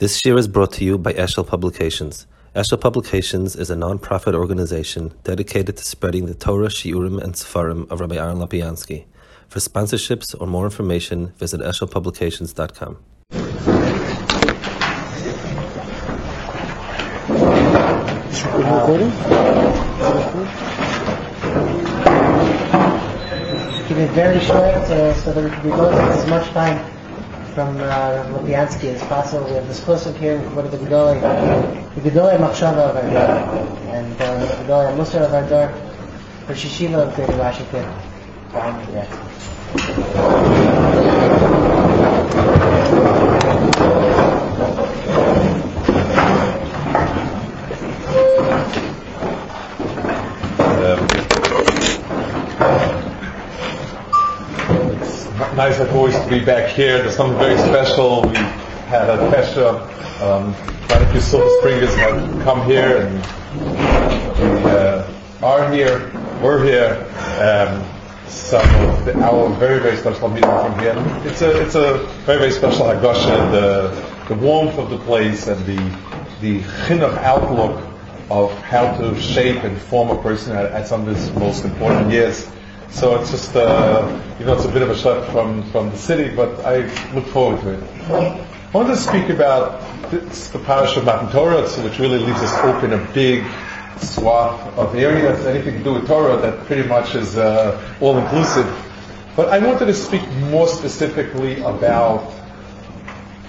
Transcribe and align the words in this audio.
This 0.00 0.24
year 0.24 0.38
is 0.38 0.48
brought 0.48 0.72
to 0.72 0.84
you 0.86 0.96
by 0.96 1.12
Eshel 1.12 1.46
Publications. 1.46 2.26
Eshel 2.56 2.80
Publications 2.80 3.54
is 3.54 3.68
a 3.68 3.76
non-profit 3.76 4.34
organization 4.34 5.12
dedicated 5.24 5.76
to 5.76 5.84
spreading 5.84 6.24
the 6.24 6.32
Torah, 6.32 6.68
Shiurim, 6.68 7.22
and 7.22 7.34
Sefarim 7.34 7.86
of 7.90 8.00
Rabbi 8.00 8.16
Aaron 8.16 8.38
Lopiansky. 8.38 9.04
For 9.48 9.58
sponsorships 9.58 10.34
or 10.40 10.46
more 10.46 10.64
information, 10.64 11.34
visit 11.36 11.60
eshelpublications.com. 11.60 12.96
Keep 23.86 23.98
it 23.98 24.10
very 24.12 24.40
short 24.40 24.64
uh, 24.64 25.12
so 25.12 25.34
that 25.34 25.44
we 25.44 25.50
can 25.50 25.62
be 25.62 25.68
going 25.68 25.94
as 25.94 26.26
much 26.26 26.48
time 26.52 26.99
from 27.54 27.76
uh, 27.78 28.24
Lopiansky 28.32 28.94
as 28.94 29.02
possible. 29.04 29.44
We 29.46 29.52
have 29.52 29.66
this 29.66 29.80
close 29.80 30.06
up 30.06 30.16
here 30.16 30.38
with 30.50 30.70
the 30.70 30.78
Gedolei, 30.78 31.20
the 31.94 32.00
Gedolei 32.10 32.38
Machshava 32.38 32.90
of 32.90 32.96
our 32.96 33.02
dor, 33.02 33.92
and 33.94 34.20
uh, 34.20 34.38
the 34.38 34.46
Gedolei 34.64 34.96
Musar 34.96 35.22
of 35.22 35.34
our 35.34 35.48
dor, 35.48 35.72
Rosh 36.48 36.64
Yeshiva 36.66 37.08
of 37.08 37.14
Greater 37.14 37.36
Washington. 37.36 37.84
Behind 38.52 38.94
me. 38.94 39.00
It's 55.02 55.49
nice 55.60 55.78
like 55.78 55.92
always 55.92 56.18
to 56.18 56.26
be 56.26 56.42
back 56.42 56.70
here. 56.70 57.02
There's 57.02 57.16
something 57.16 57.38
very 57.38 57.58
special. 57.58 58.22
We 58.22 58.34
had 58.88 59.10
a 59.10 59.18
Pesha, 59.30 59.68
um, 60.22 60.54
quite 60.86 61.02
a 61.02 61.12
few 61.12 61.20
Silver 61.20 61.50
Springers 61.58 61.94
have 61.96 62.42
come 62.44 62.64
here 62.64 62.96
and 63.02 63.16
we 64.40 64.70
uh, 64.70 65.12
are 65.42 65.70
here, 65.70 66.10
we're 66.42 66.64
here. 66.64 67.06
Um, 67.42 67.84
some 68.26 68.66
of 68.86 69.04
the, 69.04 69.20
our 69.20 69.50
very, 69.56 69.80
very 69.80 69.98
special 69.98 70.30
meeting 70.30 70.48
from 70.48 70.78
here. 70.78 70.94
It's 71.26 71.42
a, 71.42 71.60
it's 71.60 71.74
a 71.74 71.98
very, 72.24 72.38
very 72.38 72.52
special 72.52 72.86
Hagosha, 72.86 73.50
the, 73.50 74.34
the 74.34 74.40
warmth 74.40 74.78
of 74.78 74.88
the 74.88 74.96
place 74.96 75.46
and 75.46 75.60
the, 75.66 75.76
the 76.40 76.62
chinuch 76.86 77.18
outlook 77.18 77.86
of 78.30 78.50
how 78.62 78.96
to 78.96 79.14
shape 79.20 79.62
and 79.62 79.78
form 79.78 80.08
a 80.08 80.22
person 80.22 80.56
at, 80.56 80.72
at 80.72 80.86
some 80.86 81.06
of 81.06 81.14
his 81.14 81.30
most 81.32 81.66
important 81.66 82.10
years. 82.10 82.50
So 82.90 83.20
it's 83.20 83.30
just, 83.30 83.54
uh, 83.54 84.20
you 84.38 84.44
know, 84.44 84.54
it's 84.54 84.64
a 84.64 84.68
bit 84.68 84.82
of 84.82 84.90
a 84.90 84.96
shot 84.96 85.30
from, 85.30 85.62
from 85.70 85.90
the 85.90 85.96
city, 85.96 86.34
but 86.34 86.64
I 86.64 86.82
look 87.14 87.26
forward 87.26 87.60
to 87.62 87.70
it. 87.70 87.82
I 88.10 88.70
wanted 88.72 88.90
to 88.90 88.96
speak 88.96 89.28
about 89.30 89.80
the 90.10 90.18
parsha 90.58 90.98
of 90.98 91.04
Matan 91.04 91.30
Torah, 91.30 91.62
which 91.82 91.98
really 91.98 92.18
leaves 92.18 92.40
us 92.40 92.52
open 92.58 92.92
a 92.92 93.12
big 93.12 93.44
swath 93.98 94.76
of 94.76 94.94
areas, 94.94 95.46
anything 95.46 95.78
to 95.78 95.84
do 95.84 95.94
with 95.94 96.06
Torah 96.06 96.36
that 96.38 96.66
pretty 96.66 96.88
much 96.88 97.14
is 97.14 97.36
uh, 97.36 97.96
all 98.00 98.18
inclusive. 98.18 98.66
But 99.36 99.48
I 99.48 99.58
wanted 99.58 99.86
to 99.86 99.94
speak 99.94 100.28
more 100.32 100.66
specifically 100.66 101.60
about 101.62 102.32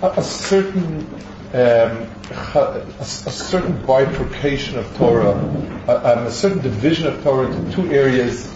a, 0.02 0.12
a 0.12 0.24
certain 0.24 1.08
um, 1.54 2.08
a, 2.56 2.86
a 3.00 3.04
certain 3.06 3.86
bifurcation 3.86 4.78
of 4.78 4.96
Torah, 4.96 5.32
a, 5.88 6.20
um, 6.20 6.28
a 6.28 6.32
certain 6.32 6.62
division 6.62 7.08
of 7.08 7.22
Torah 7.24 7.52
into 7.52 7.76
two 7.76 7.92
areas 7.92 8.50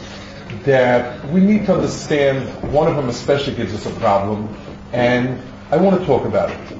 that 0.63 1.27
we 1.29 1.41
need 1.41 1.65
to 1.65 1.73
understand. 1.73 2.47
One 2.71 2.87
of 2.87 2.95
them 2.95 3.09
especially 3.09 3.55
gives 3.55 3.73
us 3.73 3.85
a 3.85 3.99
problem, 3.99 4.55
and 4.91 5.41
I 5.71 5.77
want 5.77 5.99
to 5.99 6.05
talk 6.05 6.25
about 6.25 6.51
it. 6.51 6.77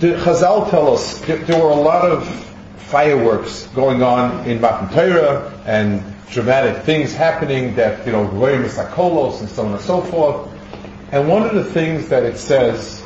The 0.00 0.14
Chazal 0.14 0.68
tell 0.70 0.92
us 0.92 1.20
that 1.20 1.46
there 1.46 1.62
were 1.62 1.70
a 1.70 1.74
lot 1.74 2.04
of 2.04 2.26
fireworks 2.76 3.66
going 3.68 4.02
on 4.02 4.44
in 4.46 4.60
Matan 4.60 5.52
and 5.66 6.02
dramatic 6.30 6.84
things 6.84 7.14
happening 7.14 7.74
that, 7.76 8.04
you 8.06 8.12
know, 8.12 8.24
Roy 8.24 8.56
Misakolos 8.56 9.40
and 9.40 9.48
so 9.48 9.66
on 9.66 9.72
and 9.72 9.80
so 9.80 10.00
forth. 10.00 10.48
And 11.12 11.28
one 11.28 11.42
of 11.42 11.54
the 11.54 11.64
things 11.64 12.08
that 12.08 12.24
it 12.24 12.36
says 12.36 13.04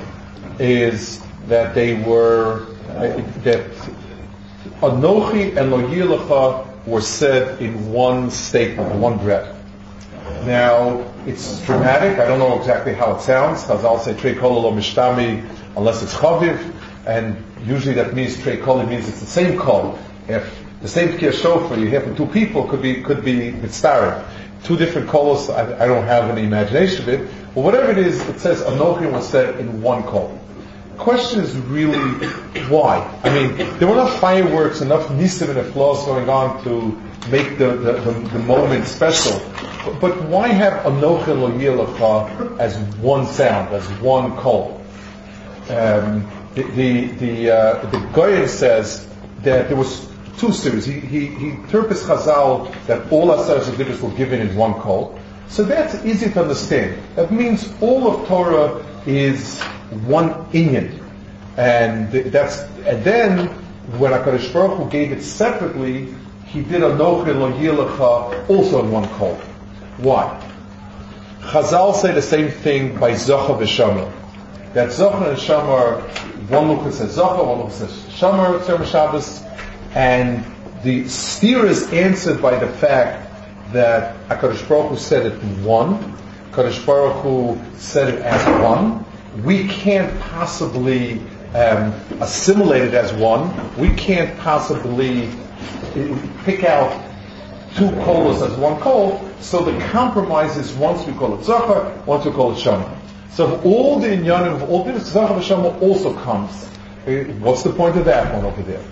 is 0.58 1.22
that 1.46 1.74
they 1.74 2.02
were, 2.02 2.66
uh, 2.90 3.20
that 3.42 3.70
Anochi 4.80 5.56
and 5.56 5.70
Lo 5.70 6.71
were 6.86 7.00
said 7.00 7.60
in 7.60 7.92
one 7.92 8.30
statement, 8.30 8.94
one 8.96 9.18
breath. 9.18 9.56
Now, 10.44 11.08
it's 11.26 11.64
dramatic. 11.64 12.18
I 12.18 12.26
don't 12.26 12.38
know 12.38 12.58
exactly 12.58 12.94
how 12.94 13.16
it 13.16 13.20
sounds. 13.20 13.62
Chazal 13.62 14.00
say 14.00 14.14
Trei 14.14 14.34
Kol 14.34 14.62
Lo 14.62 14.72
Mishtami 14.72 15.48
unless 15.76 16.02
it's 16.02 16.14
Chaviv, 16.14 16.74
and 17.06 17.42
usually 17.64 17.94
that 17.94 18.14
means 18.14 18.40
Trei 18.42 18.56
Kol 18.56 18.82
means 18.84 19.08
it's 19.08 19.20
the 19.20 19.26
same 19.26 19.58
call. 19.58 19.98
If 20.28 20.62
the 20.80 20.88
same 20.88 21.10
Tkir 21.10 21.32
Shofar 21.32 21.78
you 21.78 21.86
hear 21.86 22.00
from 22.00 22.16
two 22.16 22.26
people 22.26 22.64
could 22.68 22.82
be 22.82 23.02
could 23.02 23.24
be 23.24 23.52
Mitzvah. 23.52 24.28
Two 24.64 24.76
different 24.76 25.08
calls, 25.08 25.50
I, 25.50 25.84
I, 25.84 25.86
don't 25.86 26.06
have 26.06 26.30
any 26.30 26.44
imagination 26.44 27.02
of 27.02 27.08
it, 27.08 27.28
but 27.52 27.62
whatever 27.62 27.90
it 27.90 27.98
is, 27.98 28.20
it 28.28 28.38
says 28.38 28.62
Anochi 28.62 29.10
was 29.10 29.28
said 29.28 29.58
in 29.58 29.82
one 29.82 30.04
call. 30.04 30.38
Question 30.98 31.40
is 31.40 31.56
really 31.56 31.98
why? 32.68 32.98
I 33.24 33.34
mean, 33.34 33.56
there 33.78 33.88
were 33.88 33.94
enough 33.94 34.20
fireworks, 34.20 34.80
enough 34.80 35.08
nisim 35.08 35.48
and 35.48 35.58
applause 35.58 36.04
going 36.06 36.28
on 36.28 36.62
to 36.64 36.92
make 37.30 37.58
the, 37.58 37.76
the, 37.76 37.92
the, 37.92 38.10
the 38.30 38.38
moment 38.40 38.86
special. 38.86 39.40
But, 39.84 40.00
but 40.00 40.22
why 40.28 40.48
have 40.48 40.84
Anochi 40.84 41.28
Lo 41.28 41.50
Yilecha 41.50 42.58
as 42.58 42.76
one 42.98 43.26
sound, 43.26 43.74
as 43.74 43.86
one 44.00 44.36
call? 44.36 44.80
Um, 45.70 46.28
the 46.54 46.62
the 46.62 47.06
the, 47.06 47.50
uh, 47.50 47.90
the 47.90 48.46
says 48.46 49.08
that 49.42 49.68
there 49.68 49.76
was 49.76 50.08
two 50.38 50.52
series. 50.52 50.84
He 50.84 51.00
he 51.00 51.26
he 51.26 51.48
interprets 51.50 52.02
Chazal 52.02 52.72
that 52.86 53.10
all 53.10 53.28
Asaras 53.28 53.68
of 53.68 54.02
were 54.02 54.16
given 54.16 54.40
in 54.40 54.54
one 54.56 54.74
call. 54.74 55.18
So 55.48 55.64
that's 55.64 56.04
easy 56.04 56.30
to 56.30 56.42
understand. 56.42 57.00
That 57.16 57.30
means 57.30 57.70
all 57.80 58.08
of 58.08 58.26
Torah 58.26 58.84
is 59.06 59.60
one 60.06 60.30
inyan, 60.52 61.02
and 61.56 62.10
that's 62.12 62.60
and 62.86 63.04
then 63.04 63.48
when 63.98 64.12
Hakadosh 64.12 64.52
Baruch 64.52 64.78
Hu 64.78 64.90
gave 64.90 65.12
it 65.12 65.22
separately, 65.22 66.14
he 66.46 66.62
did 66.62 66.82
Anochi 66.82 67.34
Lo 67.34 67.52
Yilecha 67.52 68.48
also 68.48 68.84
in 68.84 68.90
one 68.90 69.08
call. 69.10 69.34
Why? 69.98 70.40
Chazal 71.40 71.94
say 71.94 72.12
the 72.12 72.22
same 72.22 72.50
thing 72.50 72.98
by 72.98 73.12
Zocha 73.12 73.58
v'Shomer. 73.58 74.10
That 74.74 74.88
Zocha 74.88 75.28
and 75.28 75.36
Shomer, 75.36 76.00
one 76.48 76.68
look 76.68 76.92
says 76.92 77.16
Zocha, 77.16 77.46
one 77.46 77.58
look 77.58 77.72
says 77.72 77.90
Shomer, 78.10 78.60
Tzerm 78.60 78.86
Shabbos, 78.86 79.42
and 79.94 80.44
the 80.82 81.08
steer 81.08 81.66
is 81.66 81.92
answered 81.92 82.40
by 82.40 82.58
the 82.58 82.68
fact 82.68 83.28
that 83.72 84.16
HaKadosh 84.28 84.68
Baruch 84.68 84.90
Hu 84.90 84.96
said 84.96 85.26
it 85.26 85.42
in 85.42 85.64
one, 85.64 86.16
HaKadosh 86.52 86.84
Baruch 86.84 87.22
Hu 87.22 87.58
said 87.78 88.12
it 88.12 88.20
as 88.20 88.62
one. 88.62 89.06
We 89.42 89.66
can't 89.68 90.20
possibly 90.20 91.18
um, 91.54 91.94
assimilate 92.20 92.82
it 92.82 92.94
as 92.94 93.10
one. 93.14 93.76
We 93.78 93.88
can't 93.94 94.38
possibly 94.38 95.30
pick 96.44 96.64
out 96.64 96.92
two 97.74 97.88
kolos 98.04 98.46
as 98.46 98.54
one 98.58 98.78
kol. 98.80 99.26
So 99.40 99.64
the 99.64 99.78
compromise 99.86 100.58
is 100.58 100.74
once 100.74 101.06
we 101.06 101.14
call 101.14 101.38
it 101.38 101.44
Zohar, 101.44 101.90
once 102.04 102.26
we 102.26 102.32
call 102.32 102.52
it 102.52 102.58
Shomer. 102.58 102.98
So 103.30 103.58
all 103.62 103.98
the 103.98 104.08
inyanim 104.08 104.54
of 104.54 104.68
all 104.68 104.84
the 104.84 105.00
Zohar 105.00 105.40
Shomer 105.40 105.80
also 105.80 106.12
comes. 106.12 106.66
What's 107.40 107.62
the 107.62 107.72
point 107.72 107.96
of 107.96 108.04
that 108.04 108.34
one 108.34 108.44
over 108.44 108.62
there? 108.62 108.84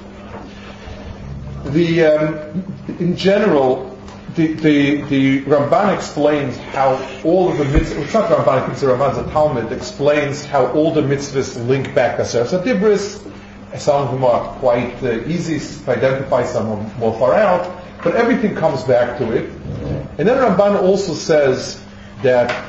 The 1.73 2.05
um, 2.05 2.97
in 2.99 3.17
general, 3.19 3.90
the, 4.37 4.55
the, 4.55 5.03
the 5.03 5.43
Ramban 5.43 5.95
explains 5.95 6.57
how 6.57 6.95
all 7.25 7.51
of 7.51 7.59
the 7.59 7.65
mitzvahs, 7.65 8.05
it's 8.05 8.15
not 8.15 8.31
Ramban, 8.31 8.71
it's 8.71 8.81
the 8.81 8.89
Ramban's 8.89 9.33
Talmud, 9.33 9.73
explains 9.73 10.45
how 10.45 10.67
all 10.73 10.93
the 10.93 11.01
mitzvahs 11.01 11.67
link 11.67 11.95
back 11.95 12.17
to 12.17 12.23
Asher 12.23 12.63
Dibris. 12.63 13.27
Some 13.77 14.03
of 14.03 14.13
them 14.13 14.25
are 14.25 14.59
quite 14.59 15.03
uh, 15.03 15.25
easy 15.27 15.59
to 15.59 15.91
identify, 15.91 16.45
some 16.45 16.69
are 16.69 16.99
more 16.99 17.19
far 17.19 17.35
out, 17.35 17.83
but 18.05 18.17
everything 18.17 18.55
comes 18.55 18.85
back 18.85 19.19
to 19.19 19.33
it. 19.33 19.51
And 20.19 20.29
then 20.29 20.37
Ramban 20.37 20.83
also 20.83 21.15
says 21.15 21.83
that, 22.23 22.67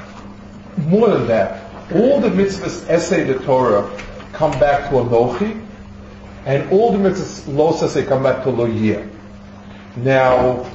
more 0.77 1.09
than 1.09 1.27
that, 1.27 1.69
all 1.93 2.21
the 2.21 2.29
mitzvahs 2.29 2.89
essay 2.89 3.23
the 3.23 3.39
Torah 3.39 3.89
come 4.33 4.51
back 4.59 4.89
to 4.89 4.95
Anochi, 4.95 5.63
and 6.45 6.71
all 6.71 6.91
the 6.91 6.97
mitzvahs 6.97 7.53
lo 7.53 7.71
say 7.73 8.03
come 8.03 8.23
back 8.23 8.43
to 8.43 8.49
Lo. 8.49 8.65
Now, 9.97 10.65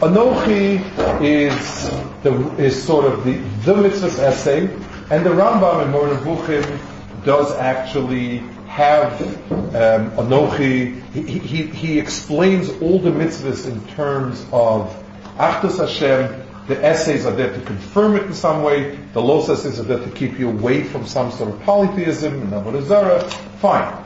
Anochi 0.00 0.80
is 1.22 1.90
the, 2.22 2.54
is 2.62 2.82
sort 2.82 3.06
of 3.06 3.24
the, 3.24 3.32
the 3.64 3.72
mitzvahs 3.72 4.18
essay, 4.18 4.68
and 5.10 5.24
the 5.24 5.30
Rambam 5.30 5.84
in 5.84 5.90
Moreh 5.90 6.16
Nevuchim 6.16 7.24
does 7.24 7.50
actually 7.52 8.38
have 8.66 9.20
um, 9.50 10.10
Anochi. 10.12 11.02
He, 11.12 11.22
he, 11.22 11.62
he 11.62 11.98
explains 11.98 12.68
all 12.82 12.98
the 12.98 13.10
mitzvahs 13.10 13.66
in 13.66 13.82
terms 13.94 14.44
of 14.52 14.94
Achdus 15.38 15.78
Hashem, 15.78 16.42
The 16.66 16.84
essays 16.84 17.24
are 17.24 17.32
there 17.32 17.52
to 17.52 17.60
confirm 17.62 18.16
it 18.16 18.24
in 18.24 18.34
some 18.34 18.62
way. 18.62 18.98
The 19.14 19.22
los 19.22 19.48
essays 19.48 19.78
are 19.78 19.84
there 19.84 20.00
to 20.00 20.10
keep 20.10 20.38
you 20.38 20.50
away 20.50 20.82
from 20.82 21.06
some 21.06 21.30
sort 21.30 21.54
of 21.54 21.60
polytheism 21.62 22.34
and 22.42 22.52
Avodah. 22.52 23.30
Fine. 23.60 24.04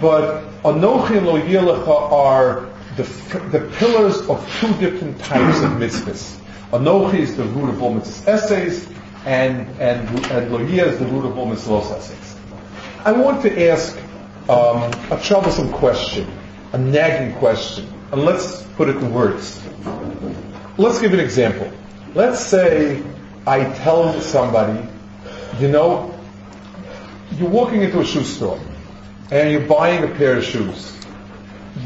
But 0.00 0.44
Anochi 0.62 1.16
and 1.16 1.26
Lo 1.26 1.40
Yelecha 1.40 2.12
are 2.12 2.68
the, 2.98 3.38
the 3.52 3.60
pillars 3.76 4.20
of 4.28 4.46
two 4.60 4.74
different 4.74 5.18
types 5.20 5.62
of 5.62 5.70
mitzvahs. 5.72 6.38
Anochi 6.72 7.20
is 7.20 7.36
the 7.36 7.44
root 7.44 7.70
of 7.70 7.82
all 7.82 7.94
mitzvahs 7.94 8.26
essays, 8.26 8.88
and, 9.24 9.68
and, 9.80 10.26
and 10.26 10.52
Lo 10.52 10.58
is 10.58 10.98
the 10.98 11.06
root 11.06 11.24
of 11.24 11.38
all 11.38 11.46
mitzvahs 11.46 11.96
essays. 11.96 12.36
I 13.04 13.12
want 13.12 13.40
to 13.42 13.68
ask 13.70 13.96
um, 14.48 14.82
a 15.12 15.20
troublesome 15.22 15.72
question, 15.72 16.28
a 16.72 16.78
nagging 16.78 17.38
question, 17.38 17.88
and 18.10 18.24
let's 18.24 18.64
put 18.76 18.88
it 18.88 18.96
in 18.96 19.14
words. 19.14 19.62
Let's 20.76 20.98
give 20.98 21.14
an 21.14 21.20
example. 21.20 21.72
Let's 22.14 22.44
say 22.44 23.02
I 23.46 23.64
tell 23.78 24.20
somebody, 24.20 24.86
you 25.60 25.68
know, 25.68 26.14
you're 27.36 27.48
walking 27.48 27.82
into 27.82 28.00
a 28.00 28.04
shoe 28.04 28.24
store 28.24 28.60
and 29.30 29.52
you're 29.52 29.66
buying 29.66 30.02
a 30.04 30.14
pair 30.14 30.36
of 30.36 30.44
shoes. 30.44 30.96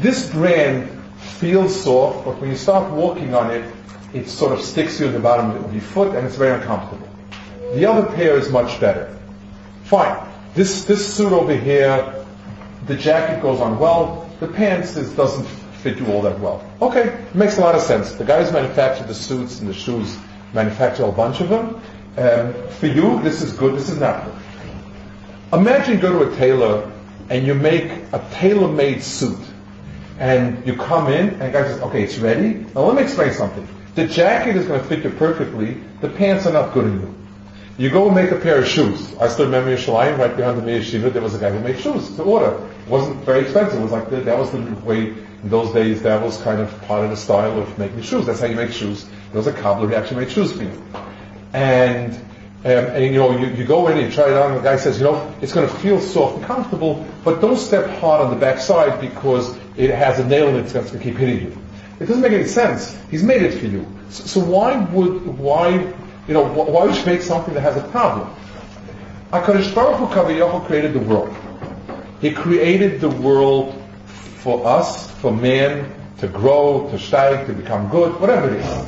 This 0.01 0.29
brand 0.31 0.92
feels 1.33 1.83
soft, 1.83 2.25
but 2.25 2.39
when 2.39 2.49
you 2.49 2.55
start 2.55 2.91
walking 2.91 3.33
on 3.35 3.51
it, 3.51 3.73
it 4.13 4.29
sort 4.29 4.51
of 4.51 4.61
sticks 4.61 4.99
you 4.99 5.07
in 5.07 5.13
the 5.13 5.19
bottom 5.19 5.51
of 5.51 5.73
your 5.73 5.81
foot 5.81 6.15
and 6.15 6.25
it's 6.25 6.35
very 6.35 6.59
uncomfortable. 6.59 7.07
The 7.73 7.85
other 7.85 8.05
pair 8.15 8.37
is 8.37 8.49
much 8.49 8.79
better. 8.79 9.17
Fine. 9.85 10.29
This, 10.53 10.85
this 10.85 11.13
suit 11.15 11.31
over 11.31 11.55
here, 11.55 12.25
the 12.85 12.95
jacket 12.95 13.41
goes 13.41 13.59
on 13.59 13.79
well, 13.79 14.29
the 14.39 14.47
pants 14.47 14.95
is, 14.97 15.11
doesn't 15.13 15.45
fit 15.83 15.97
you 15.97 16.07
all 16.07 16.21
that 16.21 16.39
well. 16.39 16.63
Okay, 16.81 17.07
it 17.09 17.35
makes 17.35 17.57
a 17.57 17.61
lot 17.61 17.75
of 17.75 17.81
sense. 17.81 18.13
The 18.13 18.23
guys 18.23 18.51
manufacture 18.51 19.03
the 19.03 19.15
suits 19.15 19.59
and 19.59 19.69
the 19.69 19.73
shoes, 19.73 20.17
manufacture 20.53 21.05
a 21.05 21.11
bunch 21.11 21.41
of 21.41 21.49
them. 21.49 21.81
Um, 22.15 22.53
for 22.69 22.87
you, 22.87 23.21
this 23.23 23.41
is 23.41 23.53
good, 23.53 23.75
this 23.75 23.89
is 23.89 23.99
not 23.99 24.25
good. 24.25 24.35
Imagine 25.59 25.95
you 25.95 26.01
go 26.01 26.19
to 26.19 26.31
a 26.31 26.35
tailor 26.35 26.91
and 27.29 27.47
you 27.47 27.55
make 27.55 27.91
a 28.11 28.23
tailor-made 28.31 29.03
suit. 29.03 29.39
And 30.23 30.65
you 30.65 30.77
come 30.77 31.11
in 31.11 31.31
and 31.31 31.41
the 31.41 31.49
guy 31.49 31.63
says, 31.63 31.81
okay, 31.81 32.01
it's 32.01 32.17
ready. 32.17 32.65
Now 32.73 32.83
let 32.83 32.95
me 32.95 33.01
explain 33.01 33.33
something. 33.33 33.67
The 33.95 34.07
jacket 34.07 34.55
is 34.55 34.65
going 34.65 34.79
to 34.79 34.87
fit 34.87 35.03
you 35.03 35.09
perfectly. 35.09 35.73
The 35.99 36.07
pants 36.07 36.45
are 36.45 36.53
not 36.53 36.73
good 36.73 36.85
enough. 36.85 37.13
You 37.77 37.89
go 37.89 38.05
and 38.05 38.15
make 38.15 38.31
a 38.31 38.37
pair 38.37 38.57
of 38.57 38.65
shoes. 38.65 39.13
I 39.17 39.27
still 39.27 39.47
remember 39.47 39.71
in 39.71 39.77
Shalayim, 39.77 40.17
right 40.17 40.33
behind 40.33 40.57
the 40.57 40.61
Mir 40.61 40.79
Yeshiva, 40.79 41.11
there 41.11 41.21
was 41.21 41.35
a 41.35 41.39
guy 41.39 41.51
who 41.51 41.59
made 41.59 41.77
shoes 41.77 42.15
to 42.15 42.23
order. 42.23 42.55
It 42.85 42.89
wasn't 42.89 43.17
very 43.25 43.41
expensive. 43.41 43.79
It 43.79 43.83
was 43.83 43.91
like 43.91 44.09
the, 44.09 44.21
that 44.21 44.37
was 44.37 44.49
the 44.51 44.61
way 44.85 45.09
in 45.09 45.49
those 45.49 45.73
days. 45.73 46.01
That 46.03 46.21
was 46.21 46.41
kind 46.41 46.61
of 46.61 46.71
part 46.83 47.03
of 47.03 47.09
the 47.09 47.17
style 47.17 47.59
of 47.59 47.77
making 47.77 48.03
shoes. 48.03 48.25
That's 48.25 48.39
how 48.39 48.47
you 48.47 48.55
make 48.55 48.71
shoes. 48.71 49.03
There 49.03 49.41
was 49.43 49.47
a 49.47 49.51
cobbler 49.51 49.89
who 49.89 49.95
actually 49.95 50.23
made 50.23 50.31
shoes 50.31 50.53
for 50.53 50.63
you. 50.63 50.83
And 51.51 52.13
um, 52.63 52.71
and 52.95 53.03
you 53.03 53.19
know, 53.19 53.37
you, 53.37 53.47
you 53.47 53.65
go 53.65 53.87
in 53.87 53.97
and 53.97 54.07
you 54.07 54.13
try 54.13 54.29
it 54.29 54.37
on, 54.37 54.51
and 54.51 54.59
the 54.61 54.63
guy 54.63 54.77
says, 54.77 54.97
you 54.97 55.03
know, 55.03 55.35
it's 55.41 55.51
going 55.51 55.67
to 55.67 55.75
feel 55.79 55.99
soft 55.99 56.37
and 56.37 56.45
comfortable, 56.45 57.05
but 57.25 57.41
don't 57.41 57.57
step 57.57 57.89
hard 57.99 58.21
on 58.21 58.29
the 58.29 58.39
back 58.39 58.59
side 58.59 59.01
because 59.01 59.57
it 59.77 59.89
has 59.89 60.19
a 60.19 60.27
nail 60.27 60.49
in 60.49 60.55
it 60.55 60.73
going 60.73 60.85
to 60.85 60.99
keep 60.99 61.15
hitting 61.15 61.41
you. 61.41 61.57
It 61.99 62.05
doesn't 62.05 62.21
make 62.21 62.31
any 62.31 62.47
sense. 62.47 62.97
He's 63.09 63.23
made 63.23 63.41
it 63.41 63.59
for 63.59 63.65
you. 63.65 63.87
So, 64.09 64.23
so 64.25 64.39
why 64.45 64.77
would 64.91 65.25
why 65.37 65.69
you 66.27 66.33
know 66.33 66.43
why 66.43 66.85
would 66.85 66.95
you 66.95 67.05
make 67.05 67.21
something 67.21 67.53
that 67.53 67.61
has 67.61 67.77
a 67.77 67.87
problem? 67.89 68.33
Hakadosh 69.31 69.73
Baruch 69.73 69.97
Hu 69.97 70.05
Kavayochel 70.07 70.65
created 70.67 70.93
the 70.93 70.99
world. 70.99 71.35
He 72.21 72.31
created 72.31 73.01
the 73.01 73.09
world 73.09 73.81
for 74.05 74.65
us, 74.65 75.09
for 75.19 75.31
man 75.31 75.93
to 76.19 76.27
grow, 76.27 76.89
to 76.91 76.97
steig, 76.97 77.47
to 77.47 77.53
become 77.53 77.89
good, 77.89 78.19
whatever 78.19 78.53
it 78.53 78.59
is. 78.61 78.85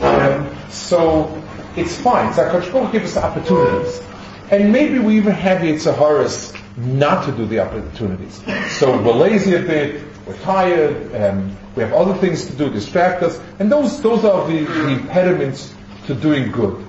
And 0.00 0.72
so 0.72 1.42
it's 1.76 2.00
fine. 2.00 2.32
So 2.32 2.42
HaKadosh 2.48 2.72
Baruch 2.72 2.92
gives 2.92 3.16
us 3.16 3.22
opportunities. 3.22 4.02
And 4.50 4.72
maybe 4.72 4.98
we 4.98 5.16
even 5.16 5.32
have 5.32 5.60
the 5.60 5.72
Yetzaharas 5.72 6.56
not 6.76 7.24
to 7.26 7.32
do 7.32 7.46
the 7.46 7.60
opportunities. 7.60 8.42
So 8.78 9.00
we're 9.02 9.12
lazy 9.12 9.54
a 9.54 9.60
bit, 9.60 10.02
we're 10.26 10.36
tired, 10.38 11.14
um, 11.14 11.56
we 11.74 11.82
have 11.82 11.92
other 11.92 12.14
things 12.14 12.46
to 12.46 12.52
do, 12.52 12.70
distract 12.70 13.22
us, 13.22 13.40
and 13.58 13.70
those, 13.70 14.00
those 14.02 14.24
are 14.24 14.46
the, 14.46 14.64
the 14.64 14.88
impediments 14.88 15.74
to 16.06 16.14
doing 16.14 16.52
good. 16.52 16.84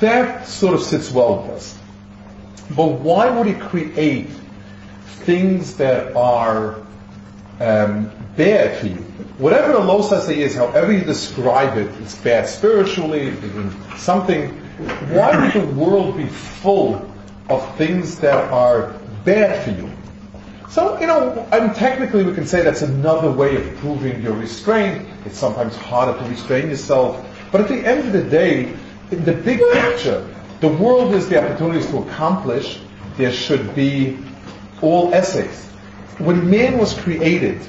That 0.00 0.46
sort 0.46 0.74
of 0.74 0.82
sits 0.82 1.10
well 1.10 1.42
with 1.42 1.50
us. 1.52 1.78
But 2.76 2.86
why 2.86 3.28
would 3.28 3.46
it 3.46 3.60
create 3.60 4.28
things 5.24 5.76
that 5.76 6.14
are 6.16 6.82
um, 7.58 8.10
bad 8.36 8.78
for 8.78 8.86
you? 8.86 9.10
whatever 9.40 9.72
the 9.72 9.78
losase 9.78 10.36
is, 10.36 10.54
however 10.54 10.92
you 10.92 11.00
describe 11.02 11.78
it, 11.78 11.90
it's 12.02 12.14
bad 12.16 12.46
spiritually, 12.46 13.34
something. 13.96 14.50
Why 15.10 15.36
would 15.38 15.52
the 15.54 15.66
world 15.74 16.16
be 16.16 16.26
full 16.26 17.10
of 17.48 17.76
things 17.76 18.20
that 18.20 18.52
are 18.52 18.94
bad 19.24 19.64
for 19.64 19.70
you? 19.70 19.90
So, 20.70 21.00
you 21.00 21.08
know, 21.08 21.46
and 21.50 21.74
technically 21.74 22.22
we 22.22 22.32
can 22.32 22.46
say 22.46 22.62
that's 22.62 22.82
another 22.82 23.30
way 23.30 23.56
of 23.56 23.76
proving 23.78 24.22
your 24.22 24.34
restraint. 24.34 25.04
It's 25.24 25.36
sometimes 25.36 25.74
harder 25.76 26.16
to 26.16 26.28
restrain 26.28 26.70
yourself. 26.70 27.26
But 27.50 27.62
at 27.62 27.68
the 27.68 27.84
end 27.84 28.06
of 28.06 28.12
the 28.12 28.22
day, 28.22 28.76
in 29.10 29.24
the 29.24 29.32
big 29.32 29.58
picture, 29.72 30.28
the 30.60 30.68
world 30.68 31.12
is 31.14 31.28
the 31.28 31.42
opportunities 31.42 31.86
to 31.90 31.98
accomplish. 31.98 32.78
There 33.16 33.32
should 33.32 33.74
be 33.74 34.18
all 34.80 35.12
essays. 35.12 35.66
When 36.18 36.48
man 36.48 36.78
was 36.78 36.94
created, 36.94 37.60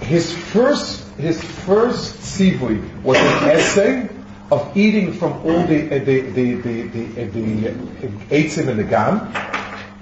his 0.00 0.34
first 0.34 1.06
his 1.18 1.42
first 1.42 2.16
sivui 2.16 3.02
was 3.02 3.18
an 3.18 3.50
essay 3.50 4.08
of 4.50 4.76
eating 4.76 5.12
from 5.12 5.32
all 5.44 5.62
the 5.66 5.82
the 5.82 5.98
the 5.98 6.20
the 6.20 6.82
the, 6.84 7.04
the, 7.04 7.24
the 8.28 8.70
in 8.70 8.76
the 8.76 8.84
gan, 8.84 9.30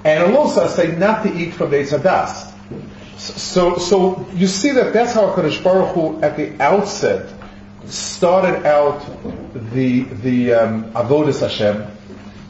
and 0.04 0.36
also 0.36 0.66
say 0.68 0.96
not 0.96 1.22
to 1.24 1.34
eat 1.34 1.54
from 1.54 1.70
the 1.70 1.76
eitzadas. 1.76 2.52
So 3.18 3.76
so 3.78 4.26
you 4.34 4.46
see 4.46 4.70
that 4.72 4.92
that's 4.92 5.12
how 5.12 5.26
Hakadosh 5.32 5.62
Baruch 5.62 5.94
Hu 5.94 6.20
at 6.22 6.36
the 6.36 6.60
outset 6.62 7.32
started 7.86 8.64
out 8.66 9.00
the 9.72 10.02
the 10.04 10.54
um, 10.54 10.92
avodas 10.92 11.40
Hashem, 11.40 11.84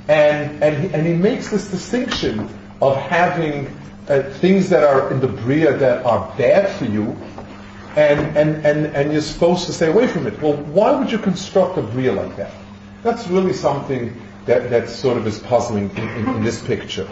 and 0.08 0.62
and 0.62 0.84
he, 0.84 0.94
and 0.94 1.06
he 1.06 1.14
makes 1.14 1.48
this 1.48 1.70
distinction 1.70 2.48
of 2.82 2.96
having 2.96 3.66
uh, 4.08 4.22
things 4.40 4.68
that 4.70 4.84
are 4.84 5.10
in 5.10 5.20
the 5.20 5.28
bria 5.28 5.76
that 5.76 6.04
are 6.04 6.32
bad 6.36 6.70
for 6.76 6.84
you 6.84 7.16
and, 7.98 8.36
and, 8.36 8.64
and, 8.64 8.86
and 8.94 9.12
you're 9.12 9.20
supposed 9.20 9.66
to 9.66 9.72
stay 9.72 9.88
away 9.88 10.06
from 10.06 10.26
it. 10.26 10.40
Well, 10.40 10.54
why 10.54 10.92
would 10.92 11.10
you 11.10 11.18
construct 11.18 11.78
a 11.78 11.82
bria 11.82 12.12
like 12.12 12.36
that? 12.36 12.52
That's 13.02 13.26
really 13.26 13.52
something 13.52 14.20
that, 14.46 14.70
that 14.70 14.88
sort 14.88 15.16
of 15.16 15.26
is 15.26 15.40
puzzling 15.40 15.90
in, 15.96 16.08
in, 16.08 16.28
in 16.28 16.44
this 16.44 16.64
picture. 16.64 17.08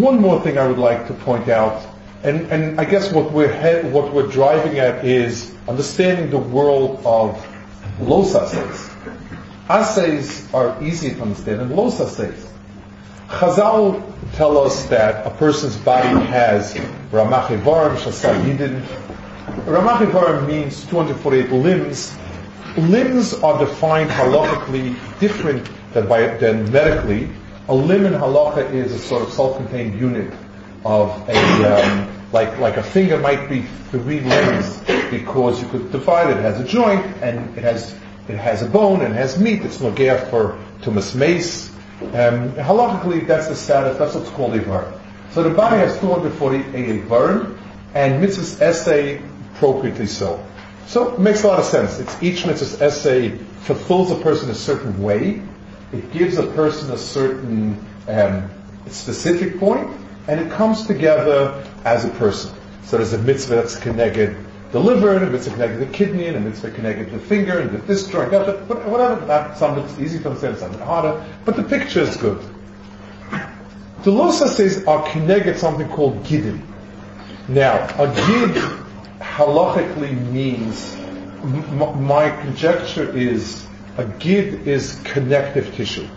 One 0.00 0.20
more 0.20 0.40
thing 0.40 0.58
I 0.58 0.66
would 0.66 0.78
like 0.78 1.06
to 1.08 1.14
point 1.14 1.48
out, 1.48 1.86
and, 2.22 2.50
and 2.50 2.80
I 2.80 2.84
guess 2.84 3.12
what 3.12 3.32
we're, 3.32 3.52
he- 3.52 3.88
what 3.88 4.12
we're 4.12 4.26
driving 4.26 4.78
at 4.78 5.04
is 5.04 5.54
understanding 5.68 6.30
the 6.30 6.38
world 6.38 7.00
of 7.04 7.44
los 8.00 8.34
assays. 8.34 8.90
Assays 9.68 10.52
are 10.52 10.76
easy 10.82 11.14
to 11.14 11.22
understand, 11.22 11.60
and 11.62 11.74
los 11.74 12.00
assays. 12.00 12.46
Chazal 13.28 14.02
tell 14.34 14.58
us 14.58 14.84
that 14.86 15.26
a 15.26 15.30
person's 15.30 15.76
body 15.76 16.08
has 16.26 16.74
ramach 17.10 17.48
ivarim, 17.48 17.96
shasar 17.96 18.40
yidin, 18.44 18.84
Ramach 19.66 19.98
Ivarim 19.98 20.46
means 20.46 20.84
248 20.86 21.50
limbs. 21.50 22.14
Limbs 22.76 23.32
are 23.34 23.58
defined 23.58 24.10
halachically 24.10 24.94
different 25.18 25.68
than, 25.92 26.06
by, 26.08 26.36
than 26.36 26.70
medically. 26.70 27.30
A 27.68 27.74
limb 27.74 28.06
in 28.06 28.12
halacha 28.12 28.72
is 28.72 28.92
a 28.92 28.98
sort 28.98 29.22
of 29.22 29.32
self-contained 29.32 29.98
unit 29.98 30.32
of 30.84 31.28
a, 31.28 31.82
um, 31.82 32.08
like, 32.32 32.58
like 32.58 32.76
a 32.76 32.82
finger 32.82 33.18
might 33.18 33.48
be 33.48 33.62
three 33.90 34.20
limbs 34.20 34.78
because 35.10 35.60
you 35.60 35.68
could 35.68 35.90
divide 35.90 36.30
it. 36.30 36.36
It 36.36 36.42
has 36.42 36.60
a 36.60 36.64
joint 36.64 37.04
and 37.22 37.56
it 37.58 37.62
has, 37.64 37.92
it 38.28 38.36
has 38.36 38.62
a 38.62 38.66
bone 38.66 39.00
and 39.00 39.14
it 39.14 39.16
has 39.16 39.40
meat. 39.40 39.62
It's 39.62 39.78
nogea 39.78 40.30
for 40.30 40.58
tumas 40.82 41.14
meis. 41.16 41.70
Um, 42.00 42.52
halachically, 42.52 43.26
that's 43.26 43.48
the 43.48 43.56
status, 43.56 43.98
that's 43.98 44.14
what's 44.14 44.30
called 44.30 44.54
Ivar. 44.54 44.92
So 45.32 45.42
the 45.42 45.50
body 45.50 45.78
has 45.78 45.98
248 45.98 47.04
Ivarim, 47.04 47.58
and 47.94 48.22
mitzvah's 48.22 48.60
essay 48.60 49.20
appropriately 49.54 50.06
so. 50.06 50.44
So 50.86 51.14
it 51.14 51.18
makes 51.18 51.42
a 51.42 51.48
lot 51.48 51.58
of 51.58 51.64
sense. 51.64 51.98
It's 51.98 52.22
each 52.22 52.44
mitzvah's 52.44 52.80
essay 52.80 53.30
fulfills 53.62 54.10
a 54.12 54.16
person 54.16 54.50
a 54.50 54.54
certain 54.54 55.02
way. 55.02 55.42
It 55.98 56.12
gives 56.12 56.38
a 56.38 56.46
person 56.48 56.90
a 56.92 56.98
certain 56.98 57.84
um, 58.08 58.50
specific 58.88 59.58
point, 59.58 59.88
and 60.28 60.40
it 60.40 60.50
comes 60.50 60.86
together 60.86 61.64
as 61.84 62.04
a 62.04 62.10
person. 62.10 62.54
So 62.84 62.98
there's 62.98 63.12
a 63.12 63.18
mitzvah 63.18 63.56
that's 63.56 63.76
connected 63.76 64.36
the 64.72 64.80
liver, 64.80 65.14
and 65.16 65.24
a 65.24 65.30
mitzvah 65.30 65.52
connected 65.52 65.78
the 65.78 65.92
kidney, 65.92 66.26
and 66.26 66.36
a 66.36 66.40
mitzvah 66.40 66.70
connected 66.72 67.10
the 67.10 67.18
finger, 67.18 67.60
and 67.60 67.70
the 67.70 67.78
this 67.86 68.08
joint, 68.08 68.30
that, 68.30 68.66
whatever. 68.68 69.24
That, 69.26 69.56
some 69.56 69.78
it's 69.78 69.98
easy 69.98 70.18
to 70.18 70.28
understand, 70.28 70.58
some 70.58 70.74
harder, 70.80 71.24
but 71.44 71.56
the 71.56 71.62
picture 71.62 72.00
is 72.00 72.16
good. 72.16 72.42
The 74.02 74.10
Losa 74.10 74.48
says 74.48 74.84
are 74.86 75.08
connected 75.10 75.58
something 75.58 75.88
called 75.88 76.22
gidim. 76.24 76.60
Now, 77.48 77.86
a 77.98 78.06
gid 78.08 78.54
halachically 79.20 80.30
means 80.30 80.94
m- 81.42 82.04
my 82.04 82.30
conjecture 82.42 83.10
is 83.16 83.65
a 83.98 84.04
gid 84.04 84.66
is 84.66 85.00
connective 85.04 85.74
tissue. 85.74 86.08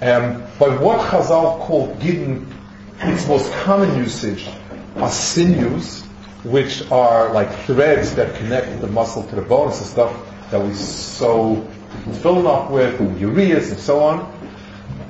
Um, 0.00 0.42
by 0.58 0.76
what 0.76 1.00
Chazal 1.10 1.60
called 1.60 1.98
gidden, 2.00 2.46
its 3.00 3.26
most 3.28 3.52
common 3.52 3.96
usage 3.96 4.48
are 4.96 5.10
sinews, 5.10 6.02
which 6.44 6.90
are 6.90 7.32
like 7.32 7.52
threads 7.60 8.14
that 8.14 8.34
connect 8.36 8.80
the 8.80 8.86
muscle 8.86 9.22
to 9.24 9.34
the 9.34 9.42
bones 9.42 9.78
and 9.78 9.86
stuff 9.86 10.50
that 10.50 10.60
we 10.60 10.74
sew 10.74 11.66
filling 12.22 12.46
up 12.46 12.70
with, 12.70 13.00
and 13.00 13.18
ureas 13.18 13.70
and 13.70 13.78
so 13.78 14.00
on. 14.00 14.32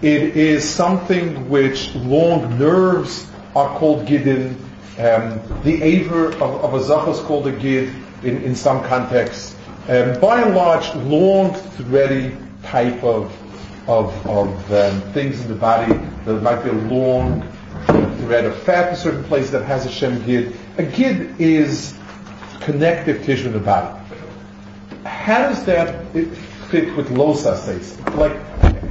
It 0.02 0.36
is 0.36 0.68
something 0.68 1.48
which 1.48 1.94
long 1.94 2.58
nerves 2.58 3.26
are 3.56 3.78
called 3.78 4.06
gidin. 4.06 4.56
Um, 4.98 5.40
the 5.64 5.82
aver 5.82 6.28
of, 6.34 6.42
of 6.42 6.74
a 6.74 6.82
zach 6.82 7.08
is 7.08 7.20
called 7.20 7.46
a 7.46 7.52
gid 7.52 7.92
in, 8.22 8.42
in 8.42 8.54
some 8.54 8.84
contexts. 8.84 9.53
Um, 9.86 10.18
by 10.20 10.42
and 10.42 10.54
large, 10.54 10.94
long, 10.94 11.52
thready 11.54 12.36
type 12.62 13.02
of 13.04 13.32
of, 13.86 14.26
of 14.26 14.72
um, 14.72 15.00
things 15.12 15.40
in 15.42 15.48
the 15.48 15.54
body. 15.54 15.92
There 16.24 16.40
might 16.40 16.62
be 16.62 16.70
a 16.70 16.72
long 16.72 17.42
thread 18.18 18.44
of 18.44 18.56
fat 18.62 18.88
in 18.88 18.94
a 18.94 18.96
certain 18.96 19.24
place 19.24 19.50
that 19.50 19.64
has 19.64 19.86
a 19.86 19.90
shem 19.90 20.24
gid. 20.24 20.56
A 20.78 20.82
gid 20.82 21.38
is 21.40 21.94
connective 22.60 23.24
tissue 23.24 23.48
in 23.48 23.52
the 23.52 23.58
body. 23.58 24.00
How 25.04 25.48
does 25.48 25.64
that 25.66 26.06
fit 26.12 26.96
with 26.96 27.10
losas? 27.10 28.16
Like, 28.16 28.32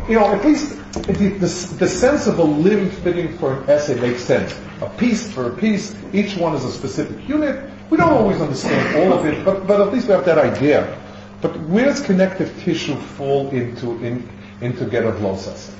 you 0.07 0.19
know, 0.19 0.27
at 0.27 0.45
least 0.45 0.77
the, 0.93 1.13
the, 1.13 1.75
the, 1.79 1.87
sense 1.87 2.27
of 2.27 2.37
a 2.37 2.43
limb 2.43 2.91
fitting 2.91 3.35
for 3.39 3.53
an 3.53 3.69
essay 3.69 3.99
makes 3.99 4.23
sense. 4.23 4.55
A 4.81 4.89
piece 4.89 5.31
for 5.31 5.47
a 5.47 5.55
piece, 5.55 5.95
each 6.13 6.37
one 6.37 6.53
is 6.53 6.63
a 6.63 6.71
specific 6.71 7.27
unit. 7.27 7.71
We 7.89 7.97
don't 7.97 8.13
always 8.13 8.41
understand 8.41 8.97
all 8.97 9.17
of 9.17 9.25
it, 9.25 9.43
but, 9.45 9.67
but 9.67 9.81
at 9.81 9.93
least 9.93 10.07
we 10.07 10.13
have 10.13 10.25
that 10.25 10.37
idea. 10.37 10.97
But 11.41 11.59
where 11.61 11.85
does 11.85 12.01
connective 12.01 12.63
tissue 12.63 12.95
fall 12.95 13.49
into 13.49 14.03
in, 14.03 14.29
into 14.61 14.85
get 14.85 15.03
of 15.03 15.15
losas? 15.15 15.73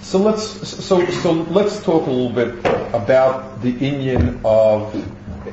So 0.00 0.18
let's 0.18 0.42
so 0.84 1.04
so 1.10 1.32
let's 1.32 1.82
talk 1.82 2.06
a 2.06 2.10
little 2.10 2.30
bit 2.30 2.58
about 2.94 3.60
the 3.60 3.74
inyan 3.74 4.40
of. 4.42 4.96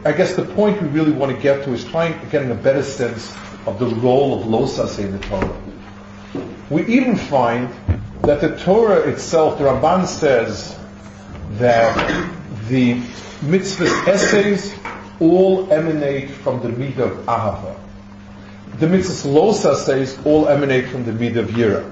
I 0.06 0.14
guess 0.14 0.36
the 0.36 0.46
point 0.46 0.82
we 0.82 0.88
really 0.88 1.12
want 1.12 1.36
to 1.36 1.42
get 1.42 1.66
to 1.66 1.74
is 1.74 1.84
trying 1.84 2.18
to 2.20 2.26
getting 2.28 2.52
a 2.52 2.56
better 2.56 2.84
sense 2.84 3.34
of 3.66 3.80
the 3.80 3.88
role 3.88 4.40
of 4.40 4.48
losas 4.48 5.00
in 5.00 5.12
the 5.12 5.20
Torah. 5.20 5.62
We 6.70 6.86
even 6.86 7.18
find 7.18 7.70
that 8.22 8.40
the 8.42 8.58
Torah 8.58 9.08
itself, 9.10 9.58
the 9.58 9.66
Ramban 9.66 10.08
says 10.08 10.78
that 11.58 11.96
the 12.68 12.96
mitzvah 13.42 13.86
essays 14.10 14.76
all 15.20 15.72
emanate 15.72 16.30
from 16.30 16.62
the 16.62 16.70
midah 16.70 17.12
of 17.12 17.18
ahava. 17.26 17.78
The 18.80 18.88
mitzvah 18.88 19.30
losa 19.30 19.76
says 19.76 20.18
all 20.26 20.48
emanate 20.48 20.90
from 20.90 21.06
the 21.06 21.12
midah 21.12 21.38
of 21.38 21.50
yira. 21.50 21.92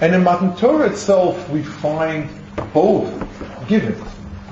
And 0.00 0.14
in 0.14 0.22
Matan 0.22 0.56
Torah 0.56 0.90
itself, 0.90 1.48
we 1.48 1.62
find 1.62 2.28
both 2.72 3.08
given. 3.68 3.96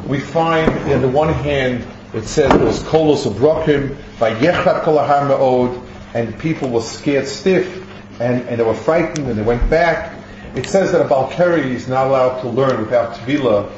We 0.07 0.19
find, 0.19 0.71
on 0.93 1.03
the 1.03 1.09
one 1.09 1.33
hand, 1.33 1.87
it 2.15 2.25
says 2.25 2.53
it 2.53 2.61
was 2.61 2.83
kolos 2.85 3.31
abrokim 3.31 3.97
by 4.19 4.35
yechat 4.35 4.83
kol 4.83 4.97
ma'od, 4.97 5.87
and 6.15 6.39
people 6.39 6.71
were 6.71 6.81
scared 6.81 7.27
stiff, 7.27 7.89
and, 8.21 8.43
and 8.49 8.59
they 8.59 8.65
were 8.65 8.75
frightened, 8.75 9.29
and 9.29 9.39
they 9.39 9.43
went 9.43 9.69
back. 9.69 10.19
It 10.55 10.67
says 10.67 10.93
that 10.93 11.01
a 11.01 11.09
Balkari 11.09 11.67
is 11.67 11.89
not 11.89 12.09
allowed 12.09 12.41
to 12.43 12.49
learn 12.49 12.81
without 12.81 13.15
Tvila 13.15 13.71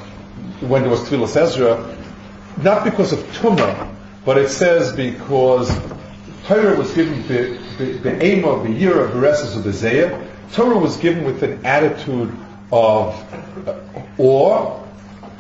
when 0.60 0.82
there 0.82 0.90
was 0.90 1.00
Tvila 1.00 1.34
Ezra, 1.36 1.96
not 2.62 2.84
because 2.84 3.12
of 3.12 3.18
Tumah, 3.36 3.94
but 4.24 4.38
it 4.38 4.48
says 4.48 4.94
because 4.94 5.68
Torah 6.46 6.76
was 6.76 6.92
given 6.94 7.26
the, 7.26 7.58
the, 7.78 7.92
the 7.98 8.22
aim 8.24 8.44
of 8.44 8.64
the 8.64 8.70
year 8.70 9.04
of 9.04 9.12
the 9.12 9.20
rest 9.20 9.56
of 9.56 9.64
Zayah, 9.64 10.28
Torah 10.52 10.78
was 10.78 10.96
given 10.98 11.24
with 11.24 11.42
an 11.42 11.64
attitude 11.64 12.34
of 12.70 13.14
uh, 13.66 13.80
awe, 14.18 14.80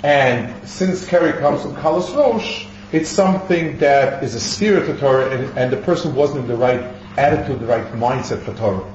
and 0.02 0.68
since 0.68 1.06
Keri 1.06 1.32
comes 1.34 1.62
from 1.62 1.74
Kalas 1.76 2.14
Rosh, 2.14 2.66
it's 2.92 3.08
something 3.08 3.78
that 3.78 4.22
is 4.22 4.34
a 4.34 4.40
spirit 4.40 4.86
to 4.86 4.96
Torah, 4.98 5.30
and, 5.30 5.58
and, 5.58 5.72
the 5.72 5.78
person 5.78 6.14
wasn't 6.14 6.40
in 6.40 6.48
the 6.48 6.56
right 6.56 6.80
attitude, 7.16 7.60
the 7.60 7.66
right 7.66 7.86
mindset 7.92 8.42
for 8.42 8.54
Torah. 8.54 8.92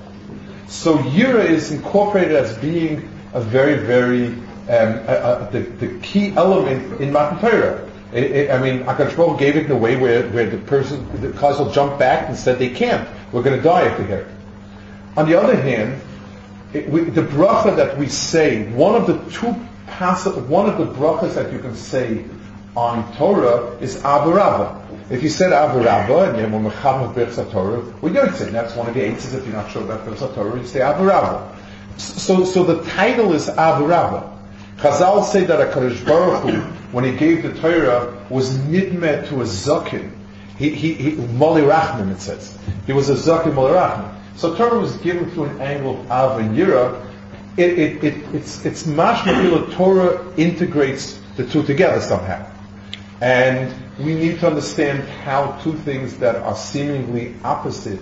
So 0.67 0.97
Yira 0.97 1.43
is 1.43 1.71
incorporated 1.71 2.35
as 2.35 2.57
being 2.59 3.09
a 3.33 3.41
very, 3.41 3.85
very 3.85 4.35
um, 4.69 4.93
a, 5.07 5.47
a, 5.47 5.49
the, 5.51 5.59
the, 5.61 5.99
key 5.99 6.31
element 6.35 7.01
in 7.01 7.11
Matan 7.11 7.39
Torah. 7.39 7.89
I 8.11 8.59
mean, 8.59 8.83
Akash 8.83 9.17
Baruch 9.17 9.39
gave 9.39 9.55
it 9.55 9.65
in 9.65 9.71
a 9.71 9.77
way 9.77 9.95
where, 9.95 10.29
where 10.29 10.47
the 10.47 10.57
person, 10.57 11.05
the 11.21 11.29
will 11.29 11.71
jumped 11.71 11.97
back 11.97 12.29
and 12.29 12.37
said 12.37 12.59
they 12.59 12.69
can't. 12.69 13.07
We're 13.31 13.41
going 13.43 13.57
to 13.57 13.63
die 13.63 13.87
if 13.87 13.99
we 13.99 14.05
hear 14.05 14.19
it. 14.19 14.27
On 15.17 15.27
the 15.27 15.39
other 15.39 15.55
hand, 15.59 15.99
it, 16.73 16.87
we, 16.87 17.01
the 17.01 17.23
bracha 17.23 17.75
that 17.77 17.97
we 17.97 18.07
say, 18.07 18.71
one 18.71 18.95
of 18.95 19.07
the 19.07 19.17
two 19.31 19.55
passive, 19.87 20.49
one 20.49 20.69
of 20.69 20.77
the 20.77 20.85
brachas 20.85 21.33
that 21.33 21.51
you 21.51 21.59
can 21.59 21.75
say 21.75 22.25
on 22.75 23.11
Torah 23.15 23.75
is 23.77 23.97
Ahava 23.97 24.35
Rabbah. 24.35 24.81
If 25.09 25.23
you 25.23 25.29
said 25.29 25.51
Ahava 25.51 25.83
Rabbah 25.83 26.29
and 26.29 26.37
you're 26.37 26.47
Mecham 26.47 27.01
of 27.01 27.51
Torah, 27.51 27.81
well, 28.01 28.13
you're 28.13 28.31
saying 28.33 28.53
that's 28.53 28.75
one 28.75 28.87
of 28.87 28.93
the 28.93 29.01
eights 29.01 29.33
if 29.33 29.43
you're 29.45 29.53
not 29.55 29.71
sure 29.71 29.83
about 29.83 30.05
Birchas 30.05 30.33
Torah, 30.35 30.59
you 30.59 30.67
say 30.67 30.79
Ahava 30.79 31.07
Rabbah. 31.07 31.55
So, 31.97 32.45
so 32.45 32.63
the 32.63 32.83
title 32.91 33.33
is 33.33 33.47
Ahava 33.47 33.87
Rabbah. 33.87 34.38
Chazal 34.79 35.25
say 35.25 35.43
that 35.43 35.59
a 35.59 35.71
Kadosh 35.73 36.05
Baruch 36.05 36.49
Hu, 36.49 36.61
when 36.93 37.03
he 37.03 37.11
gave 37.11 37.43
the 37.43 37.53
Torah, 37.59 38.25
was 38.29 38.57
nidmet 38.57 39.27
to 39.27 39.41
a 39.41 39.43
zakin. 39.43 40.09
He, 40.57 40.69
he, 40.69 40.93
he, 40.93 41.11
Moli 41.11 41.69
Rachman, 41.69 42.11
it 42.11 42.21
says. 42.21 42.57
He 42.85 42.93
was 42.93 43.09
a 43.09 43.15
zakin 43.15 43.53
Moli 43.53 43.73
Rachman. 43.73 44.15
So 44.37 44.55
Torah 44.55 44.79
was 44.79 44.95
given 44.97 45.29
through 45.31 45.45
an 45.45 45.61
angle 45.61 45.99
of 45.99 46.11
Av 46.11 46.39
and 46.39 46.57
Yira. 46.57 47.05
It, 47.57 47.77
it, 47.77 48.03
it, 48.05 48.35
it's 48.35 48.65
it's 48.65 48.83
mashma 48.83 49.73
Torah 49.73 50.33
integrates 50.37 51.19
the 51.35 51.45
two 51.45 51.63
together 51.63 51.99
somehow. 51.99 52.49
And 53.19 53.73
we 53.99 54.15
need 54.15 54.39
to 54.39 54.47
understand 54.47 55.03
how 55.09 55.59
two 55.61 55.73
things 55.73 56.17
that 56.19 56.37
are 56.37 56.55
seemingly 56.55 57.35
opposite 57.43 57.99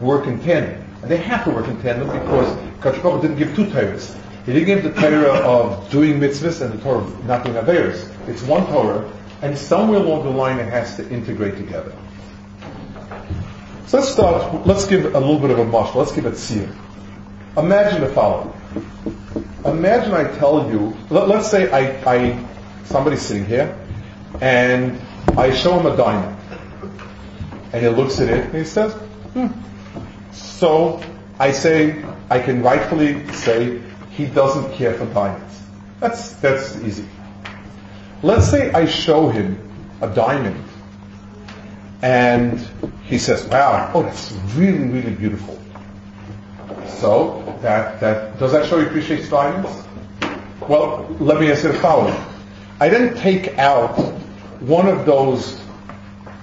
work 0.00 0.26
in 0.26 0.40
tandem. 0.40 0.84
And 1.02 1.10
they 1.10 1.18
have 1.18 1.44
to 1.44 1.50
work 1.50 1.68
in 1.68 1.80
tandem 1.82 2.08
because 2.08 2.52
Kachkov 2.80 3.22
didn't 3.22 3.38
give 3.38 3.54
two 3.54 3.66
Torahs. 3.66 4.16
He 4.46 4.52
didn't 4.52 4.66
give 4.66 4.82
the 4.82 5.00
Torah 5.00 5.38
of 5.46 5.90
doing 5.90 6.18
mitzvahs 6.18 6.60
and 6.62 6.72
the 6.72 6.82
Torah 6.82 6.98
of 6.98 7.24
not 7.26 7.44
doing 7.44 7.56
Averis. 7.56 8.10
It's 8.28 8.42
one 8.42 8.66
Torah, 8.66 9.10
and 9.42 9.56
somewhere 9.56 10.00
along 10.00 10.24
the 10.24 10.30
line 10.30 10.58
it 10.58 10.68
has 10.68 10.96
to 10.96 11.08
integrate 11.10 11.56
together. 11.56 11.94
So 13.86 13.98
let's 13.98 14.10
start, 14.10 14.66
let's 14.66 14.86
give 14.86 15.04
a 15.04 15.20
little 15.20 15.38
bit 15.38 15.50
of 15.50 15.58
a 15.58 15.64
mush. 15.64 15.94
Let's 15.94 16.12
give 16.12 16.24
it 16.24 16.36
seer. 16.36 16.70
Imagine 17.56 18.00
the 18.00 18.08
following. 18.08 18.54
Imagine 19.64 20.14
I 20.14 20.24
tell 20.38 20.70
you, 20.70 20.96
let, 21.10 21.28
us 21.30 21.50
say 21.50 21.70
I, 21.70 22.00
I, 22.10 22.46
somebody's 22.84 23.20
sitting 23.20 23.44
here, 23.44 23.76
and 24.40 24.98
I 25.36 25.52
show 25.54 25.78
him 25.78 25.86
a 25.86 25.96
diamond. 25.96 26.36
And 27.72 27.82
he 27.82 27.88
looks 27.88 28.20
at 28.20 28.28
it 28.28 28.46
and 28.46 28.54
he 28.54 28.64
says, 28.64 28.92
hmm. 29.34 29.48
So 30.32 31.02
I 31.38 31.52
say, 31.52 32.04
I 32.30 32.40
can 32.40 32.62
rightfully 32.62 33.26
say, 33.32 33.80
he 34.10 34.26
doesn't 34.26 34.72
care 34.74 34.94
for 34.94 35.06
diamonds. 35.06 35.62
That's, 36.00 36.32
that's 36.34 36.76
easy. 36.78 37.06
Let's 38.22 38.50
say 38.50 38.70
I 38.72 38.86
show 38.86 39.28
him 39.28 39.58
a 40.00 40.08
diamond 40.08 40.64
and 42.02 42.58
he 43.04 43.18
says, 43.18 43.44
wow, 43.46 43.90
oh, 43.94 44.02
that's 44.02 44.32
really, 44.54 44.88
really 44.88 45.14
beautiful. 45.14 45.58
So, 46.86 47.58
that, 47.62 48.00
that, 48.00 48.38
does 48.38 48.52
that 48.52 48.66
show 48.66 48.78
he 48.80 48.86
appreciates 48.86 49.28
diamonds? 49.28 49.86
Well, 50.68 51.06
let 51.20 51.40
me 51.40 51.50
ask 51.50 51.64
answer 51.64 51.72
the 51.72 51.78
following. 51.78 52.16
I 52.78 52.88
then 52.88 53.14
take 53.16 53.58
out 53.58 53.96
one 54.60 54.88
of 54.88 55.06
those 55.06 55.60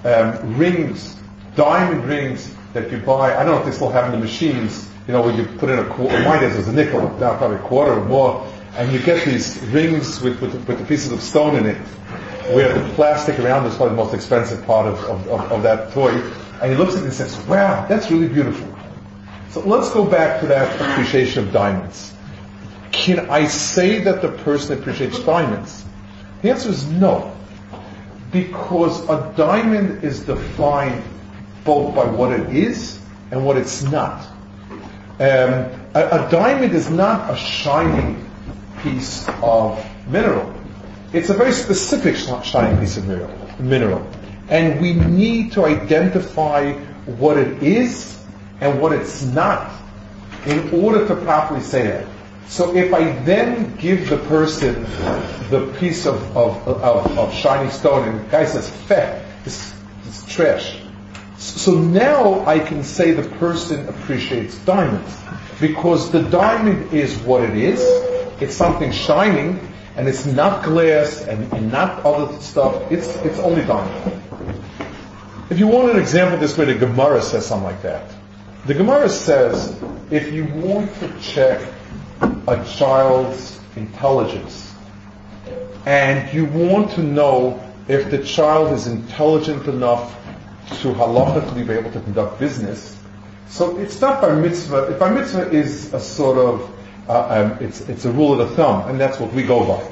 um, 0.04 0.56
rings, 0.56 1.16
diamond 1.56 2.04
rings 2.04 2.54
that 2.72 2.90
you 2.90 2.98
buy. 2.98 3.36
I 3.36 3.44
don't 3.44 3.54
know 3.54 3.58
if 3.60 3.64
they 3.64 3.72
still 3.72 3.90
have 3.90 4.12
in 4.12 4.12
the 4.12 4.24
machines, 4.24 4.88
you 5.06 5.12
know, 5.12 5.22
when 5.22 5.36
you 5.36 5.46
put 5.58 5.70
in 5.70 5.78
a 5.78 5.84
quarter, 5.84 6.22
mine 6.22 6.44
is 6.44 6.68
a 6.68 6.72
nickel, 6.72 7.00
now 7.18 7.36
probably 7.36 7.56
a 7.56 7.60
quarter 7.60 7.92
or 7.94 8.04
more, 8.04 8.46
and 8.76 8.92
you 8.92 8.98
get 9.00 9.24
these 9.24 9.58
rings 9.68 10.20
with, 10.20 10.40
with, 10.40 10.54
with 10.68 10.78
the 10.78 10.84
pieces 10.84 11.12
of 11.12 11.22
stone 11.22 11.56
in 11.56 11.66
it 11.66 11.78
where 12.54 12.72
the 12.72 12.94
plastic 12.94 13.38
around 13.38 13.66
is 13.66 13.76
probably 13.76 13.96
the 13.96 14.02
most 14.02 14.14
expensive 14.14 14.64
part 14.64 14.86
of, 14.86 14.98
of, 15.04 15.28
of, 15.28 15.52
of 15.52 15.62
that 15.62 15.92
toy. 15.92 16.10
And 16.62 16.72
he 16.72 16.76
looks 16.76 16.94
at 16.94 17.00
it 17.00 17.04
and 17.04 17.12
says, 17.12 17.38
wow, 17.46 17.86
that's 17.86 18.10
really 18.10 18.28
beautiful. 18.28 18.66
So 19.50 19.60
let's 19.60 19.90
go 19.90 20.04
back 20.04 20.40
to 20.40 20.46
that 20.48 20.80
appreciation 20.80 21.46
of 21.46 21.52
diamonds. 21.52 22.14
Can 22.92 23.30
I 23.30 23.46
say 23.46 24.00
that 24.00 24.22
the 24.22 24.28
person 24.28 24.78
appreciates 24.78 25.18
diamonds? 25.20 25.84
The 26.42 26.50
answer 26.50 26.70
is 26.70 26.86
no. 26.86 27.34
Because 28.32 29.08
a 29.08 29.32
diamond 29.36 30.04
is 30.04 30.20
defined 30.20 31.02
both 31.68 31.94
by 31.94 32.06
what 32.06 32.32
it 32.32 32.48
is 32.56 32.98
and 33.30 33.44
what 33.44 33.58
it's 33.58 33.82
not. 33.82 34.26
Um, 35.20 35.68
a, 35.92 36.02
a 36.12 36.28
diamond 36.30 36.72
is 36.72 36.88
not 36.88 37.30
a 37.30 37.36
shining 37.36 38.24
piece 38.82 39.28
of 39.42 39.84
mineral. 40.08 40.50
It's 41.12 41.28
a 41.28 41.34
very 41.34 41.52
specific 41.52 42.16
shining 42.42 42.78
piece 42.80 42.96
of 42.96 43.06
mineral. 43.06 43.36
mineral. 43.60 44.10
And 44.48 44.80
we 44.80 44.94
need 44.94 45.52
to 45.52 45.66
identify 45.66 46.72
what 47.20 47.36
it 47.36 47.62
is 47.62 48.18
and 48.62 48.80
what 48.80 48.92
it's 48.92 49.22
not 49.24 49.70
in 50.46 50.70
order 50.82 51.06
to 51.06 51.16
properly 51.16 51.60
say 51.60 51.82
that. 51.82 52.06
So 52.46 52.74
if 52.74 52.94
I 52.94 53.12
then 53.24 53.76
give 53.76 54.08
the 54.08 54.16
person 54.16 54.84
the 55.50 55.70
piece 55.78 56.06
of, 56.06 56.34
of, 56.34 56.66
of, 56.66 57.18
of 57.18 57.34
shiny 57.34 57.70
stone 57.70 58.08
and 58.08 58.20
the 58.20 58.30
guy 58.30 58.46
says, 58.46 58.70
feh, 58.70 59.22
this, 59.44 59.74
this 60.04 60.24
is 60.24 60.34
trash. 60.34 60.77
So 61.38 61.72
now 61.76 62.44
I 62.46 62.58
can 62.58 62.82
say 62.82 63.12
the 63.12 63.28
person 63.36 63.88
appreciates 63.88 64.58
diamonds 64.58 65.16
because 65.60 66.10
the 66.10 66.22
diamond 66.24 66.92
is 66.92 67.16
what 67.18 67.44
it 67.44 67.56
is. 67.56 67.80
It's 68.42 68.56
something 68.56 68.90
shining 68.90 69.60
and 69.96 70.08
it's 70.08 70.26
not 70.26 70.64
glass 70.64 71.22
and, 71.22 71.52
and 71.52 71.70
not 71.70 72.04
other 72.04 72.36
stuff. 72.40 72.90
It's, 72.90 73.08
it's 73.18 73.38
only 73.38 73.64
diamond. 73.64 74.22
If 75.48 75.60
you 75.60 75.68
want 75.68 75.92
an 75.92 75.98
example 75.98 76.38
this 76.38 76.58
way, 76.58 76.66
the 76.66 76.74
Gemara 76.74 77.22
says 77.22 77.46
something 77.46 77.64
like 77.64 77.82
that. 77.82 78.10
The 78.66 78.74
Gemara 78.74 79.08
says, 79.08 79.80
if 80.10 80.32
you 80.32 80.44
want 80.44 80.92
to 80.96 81.20
check 81.20 81.66
a 82.20 82.64
child's 82.64 83.60
intelligence 83.76 84.74
and 85.86 86.32
you 86.34 86.46
want 86.46 86.90
to 86.92 87.02
know 87.02 87.64
if 87.86 88.10
the 88.10 88.18
child 88.18 88.72
is 88.72 88.88
intelligent 88.88 89.66
enough 89.68 90.16
to 90.80 90.92
halachically 90.92 91.66
be 91.66 91.74
able 91.74 91.90
to 91.92 92.00
conduct 92.00 92.38
business, 92.38 92.96
so 93.48 93.78
it's 93.78 94.00
not 94.00 94.20
bar 94.20 94.36
mitzvah. 94.36 94.96
Bar 94.98 95.12
mitzvah 95.12 95.50
is 95.50 95.92
a 95.94 96.00
sort 96.00 96.38
of, 96.38 96.70
uh, 97.08 97.28
um, 97.28 97.64
it's, 97.64 97.80
it's 97.88 98.04
a 98.04 98.12
rule 98.12 98.38
of 98.40 98.50
the 98.50 98.56
thumb, 98.56 98.88
and 98.88 99.00
that's 99.00 99.18
what 99.18 99.32
we 99.32 99.42
go 99.42 99.64
by. 99.64 99.82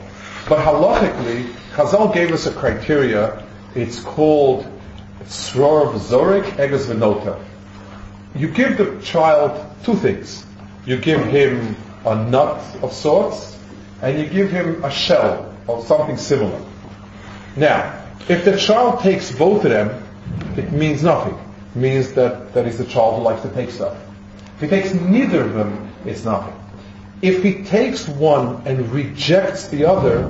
But 0.49 0.59
halachically, 0.59 1.52
Chazal 1.73 2.12
gave 2.12 2.33
us 2.33 2.47
a 2.47 2.52
criteria. 2.52 3.45
It's 3.75 4.00
called 4.00 4.66
Sror 5.25 5.99
Zorik 5.99 6.45
Eges 6.56 6.87
Venota. 6.87 7.42
You 8.35 8.49
give 8.49 8.76
the 8.76 9.00
child 9.00 9.59
two 9.85 9.95
things. 9.95 10.45
You 10.85 10.99
give 10.99 11.25
him 11.25 11.75
a 12.04 12.14
nut 12.14 12.62
of 12.83 12.92
sorts, 12.92 13.59
and 14.02 14.18
you 14.18 14.28
give 14.28 14.50
him 14.50 14.85
a 14.85 14.90
shell 14.90 15.52
of 15.68 15.85
something 15.87 16.16
similar. 16.16 16.61
Now, 17.56 18.04
if 18.28 18.45
the 18.45 18.56
child 18.56 19.00
takes 19.00 19.33
both 19.33 19.64
of 19.64 19.71
them, 19.71 20.05
it 20.56 20.72
means 20.72 21.02
nothing. 21.02 21.34
It 21.74 21.78
means 21.78 22.12
that 22.12 22.54
that 22.54 22.66
is 22.66 22.80
a 22.80 22.84
child 22.84 23.16
who 23.16 23.22
likes 23.22 23.42
to 23.42 23.50
take 23.50 23.70
stuff. 23.70 23.96
If 24.56 24.62
he 24.62 24.68
takes 24.68 24.94
neither 24.94 25.42
of 25.42 25.54
them, 25.54 25.92
it's 26.04 26.24
nothing. 26.24 26.54
If 27.22 27.42
he 27.42 27.64
takes 27.64 28.08
one 28.08 28.62
and 28.66 28.90
rejects 28.90 29.68
the 29.68 29.84
other, 29.84 30.28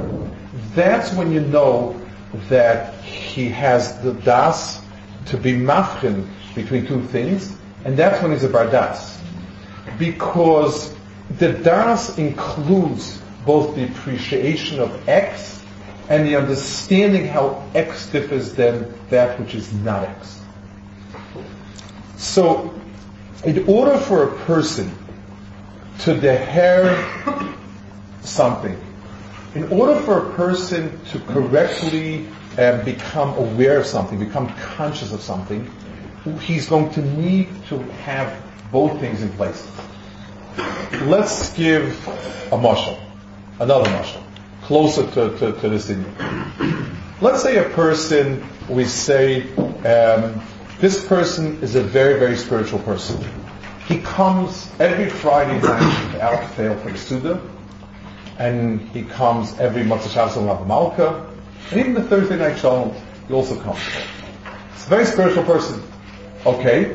that's 0.75 1.12
when 1.12 1.32
you 1.32 1.40
know 1.40 2.00
that 2.48 2.94
he 3.02 3.48
has 3.48 4.00
the 4.02 4.12
das 4.12 4.80
to 5.26 5.36
be 5.36 5.52
mafkin 5.52 6.28
between 6.54 6.86
two 6.86 7.02
things, 7.02 7.56
and 7.84 7.96
that's 7.96 8.22
when 8.22 8.32
he's 8.32 8.44
a 8.44 8.48
bardas. 8.48 9.18
Because 9.98 10.94
the 11.38 11.52
das 11.52 12.18
includes 12.18 13.20
both 13.44 13.75
the 13.75 13.84
appreciation 13.84 14.80
of 14.80 15.08
X 15.08 15.55
and 16.08 16.26
the 16.26 16.36
understanding 16.36 17.26
how 17.26 17.62
X 17.75 18.06
differs 18.06 18.54
than 18.54 18.92
that 19.10 19.38
which 19.40 19.54
is 19.54 19.72
not 19.72 20.04
X. 20.04 20.40
So, 22.16 22.75
in 23.44 23.68
order 23.68 23.98
for 23.98 24.25
a 24.25 24.36
person 24.44 24.90
to 26.00 26.14
deher 26.14 27.56
something, 28.22 28.78
in 29.54 29.64
order 29.72 29.98
for 30.00 30.30
a 30.30 30.34
person 30.34 31.00
to 31.06 31.18
correctly 31.20 32.26
um, 32.58 32.84
become 32.84 33.34
aware 33.36 33.78
of 33.78 33.86
something, 33.86 34.18
become 34.18 34.48
conscious 34.56 35.12
of 35.12 35.20
something, 35.20 35.70
he's 36.40 36.68
going 36.68 36.90
to 36.90 37.02
need 37.02 37.48
to 37.68 37.78
have 37.78 38.42
both 38.72 38.98
things 39.00 39.22
in 39.22 39.30
place. 39.30 39.70
Let's 41.02 41.52
give 41.52 42.06
a 42.52 42.58
mashal, 42.58 42.98
another 43.60 43.88
mashal, 43.90 44.22
closer 44.66 45.06
to, 45.12 45.38
to, 45.38 45.52
to 45.61 45.68
this 45.68 45.87
thing. 45.87 46.04
Let's 47.20 47.40
say 47.40 47.58
a 47.58 47.70
person, 47.70 48.44
we 48.68 48.85
say, 48.85 49.43
um, 49.56 50.43
this 50.80 51.06
person 51.06 51.62
is 51.62 51.76
a 51.76 51.82
very, 51.82 52.19
very 52.19 52.36
spiritual 52.36 52.80
person. 52.80 53.25
He 53.86 54.00
comes 54.00 54.69
every 54.80 55.08
Friday 55.08 55.60
night 55.62 56.12
without 56.12 56.50
fail 56.54 56.76
for 56.78 56.91
the 56.91 56.99
Suda, 56.99 57.41
and 58.38 58.80
he 58.91 59.04
comes 59.04 59.56
every 59.60 59.82
Motzei 59.82 60.12
Shabbos 60.12 60.36
on 60.36 60.67
Malka, 60.67 61.32
and 61.71 61.80
even 61.80 61.95
the 61.95 62.02
Thursday 62.02 62.36
night 62.36 62.58
Shalom, 62.58 62.93
he 63.28 63.34
also 63.34 63.58
comes. 63.60 63.78
It's 64.75 64.86
a 64.86 64.88
very 64.88 65.04
spiritual 65.04 65.45
person. 65.45 65.80
Okay. 66.45 66.95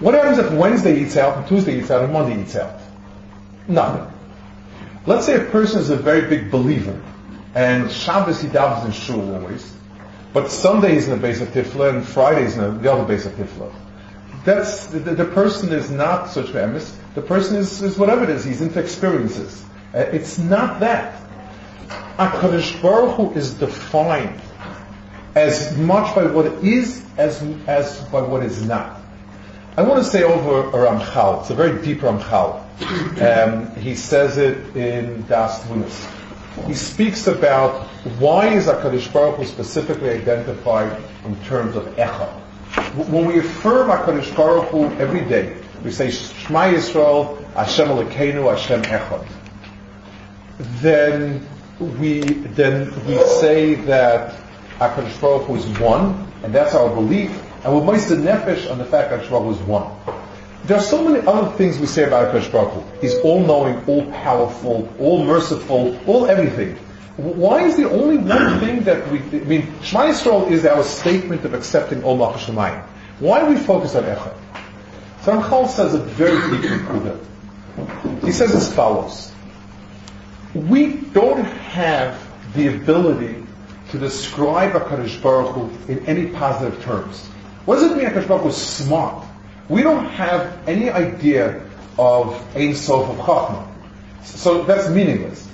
What 0.00 0.14
happens 0.14 0.38
if 0.38 0.52
Wednesday 0.52 1.00
eats 1.02 1.16
out, 1.16 1.38
and 1.38 1.46
Tuesday 1.46 1.78
eats 1.78 1.90
out, 1.92 2.02
and 2.02 2.12
Monday 2.12 2.42
eats 2.42 2.56
out? 2.56 2.80
Nothing. 3.68 4.12
Let's 5.06 5.24
say 5.24 5.36
a 5.36 5.50
person 5.50 5.80
is 5.80 5.90
a 5.90 5.96
very 5.96 6.28
big 6.28 6.50
believer, 6.50 7.00
and 7.54 7.90
Shabbos 7.90 8.40
he 8.42 8.48
davens 8.48 8.86
in 8.86 8.92
shul 8.92 9.34
always, 9.36 9.72
but 10.32 10.50
Sunday 10.50 10.94
he's 10.94 11.06
in 11.06 11.12
the 11.12 11.16
base 11.16 11.40
of 11.40 11.48
Tifla, 11.48 11.90
and 11.90 12.06
Friday 12.06 12.42
he's 12.42 12.56
in 12.56 12.82
the 12.82 12.92
other 12.92 13.04
base 13.04 13.24
of 13.24 13.32
Tifla. 13.34 13.72
That's 14.44 14.86
the, 14.86 14.98
the, 14.98 15.24
person 15.24 15.72
is 15.72 15.90
not 15.90 16.30
such 16.30 16.46
emes. 16.46 16.92
The 17.14 17.22
person 17.22 17.56
is, 17.56 17.82
is 17.82 17.96
whatever 17.96 18.24
it 18.24 18.30
is. 18.30 18.44
He's 18.44 18.60
into 18.60 18.80
experiences. 18.80 19.64
Uh, 19.94 19.98
it's 19.98 20.38
not 20.38 20.80
that. 20.80 21.20
Hakadosh 22.16 22.80
Baruch 22.82 23.16
Hu 23.16 23.32
is 23.32 23.54
defined 23.54 24.40
as 25.34 25.76
much 25.76 26.14
by 26.14 26.26
what 26.26 26.46
is 26.64 27.04
as 27.16 27.42
as 27.66 28.00
by 28.06 28.22
what 28.22 28.42
is 28.42 28.64
not. 28.64 29.00
I 29.78 29.82
want 29.82 30.02
to 30.02 30.10
say 30.10 30.22
over 30.22 30.70
a 30.70 30.88
Ramchal. 30.88 31.42
It's 31.42 31.50
a 31.50 31.54
very 31.54 31.82
deep 31.84 32.00
Ramchal. 32.00 32.62
Um, 33.20 33.76
he 33.76 33.94
says 33.94 34.38
it 34.38 34.74
in 34.74 35.26
Daas 35.26 35.60
Tevunos. 35.60 36.66
He 36.66 36.72
speaks 36.72 37.26
about 37.26 37.86
why 38.18 38.54
is 38.54 38.68
HaKadosh 38.68 39.12
Baruch 39.12 39.36
Hu 39.36 39.44
specifically 39.44 40.08
identified 40.08 40.98
in 41.26 41.36
terms 41.44 41.76
of 41.76 41.84
Echad. 41.96 42.32
When 43.10 43.26
we 43.26 43.38
affirm 43.38 43.90
HaKadosh 43.90 44.34
Baruch 44.34 44.68
Hu 44.68 44.86
every 44.94 45.26
day, 45.26 45.58
we 45.84 45.90
say 45.90 46.10
Shema 46.10 46.72
Yisrael, 46.72 47.44
Hashem 47.52 47.88
Elokeinu, 47.88 48.50
Hashem 48.50 48.80
Echad. 48.80 49.26
Then 50.80 51.46
we 51.78 52.20
then 52.20 52.94
we 53.06 53.18
say 53.18 53.74
that 53.74 54.34
HaKadosh 54.78 55.20
Baruch 55.20 55.46
Hu 55.48 55.56
is 55.56 55.66
one, 55.78 56.32
and 56.42 56.54
that's 56.54 56.74
our 56.74 56.88
belief, 56.88 57.42
and 57.66 57.74
we're 57.74 57.82
most 57.82 58.10
nefesh 58.10 58.70
on 58.70 58.78
the 58.78 58.84
fact 58.84 59.10
that 59.10 59.24
HaKadosh 59.24 59.44
was 59.44 59.58
one. 59.62 59.90
There 60.66 60.76
are 60.76 60.82
so 60.82 61.02
many 61.02 61.26
other 61.26 61.50
things 61.56 61.80
we 61.80 61.86
say 61.86 62.04
about 62.04 62.32
HaKadosh 62.32 62.52
Baruch 62.52 62.74
Hu. 62.74 63.00
He's 63.00 63.16
all-knowing, 63.16 63.84
all-powerful, 63.86 64.88
all-merciful, 65.00 65.98
all 66.06 66.26
everything. 66.26 66.76
Why 67.16 67.64
is 67.64 67.76
the 67.76 67.90
only 67.90 68.18
one 68.18 68.60
thing 68.60 68.84
that 68.84 69.10
we, 69.10 69.18
I 69.18 69.44
mean, 69.44 69.74
Shema 69.82 70.04
Yisrael 70.04 70.48
is 70.48 70.64
our 70.64 70.84
statement 70.84 71.44
of 71.44 71.54
accepting 71.54 72.04
Ol 72.04 72.16
Malchus. 72.16 72.48
Why 73.18 73.40
do 73.40 73.46
we 73.46 73.56
focus 73.56 73.96
on 73.96 74.04
Echad? 74.04 74.36
So 75.22 75.32
Ramchal 75.32 75.68
says 75.68 75.94
it 75.94 76.04
very 76.04 76.38
deeply 76.56 78.20
He 78.22 78.30
says 78.30 78.54
as 78.54 78.72
follows. 78.72 79.32
We 80.54 80.92
don't 80.92 81.42
have 81.44 82.24
the 82.54 82.68
ability 82.68 83.44
to 83.90 83.98
describe 83.98 84.74
HaKadosh 84.74 85.20
Baruch 85.20 85.52
Hu 85.52 85.92
in 85.92 86.06
any 86.06 86.30
positive 86.30 86.80
terms. 86.84 87.28
What 87.66 87.76
does 87.76 87.90
it 87.90 87.96
mean 87.96 88.06
HaKadosh 88.06 88.28
Baruch 88.28 88.46
is 88.46 88.56
smart? 88.56 89.26
We 89.68 89.82
don't 89.82 90.06
have 90.06 90.56
any 90.68 90.88
idea 90.88 91.68
of 91.98 92.56
Ein 92.56 92.76
Sof 92.76 93.08
of 93.10 93.16
Chachma. 93.16 93.66
So 94.24 94.62
that's 94.62 94.88
meaningless. 94.88 95.48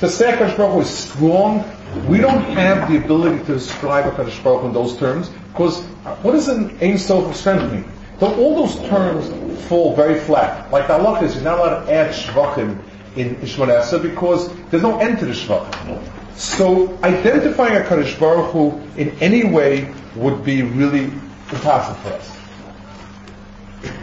To 0.00 0.08
say 0.08 0.32
HaKadosh 0.32 0.56
Baruch 0.56 0.86
is 0.86 0.90
strong, 0.90 1.62
we 2.08 2.16
don't 2.16 2.42
have 2.44 2.90
the 2.90 2.96
ability 2.96 3.44
to 3.44 3.54
describe 3.54 4.10
HaKadosh 4.14 4.42
Baruch 4.42 4.64
in 4.64 4.72
those 4.72 4.96
terms, 4.96 5.28
because 5.52 5.82
what 6.22 6.32
does 6.32 6.48
an 6.48 6.78
Ein 6.80 6.96
Sof 6.96 7.26
of 7.28 7.36
strength 7.36 7.70
mean? 7.70 7.84
So 8.20 8.34
all 8.36 8.66
those 8.66 8.76
terms 8.88 9.28
fall 9.68 9.94
very 9.94 10.18
flat. 10.20 10.72
Like 10.72 10.86
the 10.86 10.94
Allah 10.94 11.22
is, 11.22 11.34
you're 11.34 11.44
not 11.44 11.58
allowed 11.58 11.84
to 11.84 11.92
add 11.92 12.14
Shvachim 12.14 12.82
in 13.16 13.36
Ishmael 13.42 13.98
because 14.00 14.48
there's 14.70 14.82
no 14.82 14.98
end 14.98 15.18
to 15.18 15.26
the 15.26 15.32
Shvachim. 15.32 16.02
So 16.36 16.98
identifying 17.02 17.76
a 17.76 17.84
Kaddish 17.86 18.18
Baruch 18.18 18.50
Hu 18.52 18.80
in 18.96 19.10
any 19.20 19.44
way 19.44 19.92
would 20.16 20.42
be 20.44 20.62
really 20.62 21.12
impossible 21.52 22.00
for 22.00 22.14
us. 22.14 22.30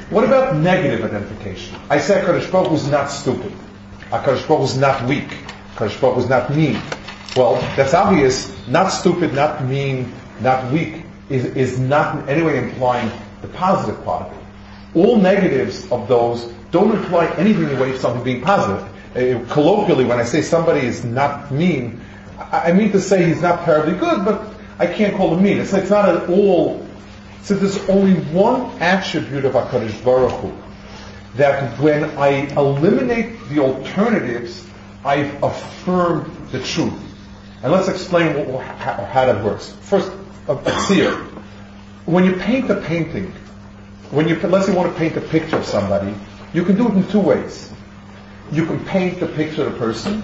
What 0.09 0.23
about 0.25 0.57
negative 0.57 1.03
identification? 1.05 1.77
I 1.89 1.99
say 1.99 2.21
Kaddish 2.21 2.49
Baruch 2.49 2.73
is 2.73 2.89
not 2.89 3.07
stupid. 3.07 3.53
Kaddish 4.09 4.45
Baruch 4.45 4.63
is 4.63 4.77
not 4.77 5.07
weak. 5.07 5.29
Kaddish 5.75 5.97
Baruch 5.97 6.17
is 6.19 6.29
not 6.29 6.53
mean. 6.53 6.79
Well, 7.35 7.55
that's 7.77 7.93
obvious. 7.93 8.51
Not 8.67 8.89
stupid, 8.89 9.33
not 9.33 9.63
mean, 9.63 10.13
not 10.41 10.71
weak 10.71 11.03
is, 11.31 11.45
is 11.45 11.79
not 11.79 12.17
in 12.19 12.29
any 12.29 12.41
way 12.43 12.57
implying 12.57 13.11
the 13.41 13.47
positive 13.47 14.03
part 14.03 14.27
of 14.27 14.37
it. 14.37 14.43
All 14.95 15.15
negatives 15.17 15.89
of 15.91 16.07
those 16.07 16.43
don't 16.71 16.95
imply 16.95 17.27
anything 17.37 17.63
in 17.63 17.69
the 17.69 17.81
way 17.81 17.91
of 17.91 17.99
something 17.99 18.23
being 18.23 18.41
positive. 18.41 18.83
Uh, 19.15 19.45
colloquially, 19.53 20.05
when 20.05 20.19
I 20.19 20.23
say 20.23 20.41
somebody 20.41 20.85
is 20.85 21.03
not 21.03 21.51
mean, 21.51 22.01
I 22.37 22.71
mean 22.71 22.91
to 22.91 22.99
say 22.99 23.25
he's 23.25 23.41
not 23.41 23.63
terribly 23.65 23.97
good, 23.97 24.25
but 24.25 24.45
I 24.79 24.87
can't 24.87 25.15
call 25.15 25.35
him 25.35 25.43
mean. 25.43 25.59
It's, 25.59 25.73
it's 25.73 25.89
not 25.89 26.09
at 26.09 26.29
all. 26.29 26.80
So 27.43 27.55
there's 27.55 27.89
only 27.89 28.13
one 28.31 28.79
attribute 28.81 29.45
of 29.45 29.53
HaKadosh 29.53 30.03
Baruch 30.03 30.31
Hu, 30.41 30.53
that 31.35 31.79
when 31.79 32.03
I 32.17 32.47
eliminate 32.55 33.39
the 33.49 33.59
alternatives, 33.59 34.67
I've 35.03 35.41
affirmed 35.43 36.49
the 36.49 36.61
truth. 36.61 36.93
And 37.63 37.71
let's 37.71 37.87
explain 37.87 38.35
what, 38.47 38.65
how, 38.65 39.05
how, 39.05 39.25
that 39.25 39.43
works. 39.43 39.71
First, 39.81 40.11
a, 40.47 40.55
a 40.55 40.79
seer. 40.81 41.13
When 42.05 42.25
you 42.25 42.35
paint 42.35 42.69
a 42.69 42.81
painting, 42.81 43.31
when 44.11 44.27
you, 44.27 44.35
let's 44.39 44.65
say 44.65 44.73
you 44.73 44.77
want 44.77 44.91
to 44.91 44.99
paint 44.99 45.15
a 45.17 45.21
picture 45.21 45.57
of 45.57 45.65
somebody, 45.65 46.13
you 46.53 46.63
can 46.63 46.75
do 46.75 46.87
it 46.87 46.93
in 46.95 47.07
two 47.07 47.19
ways. 47.19 47.71
You 48.51 48.65
can 48.65 48.83
paint 48.85 49.19
the 49.19 49.27
picture 49.27 49.65
of 49.65 49.73
the 49.73 49.79
person, 49.79 50.23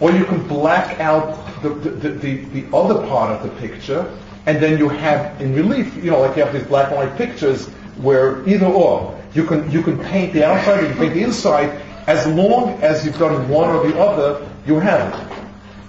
or 0.00 0.12
you 0.12 0.24
can 0.24 0.46
black 0.46 1.00
out 1.00 1.62
the, 1.62 1.70
the, 1.70 2.10
the, 2.10 2.36
the, 2.44 2.76
other 2.76 3.06
part 3.08 3.32
of 3.32 3.42
the 3.42 3.48
picture, 3.60 4.16
and 4.46 4.62
then 4.62 4.78
you 4.78 4.88
have 4.88 5.40
in 5.40 5.54
relief, 5.54 5.94
you 5.96 6.10
know, 6.10 6.20
like 6.20 6.36
you 6.36 6.44
have 6.44 6.52
these 6.52 6.64
black 6.64 6.88
and 6.88 6.96
white 6.96 7.16
pictures 7.16 7.68
where 7.98 8.46
either 8.48 8.66
or, 8.66 9.20
you 9.34 9.44
can, 9.44 9.70
you 9.70 9.82
can 9.82 9.98
paint 9.98 10.32
the 10.32 10.44
outside, 10.44 10.78
or 10.78 10.82
you 10.82 10.88
can 10.88 10.98
paint 10.98 11.14
the 11.14 11.22
inside, 11.22 11.82
as 12.06 12.26
long 12.28 12.80
as 12.82 13.04
you've 13.04 13.18
done 13.18 13.48
one 13.48 13.68
or 13.68 13.88
the 13.88 13.98
other, 13.98 14.48
you 14.66 14.78
have 14.78 15.12
it. 15.12 15.36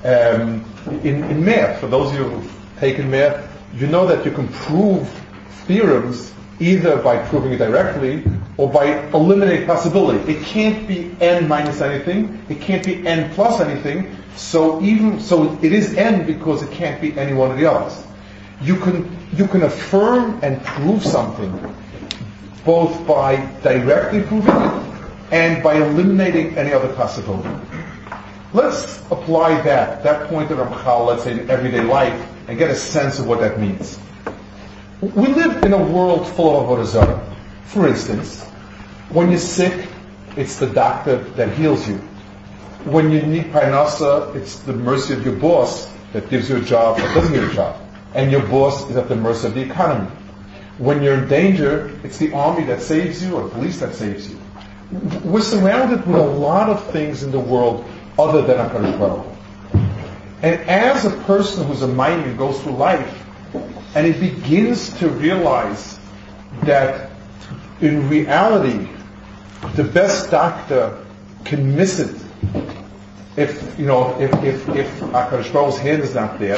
Um, 0.07 0.65
in, 1.03 1.23
in 1.25 1.43
math, 1.43 1.79
for 1.79 1.87
those 1.87 2.11
of 2.11 2.17
you 2.17 2.23
who've 2.23 2.79
taken 2.79 3.09
math, 3.11 3.47
you 3.73 3.87
know 3.87 4.07
that 4.07 4.25
you 4.25 4.31
can 4.31 4.47
prove 4.47 5.07
theorems 5.65 6.33
either 6.59 6.97
by 6.97 7.23
proving 7.27 7.51
it 7.53 7.57
directly 7.57 8.23
or 8.57 8.69
by 8.71 9.05
eliminating 9.09 9.67
possibility. 9.67 10.33
It 10.33 10.43
can't 10.43 10.87
be 10.87 11.15
n 11.19 11.47
minus 11.47 11.81
anything. 11.81 12.43
It 12.49 12.61
can't 12.61 12.83
be 12.83 13.05
n 13.05 13.31
plus 13.35 13.59
anything. 13.61 14.15
So 14.35 14.81
even 14.81 15.19
so, 15.19 15.59
it 15.61 15.73
is 15.73 15.95
n 15.95 16.25
because 16.25 16.63
it 16.63 16.71
can't 16.71 16.99
be 16.99 17.17
any 17.17 17.33
one 17.33 17.51
of 17.51 17.57
the 17.57 17.69
others. 17.69 18.06
You 18.61 18.77
can 18.77 19.17
you 19.33 19.47
can 19.47 19.63
affirm 19.63 20.39
and 20.41 20.63
prove 20.63 21.03
something 21.03 21.51
both 22.65 23.07
by 23.07 23.37
directly 23.61 24.21
proving 24.21 24.55
it 24.55 24.83
and 25.31 25.63
by 25.63 25.75
eliminating 25.75 26.57
any 26.57 26.73
other 26.73 26.91
possibility. 26.93 27.49
Let's 28.53 28.99
apply 29.11 29.61
that 29.61 30.03
that 30.03 30.29
point 30.29 30.51
of 30.51 30.57
Ramchal, 30.57 31.07
let's 31.07 31.23
say, 31.23 31.33
in 31.33 31.49
everyday 31.49 31.81
life, 31.81 32.19
and 32.47 32.57
get 32.57 32.71
a 32.71 32.75
sense 32.75 33.19
of 33.19 33.27
what 33.27 33.39
that 33.41 33.59
means. 33.59 33.99
We 35.01 35.27
live 35.27 35.63
in 35.63 35.73
a 35.73 35.77
world 35.77 36.27
full 36.27 36.59
of 36.59 36.87
avodah. 36.87 37.23
For 37.65 37.87
instance, 37.87 38.43
when 39.09 39.29
you're 39.29 39.39
sick, 39.39 39.87
it's 40.35 40.57
the 40.57 40.67
doctor 40.67 41.17
that 41.35 41.55
heals 41.57 41.87
you. 41.87 41.97
When 42.85 43.11
you 43.11 43.21
need 43.21 43.45
parnasa, 43.45 44.35
it's 44.35 44.59
the 44.59 44.73
mercy 44.73 45.13
of 45.13 45.25
your 45.25 45.35
boss 45.35 45.91
that 46.13 46.29
gives 46.29 46.49
you 46.49 46.57
a 46.57 46.61
job 46.61 46.99
or 46.99 47.13
doesn't 47.13 47.33
give 47.33 47.43
you 47.43 47.51
a 47.51 47.53
job. 47.53 47.86
And 48.13 48.31
your 48.31 48.45
boss 48.47 48.89
is 48.89 48.95
at 48.95 49.09
the 49.09 49.15
mercy 49.15 49.47
of 49.47 49.53
the 49.53 49.61
economy. 49.61 50.09
When 50.77 51.01
you're 51.01 51.15
in 51.15 51.27
danger, 51.27 51.99
it's 52.03 52.17
the 52.17 52.33
army 52.33 52.63
that 52.65 52.81
saves 52.81 53.23
you 53.23 53.35
or 53.35 53.49
police 53.49 53.79
that 53.79 53.95
saves 53.95 54.29
you. 54.29 54.39
We're 55.23 55.41
surrounded 55.41 56.05
with 56.05 56.15
a 56.15 56.25
lot 56.25 56.69
of 56.69 56.85
things 56.91 57.23
in 57.23 57.31
the 57.31 57.39
world 57.39 57.85
other 58.17 58.41
than 58.41 58.57
HaKadosh 58.57 59.35
And 60.41 60.61
as 60.69 61.05
a 61.05 61.11
person 61.23 61.65
who's 61.67 61.81
a 61.81 61.87
mighty 61.87 62.33
goes 62.33 62.61
through 62.61 62.73
life, 62.73 63.23
and 63.95 64.13
he 64.13 64.29
begins 64.29 64.93
to 64.99 65.09
realize 65.09 65.99
that 66.63 67.09
in 67.81 68.09
reality, 68.09 68.87
the 69.75 69.83
best 69.83 70.31
doctor 70.31 71.03
can 71.45 71.75
miss 71.75 71.99
it 71.99 72.15
if, 73.35 73.77
you 73.79 73.85
know, 73.85 74.19
if, 74.19 74.31
if, 74.43 74.69
if 74.69 74.99
Akash 74.99 75.51
Baruch's 75.51 75.77
hand 75.77 76.01
is 76.01 76.15
not 76.15 76.39
there. 76.39 76.57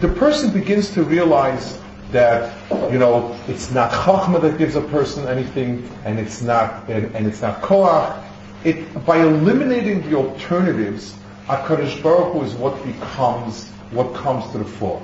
The 0.00 0.08
person 0.08 0.52
begins 0.52 0.90
to 0.90 1.02
realize 1.02 1.78
that, 2.12 2.56
you 2.92 2.98
know, 2.98 3.36
it's 3.48 3.70
not 3.70 3.90
Chachma 3.90 4.40
that 4.42 4.56
gives 4.56 4.76
a 4.76 4.80
person 4.80 5.26
anything, 5.26 5.90
and 6.04 6.18
it's 6.18 6.40
not, 6.40 6.88
and, 6.88 7.14
and 7.16 7.26
it's 7.26 7.42
not 7.42 7.62
Koach. 7.62 8.24
It, 8.64 9.04
by 9.04 9.18
eliminating 9.22 10.08
the 10.08 10.16
alternatives, 10.16 11.16
HaKadosh 11.46 12.02
Baruch 12.02 12.32
Hu 12.32 12.42
is 12.42 12.54
what 12.54 12.82
becomes, 12.84 13.68
what 13.90 14.14
comes 14.14 14.50
to 14.52 14.58
the 14.58 14.64
fore. 14.64 15.02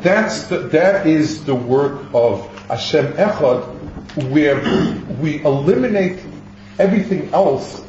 That's 0.00 0.44
the, 0.44 0.58
that 0.58 1.06
is 1.06 1.44
the 1.44 1.54
work 1.54 2.02
of 2.12 2.46
Hashem 2.68 3.12
Echad, 3.12 3.62
where 4.30 4.60
we 5.20 5.44
eliminate 5.44 6.20
everything 6.78 7.32
else, 7.32 7.84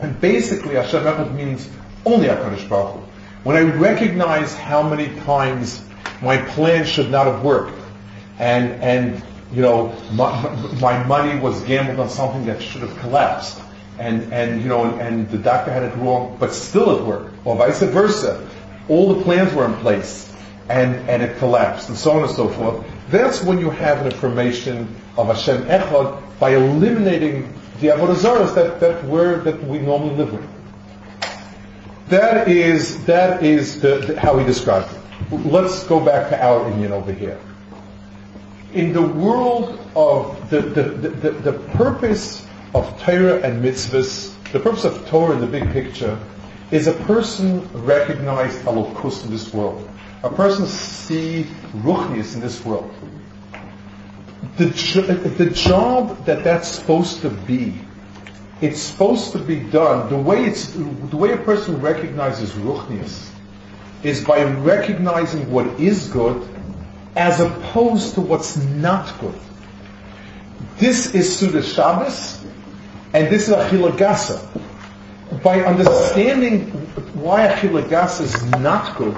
and 0.00 0.18
basically 0.20 0.76
Hashem 0.76 1.02
Echad 1.02 1.34
means 1.34 1.68
only 2.06 2.28
HaKadosh 2.28 2.68
Baruch 2.68 2.94
Hu. 2.94 3.13
When 3.44 3.56
I 3.56 3.60
recognize 3.60 4.54
how 4.54 4.82
many 4.82 5.14
times 5.20 5.82
my 6.22 6.38
plan 6.38 6.86
should 6.86 7.10
not 7.10 7.26
have 7.26 7.44
worked, 7.44 7.78
and 8.38 8.72
and 8.82 9.22
you 9.52 9.60
know 9.60 9.94
my, 10.12 10.48
my 10.80 11.04
money 11.04 11.38
was 11.38 11.60
gambled 11.64 12.00
on 12.00 12.08
something 12.08 12.46
that 12.46 12.62
should 12.62 12.80
have 12.80 12.96
collapsed, 13.00 13.60
and 13.98 14.32
and 14.32 14.62
you 14.62 14.68
know 14.68 14.84
and, 14.84 15.28
the 15.28 15.36
doctor 15.36 15.70
had 15.70 15.82
it 15.82 15.94
wrong, 15.96 16.38
but 16.40 16.54
still 16.54 16.98
it 16.98 17.04
worked, 17.04 17.34
or 17.44 17.54
vice 17.54 17.82
versa. 17.82 18.48
All 18.88 19.12
the 19.12 19.22
plans 19.22 19.52
were 19.52 19.66
in 19.66 19.74
place, 19.74 20.32
and, 20.70 20.94
and 21.06 21.22
it 21.22 21.36
collapsed, 21.36 21.90
and 21.90 21.98
so 21.98 22.12
on 22.12 22.22
and 22.22 22.30
so 22.30 22.48
forth. 22.48 22.82
That's 23.10 23.42
when 23.42 23.58
you 23.58 23.68
have 23.68 24.06
an 24.06 24.06
affirmation 24.06 24.88
of 25.18 25.26
Hashem 25.26 25.64
Echad 25.64 26.18
by 26.40 26.56
eliminating 26.56 27.52
the 27.82 27.88
avodah 27.88 28.54
that 28.54 28.80
that 28.80 29.04
word 29.04 29.44
that 29.44 29.62
we 29.64 29.80
normally 29.80 30.16
live 30.16 30.32
with. 30.32 30.63
That 32.08 32.48
is 32.48 33.04
that 33.06 33.42
is 33.42 33.80
the, 33.80 34.18
how 34.18 34.38
he 34.38 34.44
described 34.44 34.92
it. 34.92 35.46
Let's 35.46 35.84
go 35.84 36.00
back 36.00 36.28
to 36.30 36.44
our 36.44 36.70
inyan 36.70 36.90
over 36.90 37.12
here. 37.12 37.40
In 38.72 38.92
the 38.92 39.02
world 39.02 39.78
of 39.96 40.50
the 40.50 40.60
the, 40.60 40.82
the, 41.08 41.30
the 41.30 41.52
purpose 41.52 42.46
of 42.74 43.00
Torah 43.00 43.40
and 43.40 43.64
mitzvahs, 43.64 44.34
the 44.52 44.60
purpose 44.60 44.84
of 44.84 45.06
Torah 45.08 45.34
in 45.34 45.40
the 45.40 45.46
big 45.46 45.70
picture 45.72 46.18
is 46.70 46.86
a 46.88 46.94
person 47.04 47.68
recognize 47.72 48.56
Elokus 48.64 49.24
in 49.24 49.30
this 49.30 49.52
world 49.54 49.88
a 50.24 50.30
person 50.30 50.66
see 50.66 51.46
ruchnius 51.74 52.34
in 52.34 52.40
this 52.40 52.64
world. 52.64 52.92
The, 54.56 54.66
the 55.36 55.50
job 55.50 56.24
that 56.24 56.44
that's 56.44 56.68
supposed 56.68 57.20
to 57.20 57.30
be, 57.30 57.74
it's 58.64 58.80
supposed 58.80 59.32
to 59.32 59.38
be 59.38 59.56
done, 59.60 60.08
the 60.08 60.16
way 60.16 60.44
it's, 60.46 60.68
the 60.68 61.16
way 61.16 61.32
a 61.32 61.36
person 61.36 61.82
recognizes 61.82 62.50
ruchnius 62.52 63.28
is 64.02 64.24
by 64.24 64.42
recognizing 64.42 65.50
what 65.50 65.66
is 65.78 66.08
good 66.08 66.48
as 67.14 67.40
opposed 67.40 68.14
to 68.14 68.22
what's 68.22 68.56
not 68.56 69.20
good. 69.20 69.38
This 70.78 71.14
is 71.14 71.38
Suda 71.38 71.62
Shabbos, 71.62 72.42
and 73.12 73.28
this 73.28 73.48
is 73.48 73.54
Achila 73.54 73.92
Gasa. 73.92 74.40
By 75.42 75.60
understanding 75.60 76.70
why 77.14 77.48
Achila 77.48 77.86
Gasa 77.86 78.22
is 78.22 78.44
not 78.60 78.96
good, 78.96 79.16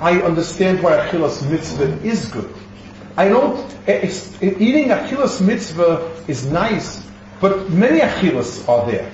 I 0.00 0.20
understand 0.20 0.82
why 0.82 0.96
Achilas 0.96 1.48
mitzvah 1.48 2.02
is 2.02 2.26
good. 2.26 2.52
I 3.16 3.28
don't, 3.28 3.58
eating 3.88 4.88
Achilas 4.88 5.40
mitzvah 5.40 6.24
is 6.26 6.46
nice, 6.46 6.99
but 7.40 7.70
many 7.70 8.00
Achilas 8.00 8.68
are 8.68 8.90
there. 8.90 9.10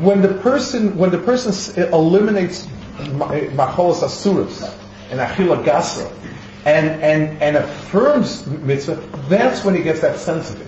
When 0.00 0.22
the 0.22 0.34
person, 0.34 0.96
when 0.96 1.10
the 1.10 1.18
person 1.18 1.52
eliminates 1.92 2.66
eh, 2.98 3.50
macholas 3.50 4.02
asuras 4.02 4.62
and 5.10 5.20
achila 5.20 5.64
gasa, 5.64 6.10
and, 6.64 7.02
and, 7.02 7.42
and 7.42 7.56
affirms 7.56 8.46
mitzvah, 8.46 8.96
that's 9.28 9.64
when 9.64 9.74
he 9.74 9.82
gets 9.82 10.00
that 10.00 10.18
sense 10.18 10.50
of 10.50 10.60
it. 10.60 10.66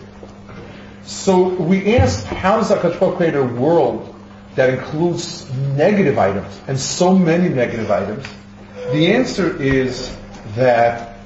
So 1.05 1.49
we 1.49 1.97
ask, 1.97 2.25
how 2.25 2.57
does 2.57 2.71
HaKadosh 2.71 3.17
create 3.17 3.35
a 3.35 3.45
world 3.45 4.15
that 4.57 4.71
includes 4.71 5.51
negative 5.77 6.19
items, 6.19 6.61
and 6.67 6.79
so 6.79 7.15
many 7.15 7.49
negative 7.49 7.91
items, 7.91 8.27
the 8.93 9.13
answer 9.13 9.61
is 9.61 10.17
that 10.57 11.17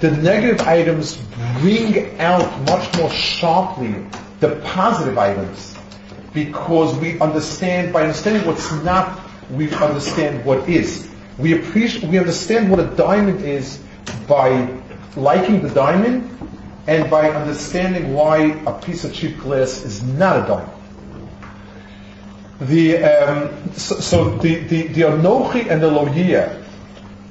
the 0.00 0.10
negative 0.10 0.66
items 0.66 1.18
bring 1.60 2.18
out 2.20 2.60
much 2.62 2.96
more 2.96 3.10
sharply 3.10 4.06
the 4.40 4.56
positive 4.64 5.18
items 5.18 5.76
because 6.32 6.96
we 6.98 7.18
understand, 7.20 7.92
by 7.92 8.02
understanding 8.02 8.46
what's 8.46 8.70
not, 8.82 9.20
we 9.50 9.70
understand 9.72 10.44
what 10.44 10.68
is. 10.68 11.08
We 11.38 11.58
appreciate, 11.58 12.04
we 12.10 12.18
understand 12.18 12.70
what 12.70 12.80
a 12.80 12.86
diamond 12.96 13.40
is 13.44 13.82
by 14.26 14.68
liking 15.16 15.62
the 15.62 15.70
diamond 15.70 16.30
and 16.86 17.10
by 17.10 17.30
understanding 17.30 18.14
why 18.14 18.52
a 18.66 18.80
piece 18.80 19.04
of 19.04 19.12
cheap 19.12 19.38
glass 19.38 19.84
is 19.84 20.02
not 20.02 20.44
a 20.44 20.48
diamond. 20.48 20.72
The, 22.60 23.04
um, 23.04 23.72
so, 23.72 24.00
so, 24.00 24.30
the, 24.38 24.56
the, 24.56 24.88
the 24.88 25.00
Anochi 25.02 25.70
and 25.70 25.80
the 25.80 25.90
Loyia 25.90 26.64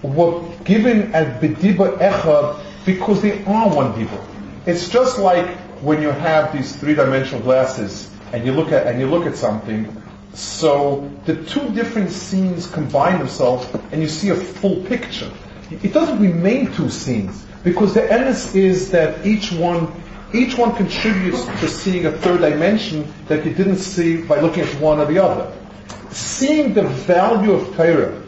were 0.01 0.41
given 0.63 1.13
as 1.13 1.27
bediba 1.41 1.97
echad 1.97 2.63
because 2.85 3.21
they 3.21 3.43
are 3.43 3.75
one 3.75 3.93
diba. 3.93 4.23
It's 4.65 4.89
just 4.89 5.19
like 5.19 5.57
when 5.81 6.01
you 6.01 6.09
have 6.09 6.53
these 6.53 6.75
three-dimensional 6.75 7.41
glasses 7.41 8.09
and 8.33 8.45
you 8.45 8.51
look 8.51 8.71
at 8.71 8.87
and 8.87 8.99
you 8.99 9.07
look 9.07 9.25
at 9.25 9.35
something. 9.35 10.03
So 10.33 11.09
the 11.25 11.43
two 11.45 11.69
different 11.73 12.11
scenes 12.11 12.67
combine 12.67 13.19
themselves, 13.19 13.67
and 13.91 14.01
you 14.01 14.07
see 14.07 14.29
a 14.29 14.35
full 14.35 14.83
picture. 14.83 15.31
it 15.71 15.93
doesn't 15.93 16.19
remain 16.19 16.71
two 16.73 16.89
scenes 16.89 17.45
because 17.63 17.93
the 17.93 18.01
emes 18.01 18.55
is 18.55 18.91
that 18.91 19.25
each 19.25 19.51
one 19.51 19.91
each 20.33 20.57
one 20.57 20.75
contributes 20.75 21.45
to 21.45 21.67
seeing 21.69 22.05
a 22.05 22.11
third 22.11 22.41
dimension 22.41 23.11
that 23.27 23.45
you 23.45 23.53
didn't 23.53 23.77
see 23.77 24.17
by 24.17 24.41
looking 24.41 24.63
at 24.63 24.81
one 24.81 24.99
or 24.99 25.05
the 25.05 25.23
other. 25.23 25.53
Seeing 26.09 26.73
the 26.73 26.83
value 26.83 27.53
of 27.53 27.75
Torah 27.77 28.21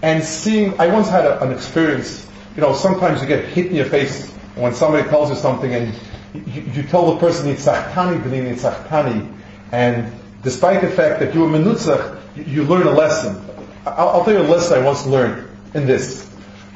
and 0.00 0.24
seeing, 0.24 0.78
I 0.80 0.86
once 0.86 1.08
had 1.08 1.26
a, 1.26 1.42
an 1.42 1.52
experience, 1.52 2.26
you 2.56 2.62
know, 2.62 2.72
sometimes 2.72 3.20
you 3.20 3.28
get 3.28 3.44
hit 3.44 3.66
in 3.66 3.74
your 3.74 3.84
face 3.84 4.30
when 4.54 4.74
somebody 4.74 5.06
tells 5.08 5.28
you 5.28 5.36
something 5.36 5.74
and 5.74 5.94
you, 6.34 6.62
you 6.62 6.82
tell 6.82 7.12
the 7.12 7.20
person 7.20 7.52
Nitzachtani 7.52 8.22
b'ni 8.22 8.54
Nitzachtani 8.54 9.34
and 9.72 10.12
despite 10.42 10.80
the 10.80 10.90
fact 10.90 11.20
that 11.20 11.34
you 11.34 11.40
were 11.40 11.48
Menutzach, 11.48 12.20
you, 12.36 12.44
you 12.44 12.64
learn 12.64 12.86
a 12.86 12.92
lesson. 12.92 13.40
I'll, 13.86 14.08
I'll, 14.08 14.24
tell 14.24 14.34
you 14.34 14.40
a 14.40 14.42
lesson 14.42 14.82
I 14.82 14.84
once 14.84 15.06
learned 15.06 15.48
in 15.74 15.86
this. 15.86 16.28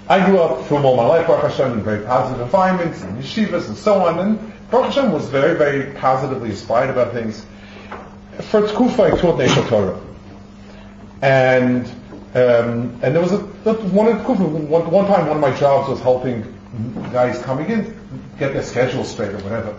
I 0.08 0.24
grew 0.26 0.38
up 0.38 0.66
from 0.66 0.84
all 0.84 0.96
my 0.96 1.06
life, 1.06 1.26
Baruch 1.26 1.50
Hashem, 1.50 1.72
in 1.72 1.82
very 1.82 2.04
positive 2.04 2.42
environments, 2.42 3.02
in 3.02 3.16
yeshivas 3.16 3.68
and 3.68 3.76
so 3.76 4.04
on, 4.04 4.18
and 4.18 4.52
Baruch 4.70 4.92
Hashem 4.92 5.12
was 5.12 5.28
very, 5.28 5.56
very 5.56 5.92
positively 5.94 6.50
inspired 6.50 6.90
about 6.90 7.12
things. 7.12 7.46
For 8.50 8.62
Tkufa, 8.62 9.12
I 9.12 9.20
taught 9.20 9.38
Neshel 9.38 9.68
Torah. 9.68 10.00
And, 11.20 11.86
um, 12.34 12.98
and 13.02 13.14
there 13.14 13.20
was 13.20 13.32
a, 13.32 13.38
one 13.38 14.06
one, 14.68 14.90
one 14.90 15.06
time 15.06 15.28
one 15.28 15.36
of 15.36 15.40
my 15.40 15.56
jobs 15.56 15.88
was 15.88 16.00
helping 16.00 16.42
guys 17.12 17.40
coming 17.42 17.70
in 17.70 18.02
get 18.42 18.52
their 18.52 18.62
schedule 18.62 19.04
straight 19.04 19.30
or 19.30 19.38
whatever. 19.38 19.78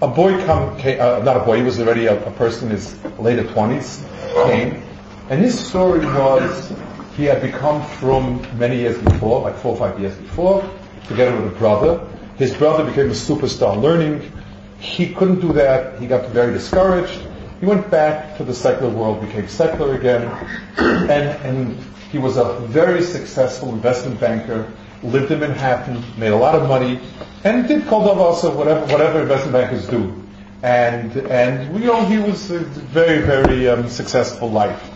A 0.00 0.06
boy 0.06 0.44
come, 0.44 0.78
came, 0.78 1.00
uh, 1.00 1.18
not 1.20 1.36
a 1.36 1.40
boy, 1.40 1.56
he 1.56 1.62
was 1.62 1.80
already 1.80 2.06
a, 2.06 2.16
a 2.24 2.30
person 2.32 2.68
in 2.68 2.76
his 2.76 2.94
later 3.18 3.42
20s, 3.42 4.04
came, 4.46 4.82
and 5.28 5.40
his 5.40 5.58
story 5.58 6.06
was 6.06 6.72
he 7.16 7.24
had 7.24 7.42
become 7.42 7.84
from 7.98 8.46
many 8.58 8.76
years 8.76 8.98
before, 8.98 9.42
like 9.42 9.56
four 9.56 9.72
or 9.72 9.78
five 9.78 9.98
years 9.98 10.14
before, 10.16 10.68
together 11.08 11.34
with 11.40 11.52
a 11.52 11.58
brother. 11.58 12.06
His 12.36 12.54
brother 12.54 12.84
became 12.84 13.06
a 13.06 13.18
superstar 13.28 13.80
learning. 13.80 14.30
He 14.78 15.12
couldn't 15.12 15.40
do 15.40 15.52
that. 15.54 15.98
He 16.00 16.06
got 16.06 16.28
very 16.30 16.52
discouraged. 16.52 17.20
He 17.60 17.66
went 17.66 17.90
back 17.90 18.36
to 18.36 18.44
the 18.44 18.54
secular 18.54 18.92
world, 18.92 19.20
became 19.20 19.48
secular 19.48 19.94
again, 19.94 20.22
and, 20.78 21.10
and 21.10 21.78
he 22.12 22.18
was 22.18 22.36
a 22.36 22.54
very 22.66 23.02
successful 23.02 23.70
investment 23.70 24.20
banker, 24.20 24.70
lived 25.02 25.30
in 25.30 25.40
Manhattan, 25.40 26.04
made 26.18 26.32
a 26.32 26.36
lot 26.36 26.54
of 26.54 26.68
money, 26.68 27.00
and 27.44 27.68
did 27.68 27.86
called 27.86 28.08
also 28.18 28.54
whatever, 28.56 28.80
whatever 28.86 29.20
investment 29.20 29.52
bankers 29.52 29.86
do. 29.86 30.22
And, 30.62 31.14
and, 31.28 31.78
you 31.78 31.86
know, 31.86 32.04
he 32.06 32.16
was 32.16 32.50
a 32.50 32.58
very, 32.58 33.20
very 33.20 33.68
um, 33.68 33.86
successful 33.88 34.50
life. 34.50 34.90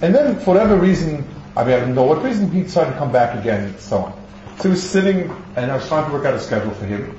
And 0.00 0.14
then, 0.14 0.38
for 0.38 0.54
whatever 0.54 0.76
reason, 0.76 1.26
I 1.56 1.64
mean, 1.64 1.74
I 1.74 1.80
don't 1.80 1.94
know 1.94 2.04
what 2.04 2.22
reason, 2.22 2.50
he 2.52 2.62
decided 2.62 2.92
to 2.92 2.98
come 2.98 3.10
back 3.10 3.36
again 3.38 3.64
and 3.64 3.80
so 3.80 3.98
on. 3.98 4.26
So 4.58 4.64
he 4.64 4.68
was 4.68 4.88
sitting, 4.88 5.30
and 5.56 5.72
I 5.72 5.76
was 5.76 5.88
trying 5.88 6.06
to 6.06 6.12
work 6.12 6.24
out 6.24 6.34
a 6.34 6.40
schedule 6.40 6.70
for 6.70 6.86
him. 6.86 7.18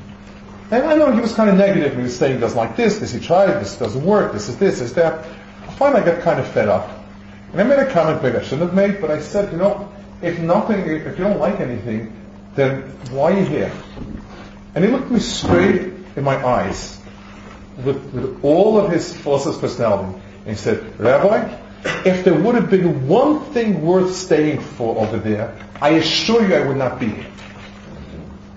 And 0.72 0.86
I 0.86 0.96
know 0.96 1.12
he 1.12 1.20
was 1.20 1.34
kind 1.34 1.50
of 1.50 1.58
negative. 1.58 1.96
He 1.96 2.04
was 2.04 2.18
saying, 2.18 2.36
he 2.36 2.40
doesn't 2.40 2.58
like 2.58 2.78
this, 2.78 3.00
this 3.00 3.12
he 3.12 3.20
tried, 3.20 3.54
this 3.60 3.76
doesn't 3.78 4.04
work, 4.04 4.32
this 4.32 4.48
is 4.48 4.58
this, 4.58 4.80
is 4.80 4.94
that. 4.94 5.26
I 5.68 5.74
finally, 5.74 6.02
I 6.02 6.06
got 6.06 6.22
kind 6.22 6.40
of 6.40 6.48
fed 6.48 6.70
up. 6.70 6.90
And 7.52 7.60
I 7.60 7.64
made 7.64 7.80
a 7.80 7.92
comment 7.92 8.24
maybe 8.24 8.38
I 8.38 8.44
shouldn't 8.44 8.62
have 8.62 8.74
made, 8.74 9.02
but 9.02 9.12
I 9.12 9.20
said, 9.20 9.52
you 9.52 9.58
know, 9.58 9.92
if 10.22 10.40
nothing, 10.40 10.80
if 10.80 11.18
you 11.18 11.24
don't 11.24 11.40
like 11.40 11.60
anything, 11.60 12.14
then 12.56 12.82
why 13.12 13.32
are 13.32 13.40
you 13.40 13.46
here? 13.46 13.72
And 14.78 14.86
he 14.86 14.92
looked 14.92 15.10
me 15.10 15.20
straight 15.20 15.92
in 16.16 16.24
my 16.24 16.36
eyes 16.46 17.02
with, 17.84 17.98
with 18.14 18.44
all 18.44 18.80
of 18.80 18.92
his 18.92 19.12
philosopher's 19.12 19.58
personality. 19.58 20.22
And 20.42 20.50
he 20.50 20.54
said, 20.54 21.00
Rabbi, 21.00 21.52
if 22.06 22.24
there 22.24 22.36
would 22.36 22.54
have 22.54 22.70
been 22.70 23.08
one 23.08 23.40
thing 23.54 23.84
worth 23.84 24.16
staying 24.16 24.60
for 24.60 24.96
over 25.00 25.18
there, 25.18 25.58
I 25.82 25.94
assure 25.94 26.48
you 26.48 26.54
I 26.54 26.68
would 26.68 26.78
not 26.78 27.00
be 27.00 27.08
here. 27.08 27.26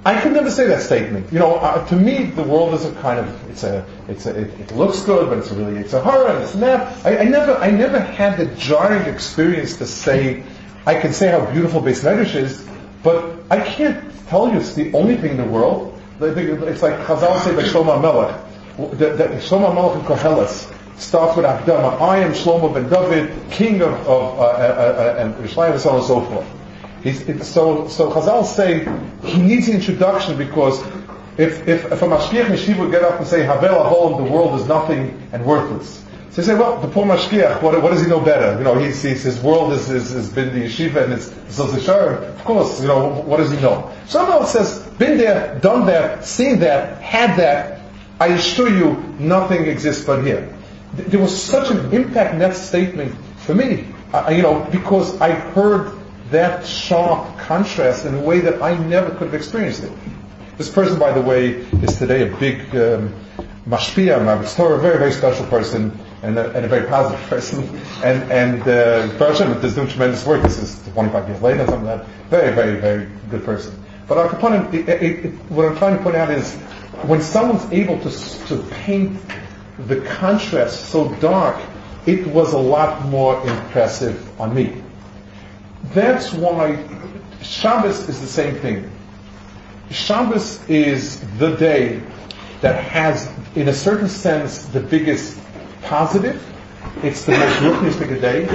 I 0.05 0.21
could 0.21 0.33
never 0.33 0.51
say 0.51 0.67
that 0.67 0.83
statement. 0.83 1.33
You 1.33 1.39
know, 1.39 1.55
uh, 1.55 1.87
to 1.87 1.97
me, 1.97 2.25
the 2.25 2.43
world 2.43 2.75
is 2.75 2.85
a 2.85 2.93
kind 2.97 3.19
of, 3.19 3.51
it's 3.51 3.63
a, 3.63 3.87
it's 4.07 4.27
a, 4.27 4.39
it, 4.39 4.61
it 4.61 4.77
looks 4.77 5.01
good, 5.01 5.31
but 5.31 5.39
it's 5.39 5.51
really, 5.51 5.79
it's 5.79 5.95
a 5.95 6.03
horror, 6.03 6.39
it's 6.43 6.55
not. 6.55 6.81
I, 7.07 7.21
I 7.21 7.25
never, 7.25 7.55
I 7.55 7.71
never 7.71 7.99
had 7.99 8.37
the 8.37 8.45
jarring 8.57 9.09
experience 9.09 9.79
to 9.79 9.87
say, 9.87 10.43
I 10.85 11.01
can 11.01 11.15
say 11.15 11.31
how 11.31 11.51
beautiful 11.51 11.81
Beis 11.81 12.05
Medrash 12.05 12.35
is, 12.35 12.69
but 13.03 13.37
I 13.51 13.59
can't 13.59 14.05
tell 14.29 14.53
you 14.53 14.59
it's 14.59 14.75
the 14.75 14.93
only 14.93 15.17
thing 15.17 15.31
in 15.31 15.37
the 15.39 15.45
world. 15.45 15.90
It's 16.23 16.83
like 16.83 16.95
Chazal 17.07 17.41
say 17.41 17.57
by 17.57 17.63
Shlomo 17.63 18.01
Melech, 18.01 18.99
that, 18.99 19.17
that 19.17 19.31
Shlomo 19.41 19.75
Melech 19.75 20.01
in 20.01 20.05
Koheles 20.05 20.71
starts 20.99 21.35
with 21.35 21.47
Akdama. 21.47 21.99
I 21.99 22.19
am 22.19 22.33
Shlomo 22.33 22.73
ben 22.75 22.91
David, 22.91 23.51
king 23.51 23.81
of, 23.81 23.95
of 24.07 24.39
uh, 24.39 24.43
uh, 24.43 24.45
uh, 24.45 25.17
and 25.19 25.35
Yerushalayim, 25.37 25.73
and 25.73 25.81
so 25.81 25.91
on 25.91 25.97
and 25.97 26.05
so 26.05 26.21
forth. 26.21 27.43
So, 27.47 27.89
so 27.89 28.11
Chazal 28.11 28.45
say 28.45 28.87
he 29.27 29.41
needs 29.41 29.69
an 29.69 29.77
introduction 29.77 30.37
because 30.37 30.83
if, 31.39 31.67
if, 31.67 31.91
if 31.91 32.03
a 32.03 32.07
Mashgiach 32.07 32.49
Yeshiva 32.49 32.81
would 32.81 32.91
get 32.91 33.03
up 33.03 33.19
and 33.19 33.27
say, 33.27 33.43
Havel 33.43 33.83
Ahol, 33.83 34.19
the 34.19 34.31
world 34.31 34.61
is 34.61 34.67
nothing 34.67 35.27
and 35.33 35.47
worthless. 35.47 36.05
So 36.33 36.43
you 36.43 36.47
say, 36.47 36.55
well, 36.55 36.79
the 36.81 36.89
poor 36.89 37.07
Mashgiach, 37.07 37.63
what, 37.63 37.81
what 37.83 37.93
does 37.93 38.03
he 38.03 38.09
know 38.09 38.21
better? 38.21 38.59
You 38.59 38.65
know, 38.65 38.79
he 38.79 38.93
sees 38.93 39.23
his 39.23 39.41
world 39.41 39.73
is, 39.73 39.89
is, 39.89 40.11
has 40.11 40.31
been 40.31 40.53
the 40.53 40.67
yeshiva 40.67 41.05
and 41.05 41.15
it's 41.15 41.31
Zosishar. 41.31 42.23
Of 42.23 42.45
course, 42.45 42.83
you 42.83 42.89
know, 42.89 43.09
what 43.23 43.39
does 43.39 43.51
he 43.51 43.61
know? 43.61 43.91
Somehow 44.07 44.43
it 44.43 44.49
says, 44.49 44.87
been 45.01 45.19
there, 45.19 45.59
done 45.59 45.87
that, 45.87 46.25
seen 46.25 46.61
that, 46.61 47.03
had 47.03 47.37
that. 47.39 47.81
I 48.21 48.29
assure 48.29 48.69
you, 48.69 48.97
nothing 49.19 49.65
exists 49.65 50.05
but 50.05 50.25
here. 50.25 50.55
There 50.93 51.19
was 51.19 51.35
such 51.43 51.71
an 51.71 51.93
impact 51.93 52.35
in 52.35 52.39
that 52.41 52.55
statement 52.55 53.15
for 53.39 53.55
me, 53.55 53.87
I, 54.13 54.33
you 54.33 54.43
know, 54.43 54.69
because 54.71 55.21
I 55.21 55.33
heard 55.33 55.99
that 56.31 56.67
sharp 56.67 57.39
contrast 57.39 58.05
in 58.05 58.15
a 58.15 58.21
way 58.21 58.41
that 58.41 58.63
I 58.63 58.77
never 58.77 59.11
could 59.11 59.29
have 59.29 59.35
experienced 59.35 59.83
it. 59.83 59.91
This 60.59 60.71
person, 60.71 60.99
by 60.99 61.13
the 61.13 61.23
way, 61.23 61.53
is 61.83 61.97
today 61.97 62.29
a 62.29 62.37
big 62.37 62.61
um, 62.77 63.15
mashpia, 63.67 64.21
a 64.21 64.79
very, 64.79 64.99
very 64.99 65.13
special 65.13 65.47
person 65.47 65.99
and 66.23 66.39
a, 66.39 66.53
and 66.53 66.67
a 66.67 66.69
very 66.69 66.87
positive 66.87 67.21
person. 67.29 67.81
And, 68.05 68.31
and 68.31 68.61
uh, 68.63 69.09
Baruch 69.19 69.65
is 69.65 69.75
doing 69.75 69.89
tremendous 69.89 70.27
work. 70.27 70.43
This 70.43 70.59
is 70.59 70.93
25 70.93 71.29
years 71.29 71.41
later, 71.41 71.67
something 71.67 71.87
like 71.87 72.01
that. 72.01 72.09
Very, 72.29 72.55
very, 72.55 72.79
very 72.79 73.09
good 73.31 73.45
person. 73.45 73.80
But 74.11 74.19
our 74.19 74.29
component, 74.29 74.75
it, 74.75 74.89
it, 74.89 75.25
it, 75.25 75.33
what 75.53 75.67
I'm 75.67 75.77
trying 75.79 75.97
to 75.97 76.03
point 76.03 76.17
out 76.17 76.33
is 76.33 76.53
when 77.07 77.23
someone's 77.23 77.73
able 77.73 77.97
to, 78.01 78.11
to 78.49 78.57
paint 78.83 79.17
the 79.87 80.01
contrast 80.01 80.91
so 80.91 81.15
dark, 81.21 81.63
it 82.07 82.27
was 82.27 82.53
a 82.53 82.59
lot 82.59 83.05
more 83.07 83.41
impressive 83.47 84.41
on 84.41 84.53
me. 84.53 84.83
That's 85.95 86.33
why 86.33 86.85
Shabbos 87.41 88.09
is 88.09 88.21
the 88.21 88.27
same 88.27 88.57
thing. 88.57 88.91
Shabbos 89.93 90.69
is 90.69 91.21
the 91.39 91.55
day 91.55 92.03
that 92.63 92.83
has, 92.83 93.31
in 93.55 93.69
a 93.69 93.73
certain 93.73 94.09
sense, 94.09 94.65
the 94.65 94.81
biggest 94.81 95.39
positive. 95.83 96.45
It's 97.05 97.25
the 97.27 97.39
most 97.39 97.59
ruchnistic 97.59 98.21
day, 98.21 98.49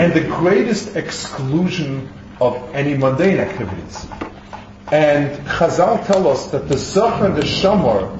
and 0.00 0.14
the 0.14 0.22
greatest 0.22 0.96
exclusion 0.96 2.10
of 2.40 2.56
any 2.74 2.96
mundane 2.96 3.40
activities. 3.40 4.06
And 4.92 5.30
Chazal 5.46 6.06
tell 6.06 6.28
us 6.28 6.50
that 6.50 6.68
the 6.68 6.76
Zachar 6.76 7.24
and 7.24 7.34
the 7.34 7.40
Shamar, 7.40 8.14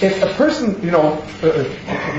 if 0.00 0.22
a 0.22 0.32
person, 0.34 0.80
you 0.84 0.92
know, 0.92 1.20
uh, 1.42 1.46
uh 1.48 1.64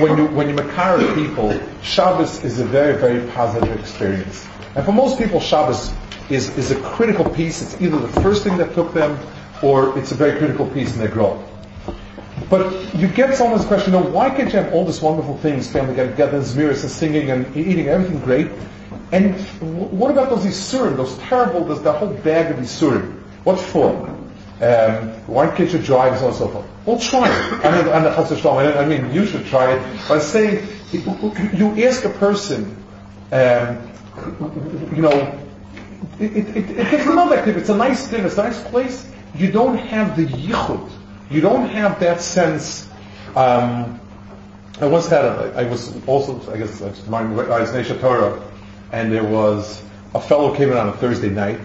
when 0.02 0.18
you 0.18 0.28
when 0.28 0.50
you 0.50 0.56
makar 0.56 0.98
people, 1.16 1.58
Shabbos 1.82 2.44
is 2.44 2.60
a 2.60 2.66
very 2.66 2.98
very 3.00 3.26
positive 3.32 3.80
experience. 3.80 4.46
And 4.76 4.84
for 4.86 4.92
most 4.92 5.18
people, 5.18 5.40
Shabbos 5.40 5.94
is, 6.30 6.50
is 6.58 6.72
a 6.72 6.82
critical 6.82 7.30
piece. 7.30 7.62
It's 7.62 7.82
either 7.82 7.98
the 7.98 8.22
first 8.22 8.44
thing 8.44 8.58
that 8.58 8.74
took 8.74 8.94
them, 8.94 9.18
or 9.64 9.98
it's 9.98 10.12
a 10.12 10.16
very 10.16 10.38
critical 10.38 10.66
piece 10.68 10.92
in 10.94 11.00
their 11.00 11.08
growth. 11.08 11.42
But 12.50 12.94
you 12.94 13.08
get 13.08 13.36
someone's 13.36 13.64
question, 13.64 13.94
you 13.94 14.00
know, 14.02 14.06
why 14.06 14.32
can't 14.32 14.52
you 14.52 14.60
have 14.60 14.74
all 14.74 14.84
these 14.84 15.02
wonderful 15.02 15.38
things, 15.38 15.70
family 15.70 15.96
getting 15.96 16.12
together, 16.12 16.42
Zmiris 16.42 16.82
and 16.82 16.92
singing 16.92 17.32
and 17.32 17.56
eating, 17.56 17.88
everything 17.88 18.20
great? 18.20 18.50
And 19.14 19.40
what 19.62 20.12
about 20.12 20.30
those 20.30 20.44
Isurim, 20.44 20.98
those 20.98 21.18
terrible, 21.20 21.64
there's 21.64 21.82
the 21.82 21.94
whole 21.94 22.14
bag 22.14 22.52
of 22.52 22.58
Isurim? 22.58 23.21
What 23.44 23.60
for? 23.60 24.08
Um, 24.62 25.10
why 25.26 25.48
can't 25.56 25.72
you 25.74 25.80
drive 25.80 26.14
and 26.14 26.22
so 26.22 26.28
and 26.28 26.36
so 26.36 26.48
forth? 26.48 26.66
Well, 26.86 27.00
try 27.00 27.28
it. 27.28 27.66
I 27.66 27.84
mean, 27.84 28.78
I 28.78 28.86
mean, 28.86 29.14
you 29.14 29.26
should 29.26 29.46
try 29.48 29.74
it. 29.74 30.08
But 30.08 30.20
saying, 30.22 30.68
you 30.92 31.84
ask 31.86 32.06
a 32.06 32.10
person, 32.10 32.76
um, 33.32 33.92
you 34.96 35.02
know, 35.02 35.40
it, 36.20 36.38
it, 36.38 36.58
it, 36.58 36.94
it's 36.94 37.06
not 37.06 37.34
active. 37.34 37.58
It's 37.58 37.70
a 37.70 37.78
nice 37.78 38.08
thing. 38.08 38.24
It's 38.24 38.38
a 38.38 38.44
nice 38.44 38.62
place. 38.64 39.10
You 39.36 39.52
don't 39.52 39.78
have 39.78 40.16
the 40.16 40.26
yichud. 40.26 40.90
You 41.32 41.42
don't 41.42 41.70
have 41.70 42.00
that 42.02 42.22
sense. 42.22 42.88
Um, 43.36 44.00
I 44.80 44.86
once 44.86 45.08
had 45.08 45.26
a, 45.26 45.54
I 45.56 45.64
was 45.64 45.96
also, 46.08 46.52
I 46.52 46.58
guess, 46.58 46.82
I 46.82 46.88
was 46.88 47.00
Torah, 48.00 48.44
and 48.92 49.12
there 49.12 49.24
was 49.24 49.82
a 50.14 50.22
fellow 50.22 50.54
came 50.56 50.72
in 50.72 50.78
on 50.78 50.90
a 50.90 50.94
Thursday 50.94 51.30
night. 51.30 51.60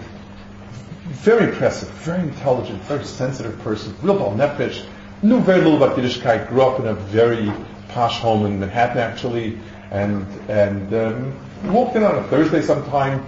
Very 1.09 1.45
impressive, 1.49 1.89
very 1.89 2.19
intelligent, 2.19 2.81
very 2.83 3.05
sensitive 3.05 3.57
person, 3.59 3.95
real 4.01 4.17
bal 4.17 4.31
nefesh, 4.31 4.85
knew 5.21 5.39
very 5.39 5.61
little 5.61 5.77
about 5.77 5.97
Yiddishkeit, 5.97 6.49
grew 6.49 6.61
up 6.61 6.79
in 6.79 6.87
a 6.87 6.93
very 6.93 7.51
posh 7.89 8.19
home 8.19 8.45
in 8.45 8.59
Manhattan 8.59 8.97
actually, 8.97 9.57
and, 9.91 10.27
and 10.49 10.93
um, 10.93 11.73
walked 11.73 11.95
in 11.95 12.03
on 12.03 12.17
a 12.17 12.23
Thursday 12.27 12.61
sometime, 12.61 13.25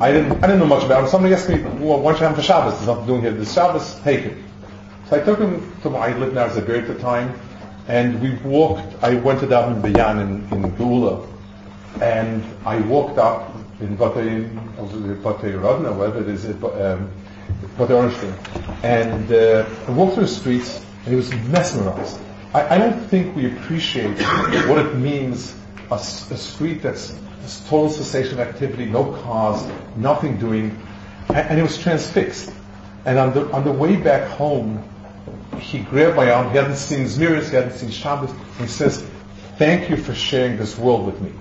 I 0.00 0.12
didn't, 0.12 0.32
I 0.44 0.48
didn't 0.48 0.58
know 0.58 0.66
much 0.66 0.84
about 0.84 1.04
him. 1.04 1.08
Somebody 1.08 1.34
asked 1.34 1.48
me, 1.48 1.62
well, 1.62 2.00
why 2.00 2.12
don't 2.12 2.20
you 2.20 2.26
have 2.26 2.32
him 2.32 2.36
for 2.36 2.42
Shabbos? 2.42 2.74
There's 2.74 2.88
nothing 2.88 3.06
doing 3.06 3.20
here. 3.22 3.32
The 3.32 3.46
Shabbos, 3.46 4.00
take. 4.00 4.34
So 5.08 5.16
I 5.16 5.20
took 5.20 5.38
him 5.38 5.74
to 5.82 5.90
my, 5.90 5.98
I 5.98 6.18
lived 6.18 6.34
now 6.34 6.44
as 6.44 6.56
a 6.56 6.62
beard 6.62 6.84
at 6.84 6.96
the 6.96 7.02
time, 7.02 7.38
and 7.88 8.20
we 8.20 8.34
walked, 8.48 9.02
I 9.02 9.14
went 9.14 9.40
to 9.40 9.46
Davin 9.46 9.80
Bayan 9.80 10.18
in, 10.18 10.64
in 10.64 10.72
Geula, 10.72 11.26
and 12.00 12.44
I 12.66 12.80
walked 12.80 13.18
up 13.18 13.54
in 13.84 13.96
Batei, 13.96 14.48
Batei 15.22 15.62
Radna, 15.62 15.92
whatever 15.92 16.20
it 16.20 16.28
is, 16.28 16.44
um, 16.46 17.10
Batei 17.76 17.90
Ornstein, 17.90 18.34
and 18.82 19.30
uh, 19.30 19.66
I 19.86 19.90
walked 19.90 20.14
through 20.14 20.24
the 20.24 20.28
streets, 20.28 20.84
and 21.04 21.08
he 21.08 21.16
was 21.16 21.32
mesmerized. 21.48 22.18
I, 22.54 22.74
I 22.74 22.78
don't 22.78 23.00
think 23.06 23.36
we 23.36 23.46
appreciate 23.46 24.18
what 24.68 24.78
it 24.78 24.96
means, 24.96 25.54
a, 25.90 25.96
a 25.96 25.98
street 25.98 26.82
that's 26.82 27.14
total 27.68 27.90
cessation 27.90 28.34
of 28.34 28.40
activity, 28.40 28.86
no 28.86 29.12
cars, 29.22 29.62
nothing 29.96 30.38
doing, 30.38 30.76
and, 31.28 31.36
and 31.36 31.56
he 31.58 31.62
was 31.62 31.78
transfixed. 31.78 32.50
And 33.04 33.18
on 33.18 33.34
the, 33.34 33.50
on 33.52 33.64
the 33.64 33.72
way 33.72 33.96
back 33.96 34.30
home, 34.30 34.82
he 35.60 35.80
grabbed 35.80 36.16
my 36.16 36.30
arm. 36.30 36.50
He 36.50 36.56
hadn't 36.56 36.76
seen 36.76 37.04
Zmiris, 37.04 37.50
he 37.50 37.56
hadn't 37.56 37.74
seen 37.74 37.90
Shabbos. 37.90 38.32
He 38.58 38.66
says, 38.66 39.04
thank 39.58 39.90
you 39.90 39.96
for 39.96 40.14
sharing 40.14 40.56
this 40.56 40.78
world 40.78 41.04
with 41.04 41.20
me. 41.20 41.32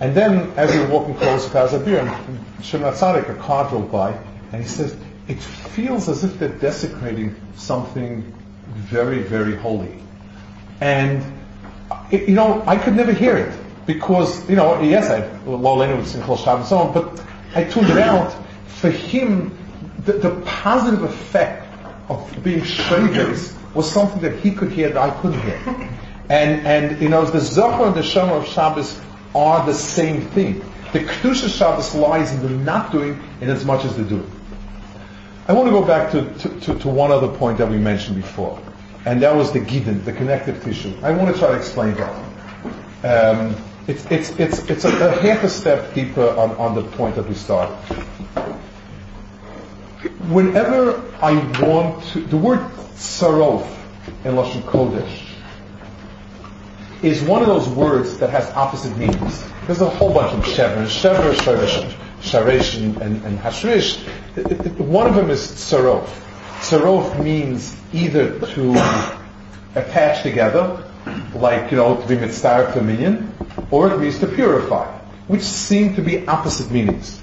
And 0.00 0.14
then, 0.14 0.52
as 0.56 0.72
we 0.72 0.80
were 0.80 0.88
walking 0.88 1.14
close 1.14 1.46
to 1.46 1.52
Azabir, 1.52 2.62
Shimon 2.62 2.92
Tzadik, 2.94 3.28
a 3.28 3.34
car 3.36 3.68
drove 3.68 3.92
by, 3.92 4.12
and 4.52 4.62
he 4.62 4.68
says, 4.68 4.96
it 5.28 5.40
feels 5.40 6.08
as 6.08 6.24
if 6.24 6.38
they're 6.38 6.48
desecrating 6.48 7.34
something 7.54 8.34
very, 8.74 9.22
very 9.22 9.56
holy. 9.56 9.94
And, 10.80 11.24
it, 12.10 12.28
you 12.28 12.34
know, 12.34 12.62
I 12.66 12.76
could 12.76 12.96
never 12.96 13.12
hear 13.12 13.36
it 13.36 13.56
because, 13.86 14.48
you 14.50 14.56
know, 14.56 14.80
yes, 14.82 15.10
I, 15.10 15.26
Lolena 15.46 15.96
was 15.96 16.12
Simchol 16.12 16.38
Shabbos 16.38 16.60
and 16.60 16.66
so 16.66 16.78
on, 16.78 16.92
but 16.92 17.24
I 17.54 17.64
tuned 17.64 17.90
it 17.90 17.98
out. 17.98 18.34
For 18.66 18.90
him, 18.90 19.56
the, 20.04 20.14
the 20.14 20.40
positive 20.44 21.04
effect 21.04 21.66
of 22.08 22.42
being 22.42 22.60
shredders 22.60 23.54
was 23.74 23.90
something 23.90 24.20
that 24.22 24.38
he 24.40 24.50
could 24.50 24.72
hear 24.72 24.88
that 24.88 24.98
I 24.98 25.10
couldn't 25.20 25.40
hear. 25.40 25.90
And, 26.28 26.66
and, 26.66 27.02
you 27.02 27.08
know, 27.08 27.24
the 27.24 27.38
Zachor 27.38 27.86
and 27.86 27.94
the 27.94 28.00
Shamor 28.00 28.42
of 28.42 28.48
Shabbos 28.48 29.00
are 29.34 29.64
the 29.66 29.74
same 29.74 30.20
thing. 30.20 30.60
The 30.92 31.00
Kedusha 31.00 31.48
Shabbos 31.48 31.94
lies 31.94 32.32
in 32.32 32.42
the 32.42 32.50
not 32.50 32.92
doing 32.92 33.20
in 33.40 33.50
as 33.50 33.64
much 33.64 33.84
as 33.84 33.96
the 33.96 34.04
doing. 34.04 34.30
I 35.48 35.52
want 35.52 35.66
to 35.66 35.72
go 35.72 35.84
back 35.84 36.12
to, 36.12 36.32
to, 36.38 36.60
to, 36.60 36.78
to 36.78 36.88
one 36.88 37.10
other 37.10 37.28
point 37.28 37.58
that 37.58 37.68
we 37.68 37.76
mentioned 37.78 38.16
before, 38.16 38.60
and 39.04 39.20
that 39.22 39.34
was 39.34 39.52
the 39.52 39.60
Gidim, 39.60 40.04
the 40.04 40.12
connective 40.12 40.62
tissue. 40.62 40.96
I 41.02 41.10
want 41.10 41.34
to 41.34 41.38
try 41.38 41.50
to 41.50 41.56
explain 41.56 41.94
that. 41.94 42.14
Um, 43.04 43.56
it's, 43.86 44.06
it's, 44.10 44.30
it's, 44.38 44.70
it's 44.70 44.84
a, 44.84 45.08
a, 45.08 45.10
half 45.20 45.44
a 45.44 45.48
step 45.48 45.92
deeper 45.92 46.26
on, 46.30 46.52
on 46.52 46.74
the 46.74 46.82
point 46.82 47.16
that 47.16 47.28
we 47.28 47.34
started. 47.34 47.74
Whenever 50.30 51.02
I 51.20 51.34
want 51.60 52.02
to, 52.04 52.20
the 52.20 52.36
word 52.38 52.60
sarof 52.94 53.68
in 54.24 54.36
Lashon 54.36 54.62
Kodesh 54.62 55.33
is 57.04 57.22
one 57.22 57.42
of 57.42 57.48
those 57.48 57.68
words 57.68 58.16
that 58.18 58.30
has 58.30 58.50
opposite 58.52 58.96
meanings. 58.96 59.44
There's 59.66 59.82
a 59.82 59.88
whole 59.88 60.12
bunch 60.12 60.32
of 60.32 60.44
shever, 60.44 60.86
shever, 60.86 61.34
sharish, 61.34 61.94
sharish, 62.22 62.76
and, 62.78 62.96
and, 63.02 63.24
and 63.24 63.38
hashrish. 63.38 63.98
One 64.78 65.06
of 65.06 65.14
them 65.14 65.28
is 65.28 65.40
sarof. 65.40 66.06
Sarof 66.60 67.22
means 67.22 67.76
either 67.92 68.40
to 68.40 68.72
attach 69.74 70.22
together, 70.22 70.82
like, 71.34 71.70
you 71.70 71.76
know, 71.76 72.00
to 72.00 72.08
be 72.08 72.16
mitzvah 72.16 72.72
to 72.72 72.80
minyan, 72.80 73.34
or 73.70 73.92
it 73.92 73.98
means 73.98 74.18
to 74.20 74.26
purify, 74.26 74.90
which 75.28 75.42
seem 75.42 75.94
to 75.96 76.00
be 76.00 76.26
opposite 76.26 76.70
meanings. 76.70 77.20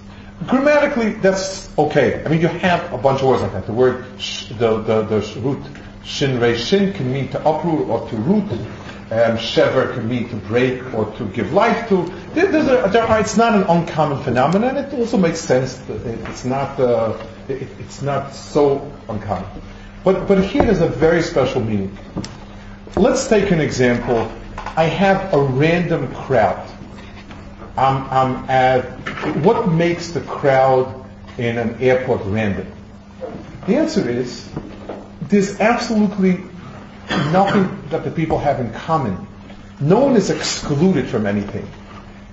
Grammatically, 0.48 1.14
that's 1.14 1.70
okay. 1.78 2.24
I 2.24 2.28
mean, 2.28 2.42
you 2.42 2.48
have 2.48 2.94
a 2.94 2.98
bunch 2.98 3.22
of 3.22 3.30
words 3.30 3.42
like 3.42 3.54
that. 3.54 3.66
The 3.66 3.74
word, 3.74 4.06
sh, 4.20 4.50
the, 4.50 4.82
the, 4.82 5.04
the 5.04 5.40
root 5.42 5.64
shin 6.04 6.40
re 6.40 6.58
shin 6.58 6.94
can 6.94 7.12
mean 7.12 7.30
to 7.30 7.40
uproot 7.48 7.88
or 7.88 8.08
to 8.10 8.16
root. 8.16 8.52
Um, 9.12 9.38
shever 9.38 9.94
can 9.94 10.08
mean 10.08 10.30
to 10.30 10.38
break 10.38 10.94
or 10.94 11.06
to 11.18 11.26
give 11.26 11.52
life 11.52 11.90
to. 11.90 12.06
There, 12.34 12.50
there 12.50 13.20
it's 13.20 13.36
not 13.36 13.54
an 13.54 13.64
uncommon 13.64 14.24
phenomenon. 14.24 14.78
It 14.78 14.94
also 14.94 15.18
makes 15.18 15.40
sense. 15.40 15.82
It's 15.90 16.46
not, 16.46 16.80
uh, 16.80 17.22
it, 17.50 17.68
it's 17.80 18.02
not 18.02 18.34
so 18.34 18.90
uncommon. 19.10 19.50
But, 20.06 20.30
but 20.30 20.42
here 20.44 20.64
there's 20.64 20.80
a 20.80 20.88
very 20.88 21.22
special 21.22 21.62
meaning. 21.62 21.98
Let's 22.96 23.28
take 23.28 23.52
an 23.52 23.60
example 23.60 24.32
I 24.78 24.86
have 24.86 25.34
a 25.34 25.42
random 25.42 26.14
crowd. 26.14 26.66
I'm, 27.76 28.10
I'm 28.10 28.50
at, 28.50 28.86
what 29.44 29.68
makes 29.68 30.12
the 30.12 30.22
crowd 30.22 31.06
in 31.38 31.58
an 31.58 31.82
airport 31.82 32.22
random? 32.24 32.72
The 33.68 33.76
answer 33.76 34.10
is, 34.10 34.50
there's 35.24 35.60
absolutely 35.60 36.44
nothing 37.32 37.90
that 37.90 38.04
the 38.04 38.12
people 38.12 38.38
have 38.40 38.60
in 38.60 38.72
common. 38.74 39.28
No 39.80 40.00
one 40.00 40.16
is 40.16 40.30
excluded 40.30 41.08
from 41.08 41.26
anything. 41.26 41.68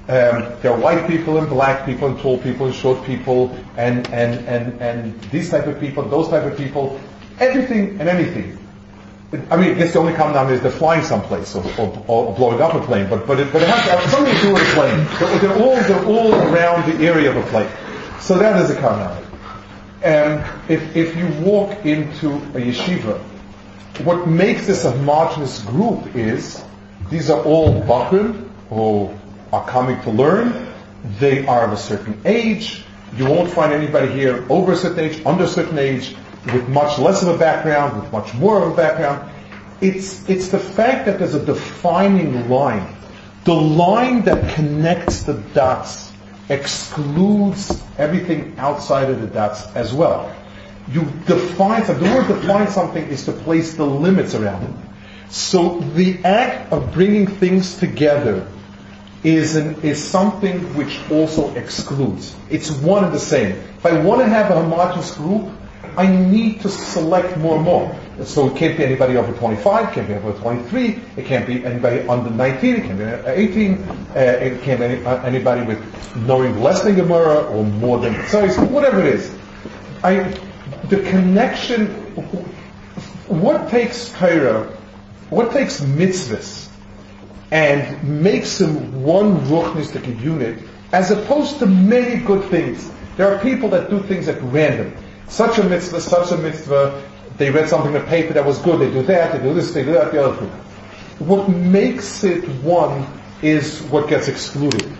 Um, 0.08 0.56
there 0.62 0.72
are 0.72 0.78
white 0.78 1.06
people 1.06 1.36
and 1.36 1.48
black 1.48 1.84
people 1.84 2.08
and 2.08 2.18
tall 2.18 2.38
people 2.38 2.66
and 2.66 2.74
short 2.74 3.04
people 3.04 3.54
and, 3.76 4.08
and, 4.08 4.46
and, 4.48 4.80
and 4.80 5.20
these 5.30 5.50
type 5.50 5.66
of 5.66 5.78
people, 5.78 6.02
those 6.08 6.28
type 6.28 6.50
of 6.50 6.56
people, 6.56 6.98
everything 7.38 8.00
and 8.00 8.08
anything. 8.08 8.58
I 9.50 9.56
mean, 9.58 9.72
I 9.72 9.74
guess 9.74 9.92
the 9.92 9.98
only 9.98 10.14
common 10.14 10.32
denominator 10.32 10.56
is 10.56 10.62
they're 10.62 10.78
flying 10.78 11.02
someplace 11.02 11.54
or, 11.54 11.62
or, 11.78 12.04
or, 12.06 12.34
blowing 12.34 12.62
up 12.62 12.72
a 12.72 12.80
plane, 12.80 13.10
but 13.10 13.26
but 13.26 13.38
it, 13.38 13.52
but 13.52 13.60
it 13.60 13.68
has 13.68 13.84
to 13.84 13.90
have 13.90 14.10
something 14.10 14.34
to 14.34 14.40
do 14.40 14.52
with 14.54 14.62
a 14.62 14.72
plane. 14.72 15.06
They're, 15.18 15.38
they're, 15.40 15.62
all 15.62 15.76
they're 15.76 16.04
all 16.06 16.34
around 16.34 16.90
the 16.90 17.06
area 17.06 17.28
of 17.28 17.36
a 17.36 17.42
plane. 17.50 17.68
So 18.20 18.38
that 18.38 18.62
is 18.62 18.70
a 18.70 18.80
common 18.80 19.00
denominator. 19.00 19.28
And 20.02 20.70
if 20.70 20.96
if 20.96 21.14
you 21.14 21.26
walk 21.44 21.84
into 21.84 22.36
a 22.36 22.60
yeshiva, 22.60 23.22
what 24.04 24.28
makes 24.28 24.66
this 24.66 24.84
a 24.84 24.92
homogenous 24.92 25.62
group 25.62 26.14
is 26.14 26.62
these 27.10 27.30
are 27.30 27.42
all 27.42 27.80
bochurim 27.82 28.48
who 28.68 29.10
are 29.52 29.66
coming 29.66 30.00
to 30.02 30.10
learn. 30.10 30.72
They 31.18 31.46
are 31.46 31.64
of 31.64 31.72
a 31.72 31.76
certain 31.76 32.20
age. 32.24 32.84
You 33.16 33.24
won't 33.24 33.50
find 33.50 33.72
anybody 33.72 34.12
here 34.12 34.44
over 34.48 34.72
a 34.72 34.76
certain 34.76 35.00
age, 35.00 35.24
under 35.24 35.44
a 35.44 35.48
certain 35.48 35.78
age 35.78 36.14
with 36.52 36.68
much 36.68 36.98
less 36.98 37.22
of 37.22 37.28
a 37.28 37.38
background, 37.38 38.00
with 38.00 38.12
much 38.12 38.34
more 38.34 38.62
of 38.62 38.72
a 38.72 38.76
background. 38.76 39.30
It's, 39.80 40.28
it's 40.28 40.48
the 40.48 40.58
fact 40.58 41.06
that 41.06 41.18
there's 41.18 41.34
a 41.34 41.44
defining 41.44 42.48
line. 42.48 42.94
The 43.44 43.54
line 43.54 44.22
that 44.22 44.54
connects 44.54 45.22
the 45.22 45.34
dots 45.54 46.12
excludes 46.48 47.82
everything 47.96 48.54
outside 48.58 49.10
of 49.10 49.20
the 49.20 49.26
dots 49.26 49.66
as 49.74 49.92
well. 49.92 50.34
You 50.90 51.02
define 51.26 51.84
something. 51.84 52.08
The 52.08 52.14
word 52.14 52.28
define 52.28 52.68
something 52.68 53.04
is 53.08 53.24
to 53.26 53.32
place 53.32 53.74
the 53.74 53.84
limits 53.84 54.34
around 54.34 54.62
it. 54.64 54.70
So 55.30 55.80
the 55.80 56.24
act 56.24 56.72
of 56.72 56.92
bringing 56.92 57.26
things 57.26 57.76
together 57.76 58.46
is, 59.22 59.56
an, 59.56 59.80
is 59.82 60.02
something 60.02 60.74
which 60.74 60.98
also 61.10 61.54
excludes. 61.54 62.34
It's 62.50 62.70
one 62.70 63.04
and 63.04 63.12
the 63.12 63.18
same. 63.18 63.52
If 63.52 63.84
I 63.84 64.00
want 64.00 64.20
to 64.20 64.26
have 64.26 64.50
a 64.50 64.54
homogeneous 64.54 65.14
group, 65.16 65.50
I 65.96 66.06
need 66.06 66.60
to 66.60 66.68
select 66.68 67.36
more 67.38 67.56
and 67.56 67.64
more. 67.64 67.96
So 68.24 68.48
it 68.48 68.56
can't 68.56 68.76
be 68.76 68.84
anybody 68.84 69.16
over 69.16 69.32
25, 69.32 69.88
it 69.88 69.94
can't 69.94 70.08
be 70.08 70.14
over 70.14 70.32
23, 70.40 71.00
it 71.16 71.26
can't 71.26 71.46
be 71.46 71.64
anybody 71.64 72.08
under 72.08 72.30
19, 72.30 72.74
it 72.74 72.82
can't 72.84 72.98
be 72.98 73.30
18, 73.30 73.74
uh, 73.74 74.18
it 74.18 74.62
can't 74.62 74.80
be 74.80 74.86
any, 74.86 75.04
uh, 75.04 75.22
anybody 75.22 75.62
with 75.64 76.16
knowing 76.16 76.60
less 76.60 76.82
than 76.82 76.96
Gemara 76.96 77.44
or 77.44 77.64
more 77.64 77.98
than 77.98 78.26
so 78.26 78.48
whatever 78.66 79.00
it 79.00 79.14
is. 79.14 79.32
I, 80.02 80.36
the 80.84 81.02
connection, 81.10 81.86
what 83.26 83.68
takes 83.68 84.10
Torah, 84.12 84.64
what 85.30 85.52
takes 85.52 85.80
mitzvahs, 85.80 86.68
and 87.50 88.22
makes 88.22 88.58
them 88.58 89.02
one 89.02 89.36
ruchnistic 89.46 90.20
unit, 90.22 90.62
as 90.92 91.10
opposed 91.10 91.58
to 91.58 91.66
many 91.66 92.20
good 92.22 92.48
things. 92.50 92.90
There 93.16 93.32
are 93.32 93.38
people 93.40 93.68
that 93.70 93.90
do 93.90 94.00
things 94.02 94.28
at 94.28 94.40
random 94.42 94.94
such 95.28 95.58
a 95.58 95.64
mitzvah, 95.64 96.00
such 96.00 96.32
a 96.32 96.36
mitzvah, 96.36 97.02
they 97.36 97.50
read 97.50 97.68
something 97.68 97.94
in 97.94 98.00
the 98.00 98.06
paper 98.08 98.32
that 98.32 98.44
was 98.44 98.58
good, 98.58 98.80
they 98.80 98.90
do 98.90 99.02
that, 99.02 99.32
they 99.32 99.46
do 99.46 99.54
this, 99.54 99.72
they 99.72 99.84
do 99.84 99.92
that, 99.92 100.10
the 100.10 100.24
other 100.24 100.36
thing. 100.36 100.48
What 101.26 101.48
makes 101.48 102.24
it 102.24 102.48
one 102.62 103.06
is 103.42 103.82
what 103.82 104.08
gets 104.08 104.28
excluded. 104.28 104.90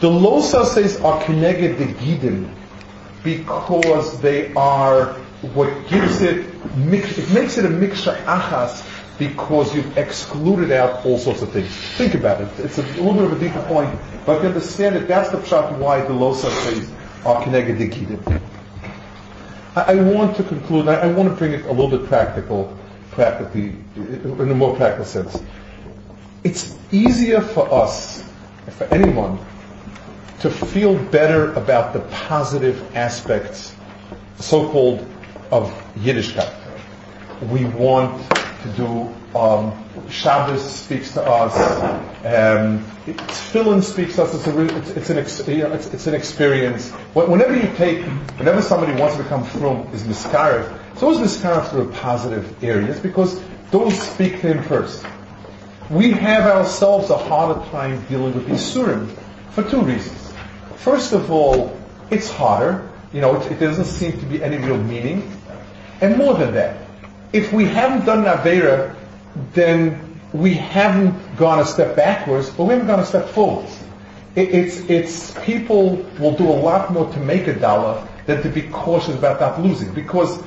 The 0.00 0.10
lo 0.10 0.40
sa'asehs 0.40 1.04
are 1.04 1.22
connected 1.24 1.78
the 1.78 1.86
gidim 1.94 2.52
because 3.22 4.20
they 4.20 4.52
are 4.54 5.16
what 5.52 5.68
gives 5.88 6.22
it, 6.22 6.46
it 6.46 7.30
makes 7.30 7.58
it 7.58 7.64
a 7.64 7.70
mixture 7.70 8.16
achas 8.24 8.88
because 9.18 9.74
you've 9.74 9.96
excluded 9.96 10.72
out 10.72 11.04
all 11.04 11.18
sorts 11.18 11.42
of 11.42 11.50
things. 11.52 11.68
Think 11.96 12.14
about 12.14 12.40
it. 12.40 12.48
It's 12.58 12.78
a 12.78 12.82
little 12.82 13.14
bit 13.14 13.24
of 13.24 13.32
a 13.32 13.38
deeper 13.38 13.62
point, 13.62 13.96
but 14.26 14.42
you 14.42 14.48
understand 14.48 14.96
that 14.96 15.06
that's 15.06 15.30
the 15.30 15.38
pshat 15.38 15.78
why 15.78 16.00
the 16.00 16.12
lo 16.12 16.34
sa'asehs 16.34 16.90
are 17.24 17.42
connected. 17.42 18.42
I, 19.76 19.94
want 19.96 20.36
to 20.36 20.44
conclude, 20.44 20.88
I, 20.88 20.94
I, 20.94 21.06
want 21.06 21.28
to 21.28 21.34
bring 21.34 21.52
it 21.52 21.64
a 21.66 21.72
little 21.72 21.98
bit 21.98 22.06
practical, 22.06 22.76
practically, 23.10 23.76
in 23.96 24.50
a 24.50 24.54
more 24.54 24.76
practical 24.76 25.04
sense. 25.04 25.42
It's 26.44 26.76
easier 26.92 27.40
for 27.40 27.72
us, 27.72 28.22
for 28.70 28.84
anyone, 28.84 29.38
to 30.40 30.50
feel 30.50 30.96
better 30.96 31.52
about 31.54 31.92
the 31.92 32.00
positive 32.00 32.94
aspects, 32.94 33.74
so-called, 34.36 35.04
of 35.50 35.70
Yiddishkeit. 35.96 36.52
We 37.50 37.64
want 37.64 38.22
to 38.62 38.68
do, 38.76 39.38
um, 39.38 39.84
Shabbos 40.08 40.64
speaks 40.64 41.12
to 41.12 41.22
us, 41.22 41.54
um, 42.24 42.84
Tefillin 43.06 43.82
speaks 43.82 44.16
to 44.16 44.22
us, 44.22 44.34
it's, 44.34 44.46
a, 44.46 44.76
it's, 44.78 44.90
it's 44.90 45.10
an, 45.10 45.18
ex, 45.18 45.46
you 45.46 45.58
know, 45.58 45.72
it's, 45.72 45.92
it's, 45.92 46.06
an 46.06 46.14
experience. 46.14 46.90
Whenever 47.12 47.54
you 47.54 47.70
take, 47.76 48.02
whenever 48.38 48.62
somebody 48.62 48.98
wants 48.98 49.16
to 49.16 49.22
become 49.22 49.44
frum, 49.44 49.88
is 49.92 50.04
miskarif, 50.04 50.80
it's 50.92 51.02
always 51.02 51.18
miskarif 51.18 51.68
through 51.70 51.92
positive 51.92 52.64
areas 52.64 52.98
because 53.00 53.40
those 53.70 54.00
speak 54.00 54.40
to 54.40 54.54
him 54.54 54.62
first. 54.62 55.04
We 55.90 56.12
have 56.12 56.46
ourselves 56.50 57.10
a 57.10 57.18
harder 57.18 57.60
time 57.70 58.02
dealing 58.06 58.34
with 58.34 58.48
Isurim 58.48 59.14
for 59.50 59.62
two 59.62 59.82
reasons. 59.82 60.32
First 60.76 61.12
of 61.12 61.30
all, 61.30 61.78
it's 62.10 62.30
harder. 62.30 62.90
You 63.14 63.20
know, 63.20 63.40
it, 63.40 63.52
it 63.52 63.60
doesn't 63.60 63.84
seem 63.84 64.18
to 64.18 64.26
be 64.26 64.42
any 64.42 64.58
real 64.58 64.76
meaning. 64.76 65.30
And 66.00 66.18
more 66.18 66.34
than 66.34 66.52
that, 66.54 66.76
if 67.32 67.52
we 67.52 67.64
haven't 67.64 68.04
done 68.04 68.24
Avera, 68.24 68.94
then 69.52 70.20
we 70.32 70.54
haven't 70.54 71.36
gone 71.36 71.60
a 71.60 71.64
step 71.64 71.94
backwards, 71.94 72.50
but 72.50 72.64
we 72.64 72.72
haven't 72.74 72.88
gone 72.88 72.98
a 72.98 73.06
step 73.06 73.28
forwards. 73.28 73.82
It, 74.34 74.52
it's, 74.52 74.80
it's, 74.90 75.30
people 75.44 76.04
will 76.18 76.36
do 76.36 76.48
a 76.48 76.58
lot 76.58 76.92
more 76.92 77.10
to 77.12 77.20
make 77.20 77.46
a 77.46 77.54
dollar 77.54 78.06
than 78.26 78.42
to 78.42 78.48
be 78.48 78.62
cautious 78.62 79.14
about 79.14 79.40
not 79.40 79.62
losing. 79.62 79.94
Because 79.94 80.42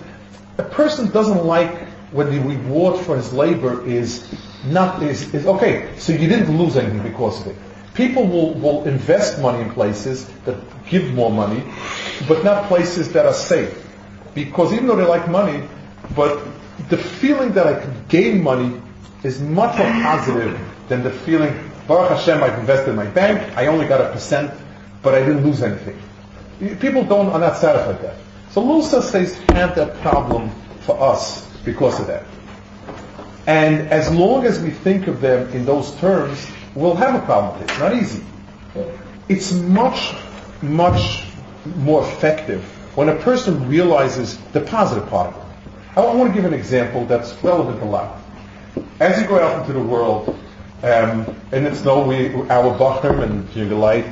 a 0.57 0.63
person 0.63 1.09
doesn't 1.11 1.45
like 1.45 1.88
when 2.11 2.30
the 2.30 2.39
reward 2.41 2.99
for 3.05 3.15
his 3.15 3.32
labor 3.32 3.86
is 3.88 4.30
not, 4.65 5.01
is, 5.01 5.34
is 5.34 5.45
okay, 5.45 5.89
so 5.97 6.11
you 6.11 6.28
didn't 6.28 6.57
lose 6.57 6.76
anything 6.76 7.03
because 7.03 7.39
of 7.41 7.47
it. 7.47 7.55
People 7.98 8.28
will, 8.28 8.54
will 8.54 8.84
invest 8.86 9.41
money 9.41 9.64
in 9.64 9.72
places 9.72 10.28
that 10.45 10.56
give 10.88 11.16
more 11.16 11.32
money, 11.32 11.64
but 12.28 12.43
not 12.43 12.68
places 12.68 13.12
that 13.14 13.26
are 13.26 13.34
safe. 13.34 13.74
Because 14.36 14.72
even 14.72 14.86
though 14.86 14.95
they 14.95 15.04
like 15.04 15.28
money, 15.28 15.68
but 16.16 16.45
the 16.89 16.98
feeling 16.98 17.54
that 17.54 17.66
I 17.66 17.74
could 17.74 18.08
gain 18.08 18.43
money 18.43 18.80
is 19.24 19.41
much 19.41 19.80
more 19.80 19.91
positive 20.04 20.60
than 20.89 21.02
the 21.02 21.10
feeling, 21.10 21.72
Baruch 21.88 22.12
Hashem, 22.12 22.43
I've 22.43 22.60
invested 22.60 22.91
in 22.91 22.95
my 22.98 23.08
bank, 23.08 23.58
I 23.58 23.66
only 23.66 23.88
got 23.88 24.00
a 24.00 24.12
percent, 24.12 24.52
but 25.02 25.16
I 25.16 25.22
didn't 25.22 25.43
lose 25.43 25.64
anything. 25.64 26.00
People 26.80 27.04
don't 27.04 27.30
are 27.30 27.39
not 27.39 27.58
satisfied 27.58 27.93
with 27.93 28.02
that. 28.04 28.18
So 28.52 28.62
Lo 28.62 28.82
sa'asehs 28.82 29.34
have 29.56 29.74
that 29.76 30.00
problem 30.02 30.52
for 30.82 31.02
us 31.02 31.48
because 31.66 32.00
of 32.00 32.06
that. 32.06 32.26
And 33.48 33.89
as 33.89 34.14
long 34.14 34.45
as 34.45 34.62
we 34.62 34.70
think 34.70 35.08
of 35.08 35.20
them 35.20 35.50
in 35.50 35.66
those 35.66 35.95
terms, 35.95 36.45
we'll 36.78 36.95
have 36.95 37.15
a 37.15 37.25
problem 37.25 37.59
with 37.59 37.63
it. 37.63 37.71
It's 37.71 37.80
not 37.80 37.95
easy. 37.95 38.23
It's 39.28 39.51
much, 39.51 40.13
much 40.61 41.25
more 41.75 42.03
effective 42.03 42.63
when 42.95 43.09
a 43.09 43.15
person 43.15 43.67
realizes 43.67 44.38
the 44.53 44.61
positive 44.61 45.09
part 45.09 45.36
of 45.36 45.41
it. 45.41 45.97
I 45.97 46.01
want 46.13 46.34
to 46.34 46.36
give 46.36 46.45
an 46.45 46.53
example 46.53 47.05
that's 47.05 47.34
relevant 47.43 47.80
to 47.80 47.86
life. 47.86 48.21
As 48.99 49.19
you 49.19 49.28
go 49.28 49.39
out 49.39 49.61
into 49.61 49.73
the 49.73 49.82
world, 49.82 50.30
um, 50.84 51.36
and 51.51 51.65
it's 51.65 51.84
no, 51.84 52.05
we, 52.05 52.28
our 52.51 52.78
Bachram 52.78 53.23
and 53.23 53.80
Light, 53.80 54.05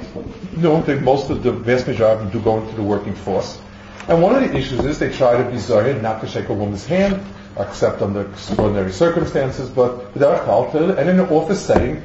you 0.55 0.63
know, 0.63 0.81
most 1.01 1.29
of 1.29 1.43
the 1.43 1.51
vast 1.51 1.85
majority 1.85 2.31
do 2.31 2.39
go 2.39 2.59
into 2.59 2.75
the 2.75 2.81
working 2.81 3.13
force. 3.13 3.59
And 4.07 4.23
one 4.23 4.35
of 4.35 4.41
the 4.41 4.57
issues 4.57 4.83
is 4.83 4.97
they 4.97 5.11
try 5.11 5.37
to 5.37 5.49
be 5.49 5.57
Zohir, 5.57 6.01
not 6.01 6.21
to 6.21 6.27
shake 6.27 6.49
a 6.49 6.53
woman's 6.53 6.85
hand, 6.85 7.23
except 7.59 8.01
under 8.01 8.27
extraordinary 8.27 8.91
circumstances, 8.91 9.69
but 9.69 10.11
without 10.15 10.45
culture, 10.45 10.95
and 10.97 11.07
in 11.07 11.19
an 11.19 11.27
office 11.29 11.63
setting, 11.63 12.03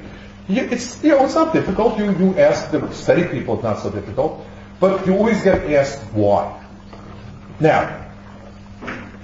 you, 0.50 0.62
it's, 0.70 1.02
you 1.02 1.10
know, 1.10 1.24
it's 1.24 1.34
not 1.34 1.52
difficult. 1.52 1.98
You, 1.98 2.12
you 2.18 2.38
ask 2.38 2.70
the 2.70 2.90
steady 2.92 3.28
people, 3.28 3.54
it's 3.54 3.62
not 3.62 3.78
so 3.78 3.90
difficult, 3.90 4.44
but 4.78 5.06
you 5.06 5.16
always 5.16 5.42
get 5.42 5.70
asked 5.72 6.02
why. 6.12 6.56
Now, 7.60 7.96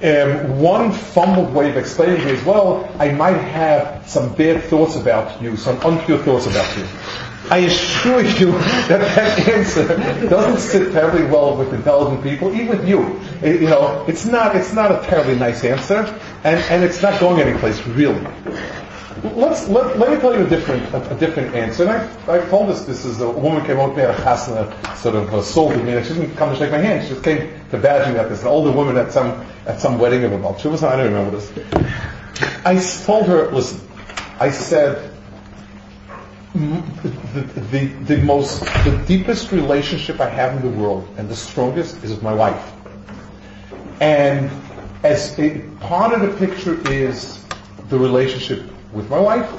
um, 0.03 0.61
one 0.61 0.93
fumbled 0.93 1.55
way 1.55 1.71
of 1.71 1.77
explaining 1.77 2.29
is, 2.29 2.45
well, 2.45 2.91
I 2.99 3.11
might 3.13 3.39
have 3.39 4.09
some 4.09 4.35
bad 4.35 4.63
thoughts 4.65 4.97
about 4.97 5.41
you, 5.41 5.57
some 5.57 5.79
unpure 5.79 6.23
thoughts 6.23 6.47
about 6.47 6.77
you. 6.77 6.87
I 7.49 7.59
assure 7.59 8.23
you 8.23 8.53
that 8.89 9.01
that 9.15 9.49
answer 9.49 9.87
doesn't 10.29 10.59
sit 10.59 10.93
terribly 10.93 11.25
well 11.25 11.57
with 11.57 11.73
intelligent 11.73 12.23
people, 12.23 12.55
even 12.55 12.79
with 12.79 12.89
you. 12.89 13.19
It, 13.43 13.63
you 13.63 13.69
know, 13.69 14.05
it's 14.07 14.27
not, 14.27 14.55
it's 14.55 14.73
not 14.73 14.93
a 14.93 15.07
terribly 15.07 15.37
nice 15.37 15.65
answer, 15.65 16.01
and, 16.45 16.61
and 16.71 16.85
it's 16.85 17.01
not 17.01 17.19
going 17.19 17.41
anyplace, 17.41 17.85
really. 17.87 18.27
Let's, 19.35 19.69
let, 19.69 19.99
let 19.99 20.11
me 20.11 20.19
tell 20.19 20.37
you 20.37 20.47
a 20.47 20.49
different, 20.49 20.83
a, 20.95 21.15
a 21.15 21.19
different 21.19 21.55
answer. 21.55 21.85
And 21.85 21.93
I, 21.93 22.37
I 22.37 22.39
told 22.49 22.69
this, 22.69 22.85
this 22.85 23.05
is 23.05 23.21
a 23.21 23.29
woman 23.29 23.65
came 23.65 23.79
up 23.79 23.91
to 23.91 23.97
me 23.97 24.03
at 24.03 24.11
a 24.11 24.23
chasna, 24.23 24.97
sort 24.97 25.15
of 25.15 25.33
assaulted 25.33 25.85
me, 25.85 26.03
she 26.05 26.15
didn't 26.15 26.37
come 26.37 26.51
to 26.51 26.57
shake 26.57 26.71
my 26.71 26.79
hand, 26.79 27.03
she 27.03 27.11
just 27.11 27.25
came 27.25 27.51
to 27.71 27.79
badge 27.79 28.13
me 28.13 28.19
at 28.19 28.29
this, 28.29 28.43
an 28.43 28.49
older 28.49 28.71
woman 28.73 28.97
at 28.97 29.13
some, 29.13 29.47
at 29.67 29.81
some 29.81 29.99
wedding 29.99 30.25
of 30.25 30.33
a 30.33 30.39
Balchuvas, 30.39 30.87
I 30.87 30.97
don't 30.97 31.13
remember 31.13 31.39
this. 31.39 31.53
I 32.65 32.79
told 33.05 33.27
her, 33.27 33.51
listen, 33.51 33.81
I 34.39 34.51
said, 34.51 35.13
the, 36.55 37.41
the, 37.71 37.87
the 37.87 38.17
most, 38.19 38.61
the 38.61 39.03
deepest 39.07 39.53
relationship 39.53 40.21
I 40.21 40.29
have 40.29 40.57
in 40.57 40.71
the 40.71 40.79
world, 40.79 41.09
and 41.17 41.29
the 41.29 41.37
strongest, 41.37 42.03
is 42.05 42.11
with 42.11 42.23
my 42.23 42.35
wife. 42.35 42.73
And 44.01 44.51
as 45.03 45.39
a, 45.39 45.61
part 45.81 46.13
of 46.13 46.21
the 46.21 46.47
picture 46.47 46.81
is 46.91 47.45
the 47.89 47.99
relationship 47.99 48.71
with 48.97 49.11
my 49.11 49.21
wife, 49.21 49.53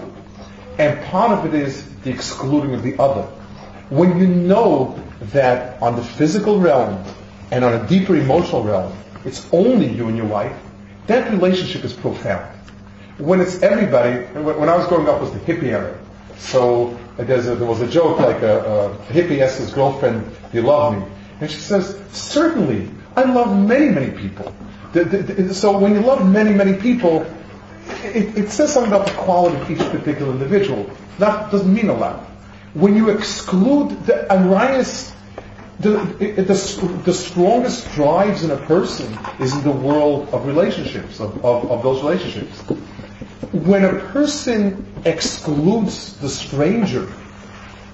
and 0.79 0.99
part 1.05 1.31
of 1.31 1.45
it 1.45 1.53
is 1.53 1.87
the 2.01 2.09
excluding 2.09 2.73
of 2.73 2.83
the 2.83 2.99
other. 3.01 3.23
When 3.89 4.19
you 4.19 4.27
know 4.27 5.01
that 5.33 5.81
on 5.81 5.95
the 5.95 6.03
physical 6.03 6.59
realm 6.59 7.03
and 7.51 7.63
on 7.63 7.73
a 7.73 7.87
deeper 7.87 8.15
emotional 8.15 8.63
realm, 8.63 8.97
it's 9.23 9.47
only 9.53 9.87
you 9.87 10.07
and 10.07 10.17
your 10.17 10.25
wife, 10.25 10.55
that 11.07 11.31
relationship 11.31 11.85
is 11.85 11.93
profound. 11.93 12.45
When 13.17 13.39
it's 13.39 13.61
everybody, 13.61 14.25
when 14.39 14.69
I 14.69 14.75
was 14.75 14.87
growing 14.87 15.07
up, 15.07 15.21
was 15.21 15.31
the 15.31 15.39
hippie 15.39 15.71
era. 15.71 15.97
So 16.37 16.97
a, 17.17 17.23
there 17.25 17.55
was 17.65 17.81
a 17.81 17.87
joke 17.87 18.19
like 18.19 18.43
uh, 18.43 18.45
uh, 18.45 18.49
a, 18.49 18.91
a 18.91 19.13
hippie 19.13 19.41
asks 19.41 19.57
his 19.57 19.73
girlfriend, 19.73 20.23
"Do 20.51 20.57
you 20.57 20.61
love 20.61 20.97
me?" 20.97 21.05
And 21.39 21.49
she 21.49 21.59
says, 21.59 21.99
"Certainly, 22.11 22.89
I 23.15 23.23
love 23.23 23.57
many, 23.57 23.89
many 23.89 24.11
people." 24.11 24.53
The, 24.93 25.03
the, 25.03 25.17
the, 25.17 25.53
so 25.53 25.77
when 25.77 25.93
you 25.93 26.01
love 26.01 26.27
many, 26.27 26.53
many 26.53 26.73
people, 26.73 27.25
it, 28.17 28.37
it, 28.37 28.49
says 28.49 28.73
something 28.73 28.91
about 28.91 29.07
the 29.07 29.13
quality 29.13 29.57
of 29.57 29.71
each 29.71 29.91
particular 29.91 30.31
individual. 30.31 30.89
That 31.19 31.51
doesn't 31.51 31.73
mean 31.73 31.89
a 31.89 31.93
lot. 31.93 32.19
When 32.73 32.95
you 32.95 33.09
exclude 33.09 34.05
the 34.05 34.27
arayos, 34.29 35.13
the, 35.79 35.97
the, 36.19 37.01
the, 37.05 37.13
strongest 37.13 37.91
drives 37.91 38.43
in 38.43 38.51
a 38.51 38.57
person 38.57 39.15
is 39.39 39.53
in 39.53 39.63
the 39.63 39.71
world 39.71 40.29
of 40.29 40.45
relationships, 40.47 41.19
of, 41.19 41.45
of, 41.45 41.69
of 41.69 41.83
those 41.83 42.01
relationships 42.01 42.63
when 43.51 43.85
a 43.85 43.99
person 44.11 44.85
excludes 45.05 46.17
the 46.17 46.29
stranger, 46.29 47.11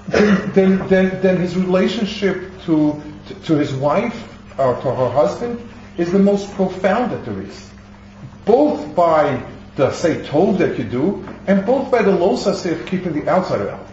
then, 0.07 0.51
then, 0.53 0.88
then, 0.88 1.21
then 1.21 1.38
his 1.38 1.55
relationship 1.55 2.51
to, 2.63 3.01
to, 3.28 3.34
to, 3.45 3.55
his 3.55 3.74
wife 3.74 4.30
or 4.57 4.76
to 4.76 4.82
her 4.93 5.09
husband 5.09 5.69
is 5.97 6.11
the 6.11 6.19
most 6.19 6.51
profound 6.53 7.11
that 7.11 7.26
there 7.26 7.41
is. 7.41 7.69
Both 8.45 8.95
by 8.95 9.41
the 9.76 9.91
say 9.91 10.21
tov 10.21 10.57
that 10.59 10.78
you 10.78 10.84
do, 10.84 11.26
and 11.47 11.65
both 11.65 11.91
by 11.91 12.01
the 12.01 12.11
losa 12.11 12.53
say 12.55 12.74
of 12.74 12.86
keeping 12.86 13.13
the 13.13 13.28
outsider 13.28 13.71
out. 13.71 13.88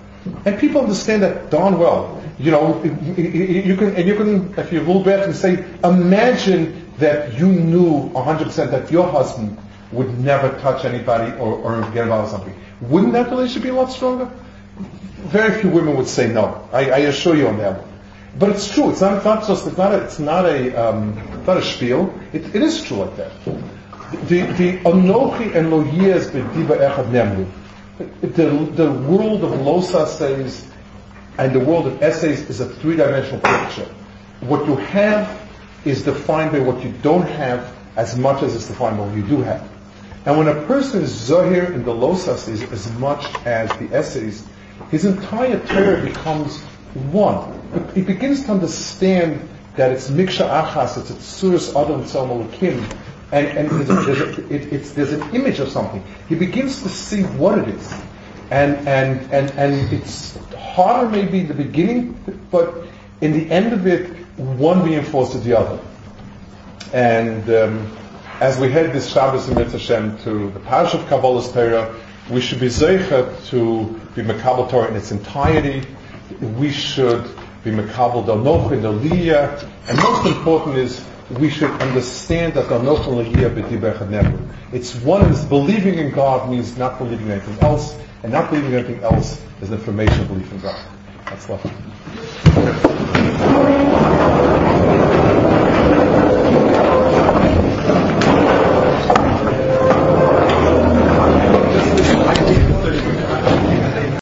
And 0.45 0.59
people 0.59 0.83
understand 0.83 1.23
that 1.23 1.51
darn 1.51 1.79
well. 1.79 2.23
You 2.39 2.51
know, 2.51 2.83
you 2.85 3.77
can, 3.77 3.95
and 3.97 4.07
you 4.07 4.15
can, 4.15 4.55
if 4.59 4.73
you 4.73 4.85
will 4.85 5.03
back 5.03 5.25
and 5.25 5.35
say, 5.35 5.65
imagine 5.85 6.91
that 6.99 7.39
you 7.39 7.47
knew 7.47 8.11
100% 8.11 8.71
that 8.71 8.91
your 8.91 9.07
husband 9.11 9.59
would 9.93 10.19
never 10.19 10.59
touch 10.61 10.85
anybody 10.85 11.33
or, 11.39 11.55
or 11.57 11.81
get 11.93 12.05
involved 12.05 12.33
in 12.33 12.39
something. 12.39 12.61
Wouldn't 12.83 13.13
that 13.15 13.31
relationship 13.31 13.63
be 13.63 13.69
a 13.71 13.75
lot 13.75 13.91
stronger? 13.91 14.31
Very 15.29 15.61
few 15.61 15.71
women 15.71 15.97
would 15.97 16.07
say 16.07 16.33
no. 16.33 16.69
I, 16.73 16.91
I 16.91 16.99
assure 16.99 17.37
you 17.37 17.49
on 17.49 17.59
that 17.59 17.81
one. 17.81 17.91
But 18.39 18.51
it's 18.51 18.73
true. 18.73 18.91
It's 18.91 19.01
not, 19.01 19.17
it's 19.17 19.25
not 19.25 19.47
just. 19.47 19.67
It's 19.67 19.77
not 19.77 19.93
a. 19.93 20.05
It's 20.05 20.19
not 20.19 20.47
a. 20.47 20.89
Um, 20.89 21.45
not 21.47 21.57
a 21.57 21.63
spiel. 21.63 22.15
It, 22.33 22.55
it 22.55 22.63
is 22.63 22.83
true 22.83 22.99
like 22.99 23.17
that. 23.17 23.33
The 24.11 24.79
anochi 24.85 25.55
and 25.55 25.71
lo 25.71 25.85
echad 25.85 27.11
nemru. 27.11 27.49
The 28.21 28.47
the 28.75 28.93
world 28.93 29.45
of 29.45 29.61
lo 29.61 29.81
sa'asehs, 29.81 30.67
and 31.39 31.53
the 31.55 31.61
world 31.61 31.87
of 31.87 31.95
asehs 32.01 32.51
is 32.51 32.61
a 32.61 32.67
three-dimensional 32.67 33.41
picture. 33.41 33.89
What 34.41 34.67
you 34.67 34.77
have 34.77 35.41
is 35.85 36.03
defined 36.03 36.53
by 36.53 36.61
what 36.61 36.83
you 36.83 36.93
don't 37.03 37.29
have 37.29 37.73
as 37.97 38.17
much 38.17 38.43
as 38.43 38.55
it's 38.55 38.67
defined 38.69 38.99
by 38.99 39.07
what 39.07 39.15
you 39.15 39.23
do 39.23 39.43
have. 39.43 39.69
And 40.27 40.39
when 40.39 40.49
a 40.49 40.67
person 40.67 41.03
is 41.03 41.13
Zohir 41.13 41.73
in 41.73 41.85
the 41.85 41.93
Losas 41.93 42.49
as 42.73 42.93
much 42.95 43.25
as 43.47 43.71
the 43.79 43.87
asehs, 43.89 44.45
his 44.91 45.05
entire 45.05 45.59
Torah 45.67 46.03
becomes 46.03 46.61
one. 47.13 47.93
He 47.95 48.03
begins 48.03 48.45
to 48.47 48.53
understand 48.53 49.49
that 49.77 49.93
it's 49.93 50.11
Miksha 50.11 50.49
Achas, 50.65 50.99
it's 50.99 51.11
Tsuris 51.13 51.71
Adam 51.81 52.03
Tzalmalakim, 52.05 52.85
and, 53.33 53.47
and 53.47 53.71
there's, 53.71 53.91
a, 53.91 53.95
there's, 53.95 54.39
a, 54.39 54.55
it, 54.55 54.95
there's 54.95 55.13
an 55.13 55.35
image 55.35 55.61
of 55.61 55.69
something. 55.69 56.03
He 56.29 56.35
begins 56.35 56.83
to 56.83 56.89
see 56.89 57.23
what 57.23 57.59
it 57.59 57.69
is. 57.69 57.93
And, 58.51 58.89
and, 58.89 59.21
and, 59.33 59.51
and 59.53 59.93
it's 59.93 60.37
harder 60.55 61.09
maybe 61.09 61.41
in 61.41 61.49
the 61.49 61.55
beginning, 61.55 62.17
but 62.51 62.87
in 63.21 63.33
the 63.33 63.49
end 63.51 63.73
of 63.73 63.87
it, 63.87 64.09
one 64.37 64.83
reinforces 64.83 65.45
the 65.45 65.57
other. 65.57 65.81
And 66.93 67.49
um, 67.51 67.97
as 68.41 68.59
we 68.59 68.71
head 68.71 68.93
this 68.93 69.13
Shabbos 69.13 69.49
in 69.49 69.57
Hashem 69.57 70.19
to 70.25 70.51
the 70.51 70.61
parsha 70.61 70.95
of 70.95 71.03
Kabbalas 71.03 71.53
Torah, 71.53 71.95
we 72.31 72.41
should 72.41 72.59
be 72.59 72.67
zeichet 72.67 73.47
to 73.49 73.85
be 74.15 74.23
Makabal 74.23 74.69
Torah 74.71 74.89
in 74.89 74.97
its 74.97 75.13
entirety. 75.13 75.87
We 76.41 76.73
should 76.73 77.25
be 77.63 77.71
Makabal 77.71 78.25
Dalnoch 78.25 78.73
in 78.73 78.83
the 78.83 78.93
Liyah. 78.93 79.69
And 79.89 79.99
most 79.99 80.27
important 80.27 80.79
is 80.79 81.05
we 81.39 81.49
should 81.49 81.71
understand 81.71 82.55
that. 82.55 82.67
It's 84.73 84.95
one 84.97 85.31
is 85.31 85.45
believing 85.45 85.99
in 85.99 86.11
God 86.11 86.51
means 86.51 86.77
not 86.77 86.99
believing 86.99 87.27
in 87.27 87.33
anything 87.33 87.59
else, 87.61 87.97
and 88.23 88.33
not 88.33 88.51
believing 88.51 88.73
in 88.73 88.79
anything 88.79 89.03
else 89.03 89.41
is 89.61 89.71
an 89.71 89.79
information 89.79 90.21
of 90.21 90.29
belief 90.29 90.51
in 90.53 90.61
God. 90.61 90.81
That's 91.27 91.49
left. 91.49 93.07